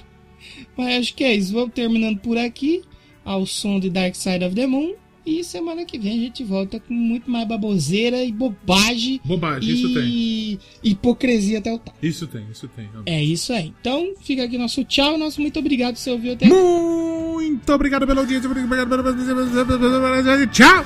[0.78, 1.54] Mas acho que é isso.
[1.54, 2.82] Vamos terminando por aqui.
[3.26, 4.95] Ao som de Dark Side of the Moon.
[5.26, 9.22] E semana que vem a gente volta com muito mais baboseira e bobagem.
[9.24, 10.04] Bobagem, isso tem.
[10.06, 11.95] e hipocrisia até o tal.
[12.04, 12.90] Isso tem, isso tem.
[13.06, 13.74] É isso aí.
[13.80, 15.18] Então fica aqui nosso tchau.
[15.18, 16.54] Nosso muito obrigado por você ouviu até aqui.
[16.54, 18.50] Muito obrigado pela audiência.
[18.50, 20.48] Obrigado pela...
[20.48, 20.86] Tchau!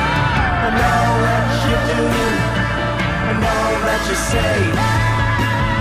[0.61, 2.05] and all that you do,
[3.29, 4.57] and all that you say,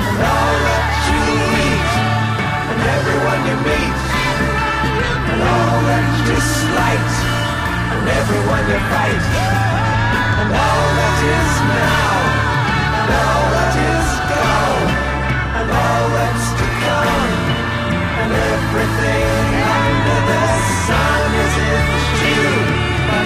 [0.09, 1.21] and all that you
[1.69, 1.93] eat,
[2.71, 4.01] and everyone you meet,
[5.31, 7.13] and all that you slight,
[7.93, 9.25] and everyone you fight,
[10.41, 12.15] and all that is now,
[13.01, 14.89] and all that is gone,
[15.61, 17.33] and all that's to come,
[18.21, 19.40] and everything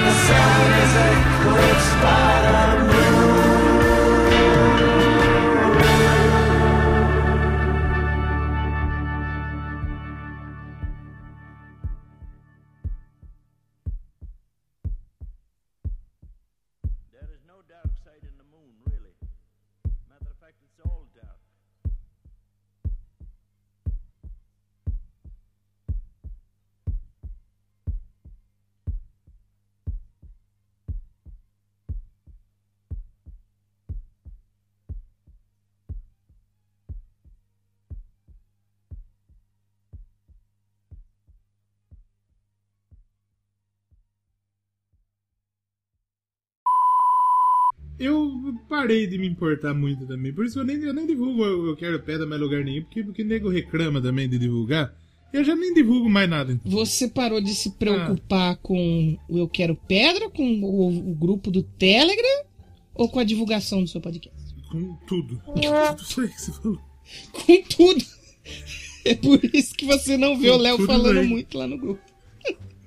[0.05, 3.24] the sun is eclipsed by the moon.
[47.99, 50.33] Eu parei de me importar muito também.
[50.33, 53.03] Por isso eu nem, eu nem divulgo eu, eu quero pedra mais lugar nenhum, porque,
[53.05, 54.93] porque nego reclama também de divulgar.
[55.33, 56.53] Eu já nem divulgo mais nada.
[56.53, 56.71] então.
[56.71, 61.63] Você parou de se preocupar com o Eu Quero Pedra, com o, o grupo do
[61.63, 62.45] Telegram
[62.95, 64.39] ou com a divulgação do seu podcast?
[64.71, 65.41] Com tudo.
[65.55, 66.79] Tudo aí que você falou.
[67.33, 68.05] Com tudo.
[69.07, 71.27] É por isso que você não vê Com o Léo falando aí.
[71.27, 72.01] muito lá no grupo.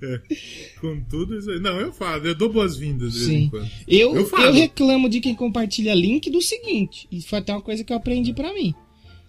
[0.02, 0.20] É.
[0.80, 1.58] Com tudo isso aí.
[1.60, 3.36] Não, eu falo, eu dou boas-vindas de vez Sim.
[3.44, 3.70] em quando.
[3.86, 7.92] Eu, Eu reclamo de quem compartilha link do seguinte, e foi até uma coisa que
[7.92, 8.74] eu aprendi pra mim.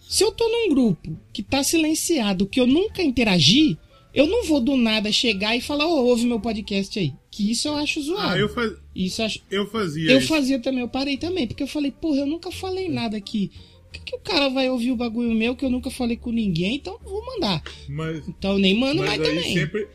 [0.08, 3.78] Se eu tô num grupo que tá silenciado, que eu nunca interagi,
[4.14, 7.14] eu não vou do nada chegar e falar, ô, ouve meu podcast aí.
[7.30, 8.30] Que isso eu acho zoado.
[8.34, 8.74] Ah, eu, faz...
[8.96, 9.42] Isso eu acho...
[9.52, 10.28] eu fazia Eu isso.
[10.28, 13.52] fazia também, eu parei também, porque eu falei, porra, eu nunca falei nada aqui.
[13.92, 16.32] Por que, que o cara vai ouvir o bagulho meu que eu nunca falei com
[16.32, 17.62] ninguém, então eu vou mandar.
[17.88, 19.54] Mas, Então eu nem mando mas mais também.
[19.54, 19.88] sempre,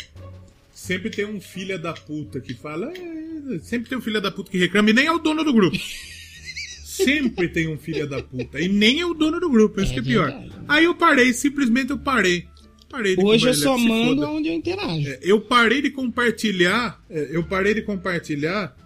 [0.86, 2.93] sempre tem um filho da puta que fala.
[2.93, 5.52] "É", sempre tem um filho da puta que reclama e nem é o dono do
[5.52, 5.77] grupo.
[6.85, 9.94] sempre tem um filho da puta e nem é o dono do grupo, isso É
[9.94, 10.31] que é pior.
[10.31, 10.52] verdade.
[10.69, 12.47] Aí eu parei, simplesmente eu parei.
[12.90, 15.09] Parei de Hoje eu só mando onde eu interajo.
[15.09, 18.77] É, Eu parei de compartilhar, é, eu parei de compartilhar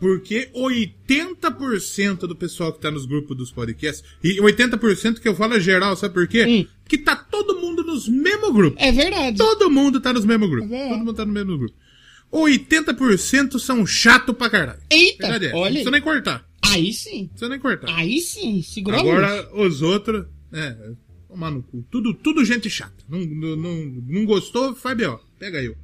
[0.00, 5.54] porque 80% do pessoal que tá nos grupos dos podcasts, e 80% que eu falo
[5.54, 6.44] é geral, sabe por quê?
[6.44, 6.66] Hum.
[6.86, 8.82] Que tá todo mundo nos mesmos grupos.
[8.82, 9.38] É verdade.
[9.38, 10.70] Todo mundo tá nos mesmos grupos.
[10.70, 10.88] É.
[10.88, 11.74] Todo mundo tá no mesmo grupo.
[12.32, 14.80] 80% são chato pra caralho.
[14.90, 15.52] Eita, Verdade é.
[15.52, 15.92] Não olha precisa aí.
[15.92, 16.44] nem cortar.
[16.62, 17.20] Aí sim.
[17.22, 17.94] Não precisa nem cortar.
[17.94, 18.98] Aí sim, segura.
[18.98, 20.76] Agora, os outros, é,
[21.28, 21.84] tomar no cu.
[21.90, 23.04] Tudo, tudo gente chata.
[23.08, 25.20] Não, não, não, não gostou, faz B.O.
[25.38, 25.76] Pega eu.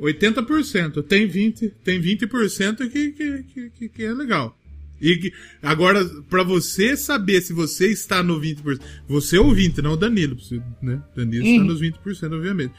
[0.00, 1.02] 80%.
[1.02, 4.56] Tem 20%, tem 20% que, que, que, que, é legal.
[5.00, 5.32] E que-
[5.62, 10.36] agora, pra você saber se você está no 20%, você é ouvinte, não o Danilo,
[10.82, 11.02] né?
[11.16, 11.66] Danilo está Uhum.
[11.68, 12.72] nos 20%, obviamente.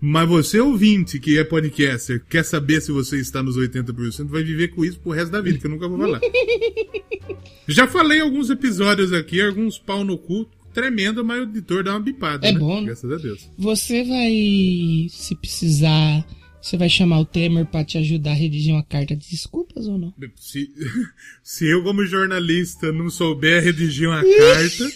[0.00, 4.68] Mas você ouvinte que é podcaster, quer saber se você está nos 80%, vai viver
[4.68, 6.20] com isso pro resto da vida, que eu nunca vou falar.
[7.66, 12.00] Já falei alguns episódios aqui, alguns pau no cu, tremendo, mas o editor dá uma
[12.00, 12.46] bipada.
[12.46, 12.58] É né?
[12.58, 12.86] bom, né?
[12.86, 13.50] Graças a Deus.
[13.58, 16.24] Você vai, se precisar,
[16.68, 19.98] você vai chamar o Temer pra te ajudar a redigir uma carta de desculpas ou
[19.98, 20.12] não?
[20.36, 20.70] Se,
[21.42, 24.90] se eu, como jornalista, não souber redigir uma carta,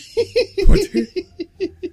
[0.67, 0.91] pode,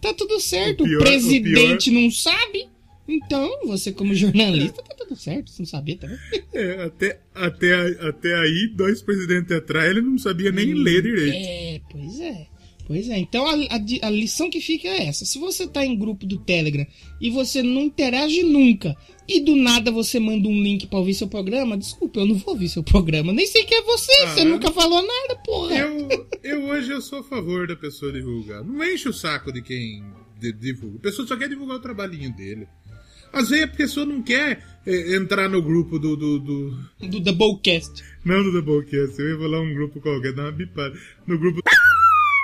[0.00, 0.82] Tá tudo certo.
[0.82, 2.68] O O, pior- presidente não sabe.
[3.06, 5.50] Então, você como jornalista, tá tudo certo.
[5.50, 6.18] Se não sabia também.
[6.54, 7.74] É, até, até,
[8.06, 11.36] até aí, dois presidentes atrás, ele não sabia nem ler direito.
[11.36, 12.46] É, pois é.
[12.86, 13.18] Pois é.
[13.18, 15.24] Então, a, a a lição que fica é essa.
[15.24, 16.86] Se você tá em grupo do Telegram
[17.20, 18.94] e você não interage nunca,
[19.26, 22.52] e do nada você manda um link pra ouvir seu programa, desculpa, eu não vou
[22.54, 23.32] ouvir seu programa.
[23.32, 24.12] Nem sei quem é você.
[24.24, 24.26] Ah.
[24.34, 25.74] Você nunca falou nada, porra.
[25.76, 26.08] Eu,
[26.42, 28.62] eu hoje eu sou a favor da pessoa divulgar.
[28.62, 30.04] Não enche o saco de quem
[30.60, 30.98] divulga.
[30.98, 32.68] A pessoa só quer divulgar o trabalhinho dele.
[33.32, 36.78] Às vezes a pessoa não quer é, entrar no grupo do, do, do-
[37.08, 37.90] Do Doublecast.
[38.24, 40.94] Não do Doublecast, eu ia falar um grupo qualquer, dar uma bipada.
[41.26, 41.60] No grupo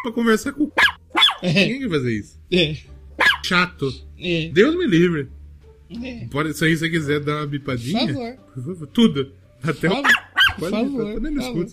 [0.03, 0.73] pra conversar com o
[1.43, 2.39] É, Ninguém quer fazer isso.
[2.53, 2.77] é,
[3.45, 3.93] Chato.
[4.19, 4.49] é.
[4.49, 5.29] Deus me livre.
[6.03, 6.27] é.
[6.31, 8.01] Pode, se aí você quiser dar uma bipadinha.
[8.07, 8.37] Por favor.
[8.55, 8.87] Por favor.
[8.89, 9.33] Tudo.
[9.63, 10.03] Até o.
[10.59, 10.99] Pode favor.
[11.05, 11.15] bipar.
[11.15, 11.67] Também não escuto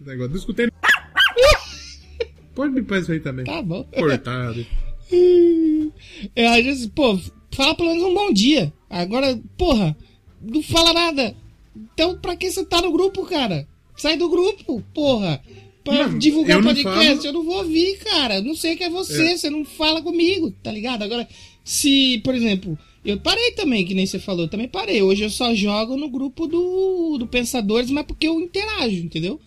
[0.00, 0.30] esse negócio.
[0.30, 0.68] Não escutei.
[2.54, 3.44] Pode bipar isso aí também.
[3.44, 3.84] Tá bom.
[3.84, 4.64] Cortado.
[6.36, 7.18] É, às vezes, pô,
[7.52, 8.70] fala pelo menos um bom dia.
[8.90, 9.96] Agora, porra,
[10.40, 11.34] não fala nada.
[11.74, 13.66] Então, pra que você tá no grupo, cara?
[13.96, 15.40] Sai do grupo, porra.
[15.88, 18.40] Pra Não, divulgar podcast, eu não vou ouvir, cara.
[18.42, 19.36] Não sei que é você, É.
[19.36, 21.02] você não fala comigo, tá ligado?
[21.02, 21.26] Agora,
[21.64, 25.02] se, por exemplo, eu parei também, que nem você falou, eu também parei.
[25.02, 29.40] Hoje eu só jogo no grupo do, do Pensadores, mas porque eu interajo, entendeu?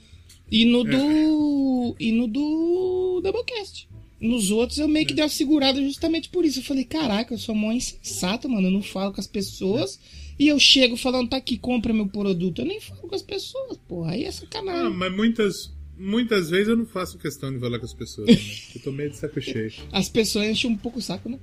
[0.51, 1.95] E no do.
[1.99, 3.87] E no do Doublecast.
[4.19, 6.59] Nos outros eu meio que dei uma segurada justamente por isso.
[6.59, 8.67] Eu falei, caraca, eu sou mó insensato, mano.
[8.67, 9.99] Eu não falo com as pessoas.
[10.37, 12.59] E eu chego falando, tá aqui, compra meu produto.
[12.61, 14.11] Eu nem falo com as pessoas, porra.
[14.11, 14.93] Aí é Ah, sacanagem.
[14.95, 15.71] mas muitas,
[16.01, 18.27] muitas vezes eu não faço questão de falar com as pessoas.
[18.27, 18.37] Né?
[18.75, 19.71] Eu tô meio de saco cheio.
[19.91, 21.37] As pessoas enchem um pouco o saco, né?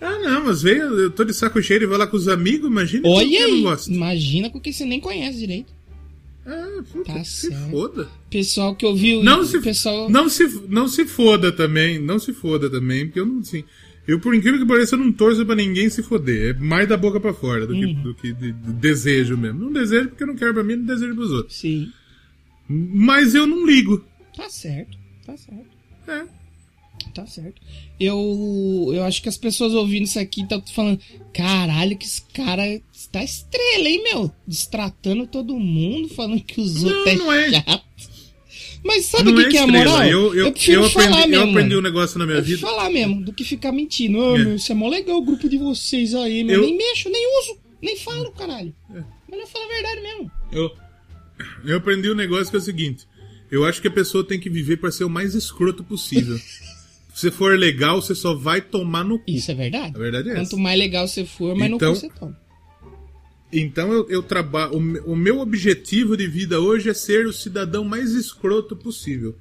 [0.00, 3.08] Ah, não, às vezes eu tô de saco cheio de falar com os amigos, imagina
[3.08, 3.90] Olha eu não gosto.
[3.90, 5.72] Imagina com quem você nem conhece direito.
[6.46, 7.70] Ah, puta, Tá que se certo.
[7.70, 8.08] foda.
[8.30, 9.22] Pessoal que ouviu.
[9.24, 10.08] Não se, pessoal...
[10.08, 13.64] não, se, não se foda também, não se foda também, porque eu não, assim,
[14.06, 16.96] eu por incrível que pareça, eu não torço pra ninguém se foder, é mais da
[16.96, 18.02] boca pra fora do que, Uhum.
[18.02, 19.58] do que de, de desejo mesmo.
[19.64, 21.56] Não desejo porque eu não quero pra mim, não desejo pros outros.
[21.58, 21.92] Sim.
[22.68, 24.04] Mas eu não ligo.
[24.36, 24.96] Tá certo.
[25.24, 25.66] Tá certo.
[26.06, 26.24] É.
[27.14, 27.60] Tá certo.
[27.98, 31.00] Eu, eu acho que as pessoas ouvindo isso aqui estão falando:
[31.32, 34.30] caralho, que esse cara está estrela, hein, meu?
[34.46, 37.50] Destratando todo mundo, falando que os Não, outros não é.
[37.50, 37.84] chato.
[38.84, 40.04] Mas sabe o que, que é a moral?
[40.04, 41.44] Eu, eu, prefiro eu falar aprendi, mesmo.
[41.46, 42.58] eu aprendi um negócio na minha Eu vida.
[42.58, 44.18] prefiro falar mesmo, do que ficar mentindo.
[44.18, 44.44] Ô, É.
[44.44, 46.56] meu, isso é mó legal o grupo de vocês aí, meu.
[46.56, 48.72] Eu- Nem mexo, nem uso, nem falo, caralho.
[48.94, 49.02] É.
[49.30, 50.30] Melhor falar a verdade mesmo.
[50.52, 50.70] Eu,
[51.64, 53.06] eu aprendi um negócio que é o seguinte:
[53.50, 56.38] eu acho que a pessoa tem que viver pra ser o mais escroto possível.
[57.14, 59.24] Se você for legal, você só vai tomar no cu.
[59.26, 59.92] Isso é verdade.
[59.96, 60.56] A verdade é Quanto essa.
[60.56, 62.38] mais legal você for, mais Então- no cu você toma.
[63.52, 64.74] Então eu, eu trabalho.
[64.74, 69.36] O, o meu objetivo de vida hoje é ser o cidadão mais escroto possível.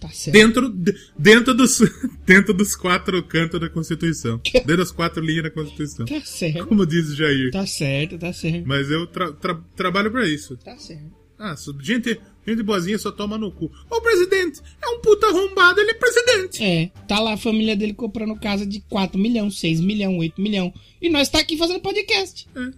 [0.00, 0.32] Tá certo.
[0.36, 1.80] Dentro, de- dentro, dos,
[2.24, 4.40] dentro dos quatro cantos da Constituição.
[4.54, 6.06] Dentro das quatro linhas da Constituição.
[6.06, 6.66] Tá certo.
[6.66, 7.50] Como diz o Jair.
[7.50, 8.64] Tá certo, tá certo.
[8.64, 10.56] Mas eu tra- tra- trabalho pra isso.
[10.58, 11.17] Tá certo.
[11.38, 13.70] Ah, gente, gente boazinha só toma no cu.
[13.88, 16.62] Ô presidente, é um puta arrombado, ele é presidente.
[16.62, 20.72] É, tá lá a família dele comprando casa de 4 milhões, 6 milhões, 8 milhões.
[21.00, 22.48] E nós tá aqui fazendo podcast.
[22.56, 22.70] É.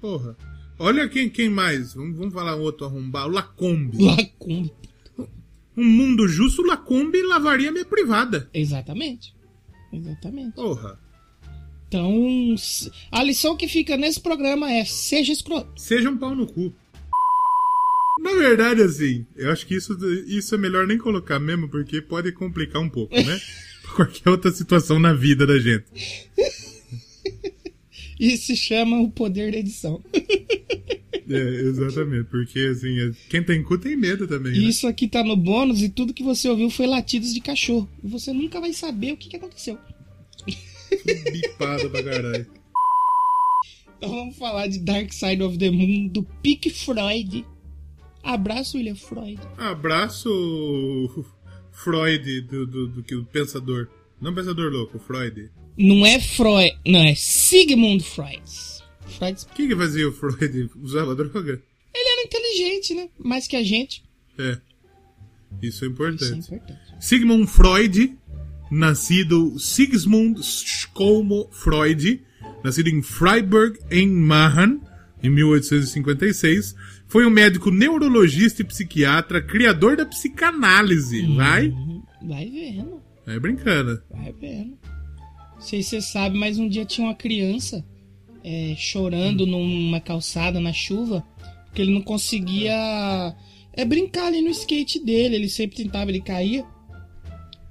[0.00, 0.36] Porra.
[0.78, 1.92] Olha quem, quem mais.
[1.92, 3.30] Vamos, vamos falar um outro arrombado.
[3.30, 4.02] Lacombe.
[4.02, 4.72] Lacumbe.
[5.76, 8.48] Um mundo justo, Lacombe lavaria minha privada.
[8.52, 9.34] Exatamente.
[9.92, 10.54] Exatamente.
[10.54, 10.98] Porra.
[11.88, 12.54] Então,
[13.10, 15.70] a lição que fica nesse programa é seja escroto.
[15.76, 16.74] Seja um pau no cu.
[18.20, 22.30] Na verdade, assim, eu acho que isso, isso é melhor nem colocar mesmo, porque pode
[22.32, 23.40] complicar um pouco, né?
[23.96, 25.84] Qualquer outra situação na vida da gente.
[28.20, 30.00] Isso se chama o poder da edição.
[30.14, 34.52] É, exatamente, porque assim, é- quem tem cu tem medo também.
[34.52, 34.58] Né?
[34.58, 37.88] Isso aqui tá no bônus e tudo que você ouviu foi latidos de cachorro.
[38.02, 39.76] E você nunca vai saber o que, que aconteceu.
[41.32, 42.46] Bipado pra caralho.
[43.98, 47.44] Então vamos falar de Dark Side of the Moon do Pink Freud.
[48.22, 49.38] Abraço, William Freud.
[49.58, 51.24] Abraço,
[51.72, 53.88] Freud, do, do, do, que- do pensador.
[54.20, 55.50] Não pensador louco, Freud.
[55.76, 58.42] Não é Freud, não, é Sigmund Freud.
[59.18, 60.70] Freud, O que, que fazia o Freud?
[60.80, 61.60] Usava droga?
[61.94, 63.08] ele era inteligente, né?
[63.18, 64.02] Mais que a gente.
[64.38, 64.58] É.
[65.60, 66.38] Isso é importante.
[66.38, 66.80] Isso é importante.
[67.00, 68.16] Sigmund Freud,
[68.70, 72.22] nascido Sigmund Skolmo Freud,
[72.64, 74.80] nascido em Freiburg, em Mahan,
[75.22, 76.74] em 1856,
[77.12, 81.26] foi um médico neurologista e psiquiatra, criador da psicanálise.
[81.36, 81.68] Vai?
[81.68, 82.02] Uhum.
[82.22, 83.02] Vai vendo.
[83.26, 84.02] Vai brincando.
[84.10, 84.78] Vai vendo.
[85.54, 87.84] Não sei se você sabe, mas um dia tinha uma criança
[88.42, 91.22] é, chorando numa calçada na chuva,
[91.66, 93.36] porque ele não conseguia
[93.74, 95.36] é, brincar ali no skate dele.
[95.36, 96.64] Ele sempre tentava, ele caía.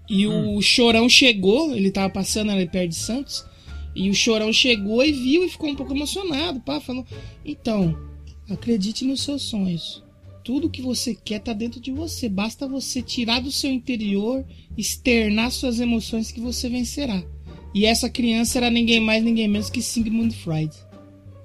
[0.08, 3.44] E o chorão chegou, ele tava passando ali perto de Santos.
[3.96, 6.60] E o chorão chegou e viu e ficou um pouco emocionado.
[6.60, 7.04] Pá, falou:
[7.44, 8.11] Então,
[8.54, 10.04] acredite nos seus sonhos.
[10.44, 12.28] Tudo que você quer tá dentro de você.
[12.28, 14.44] Basta você tirar do seu interior,
[14.78, 17.24] externar suas emoções que você vencerá.
[17.74, 20.72] E essa criança era ninguém mais, ninguém menos que Sigmund Freud.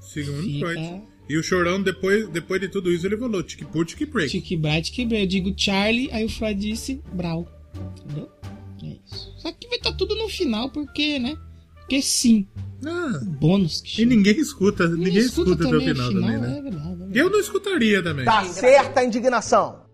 [0.00, 1.02] Sigmund Fica- Freud.
[1.28, 4.30] E o chorão, depois, depois de tudo isso, ele falou: tic por tic break.
[4.40, 7.46] Tic Bright que Eu digo Charlie, aí o Freud disse Brau.
[8.04, 8.30] Entendeu?
[8.84, 9.34] É isso.
[9.36, 11.36] Só que vai estar tudo no final, porque, né?
[11.86, 12.48] Porque sim.
[12.84, 16.58] Ah, Bônus que e ninguém escuta, ninguém, escuta, até o também final também, né?
[16.58, 17.18] É verdade, é verdade.
[17.18, 18.24] Eu não escutaria também.
[18.24, 19.85] Tá certa a indignação.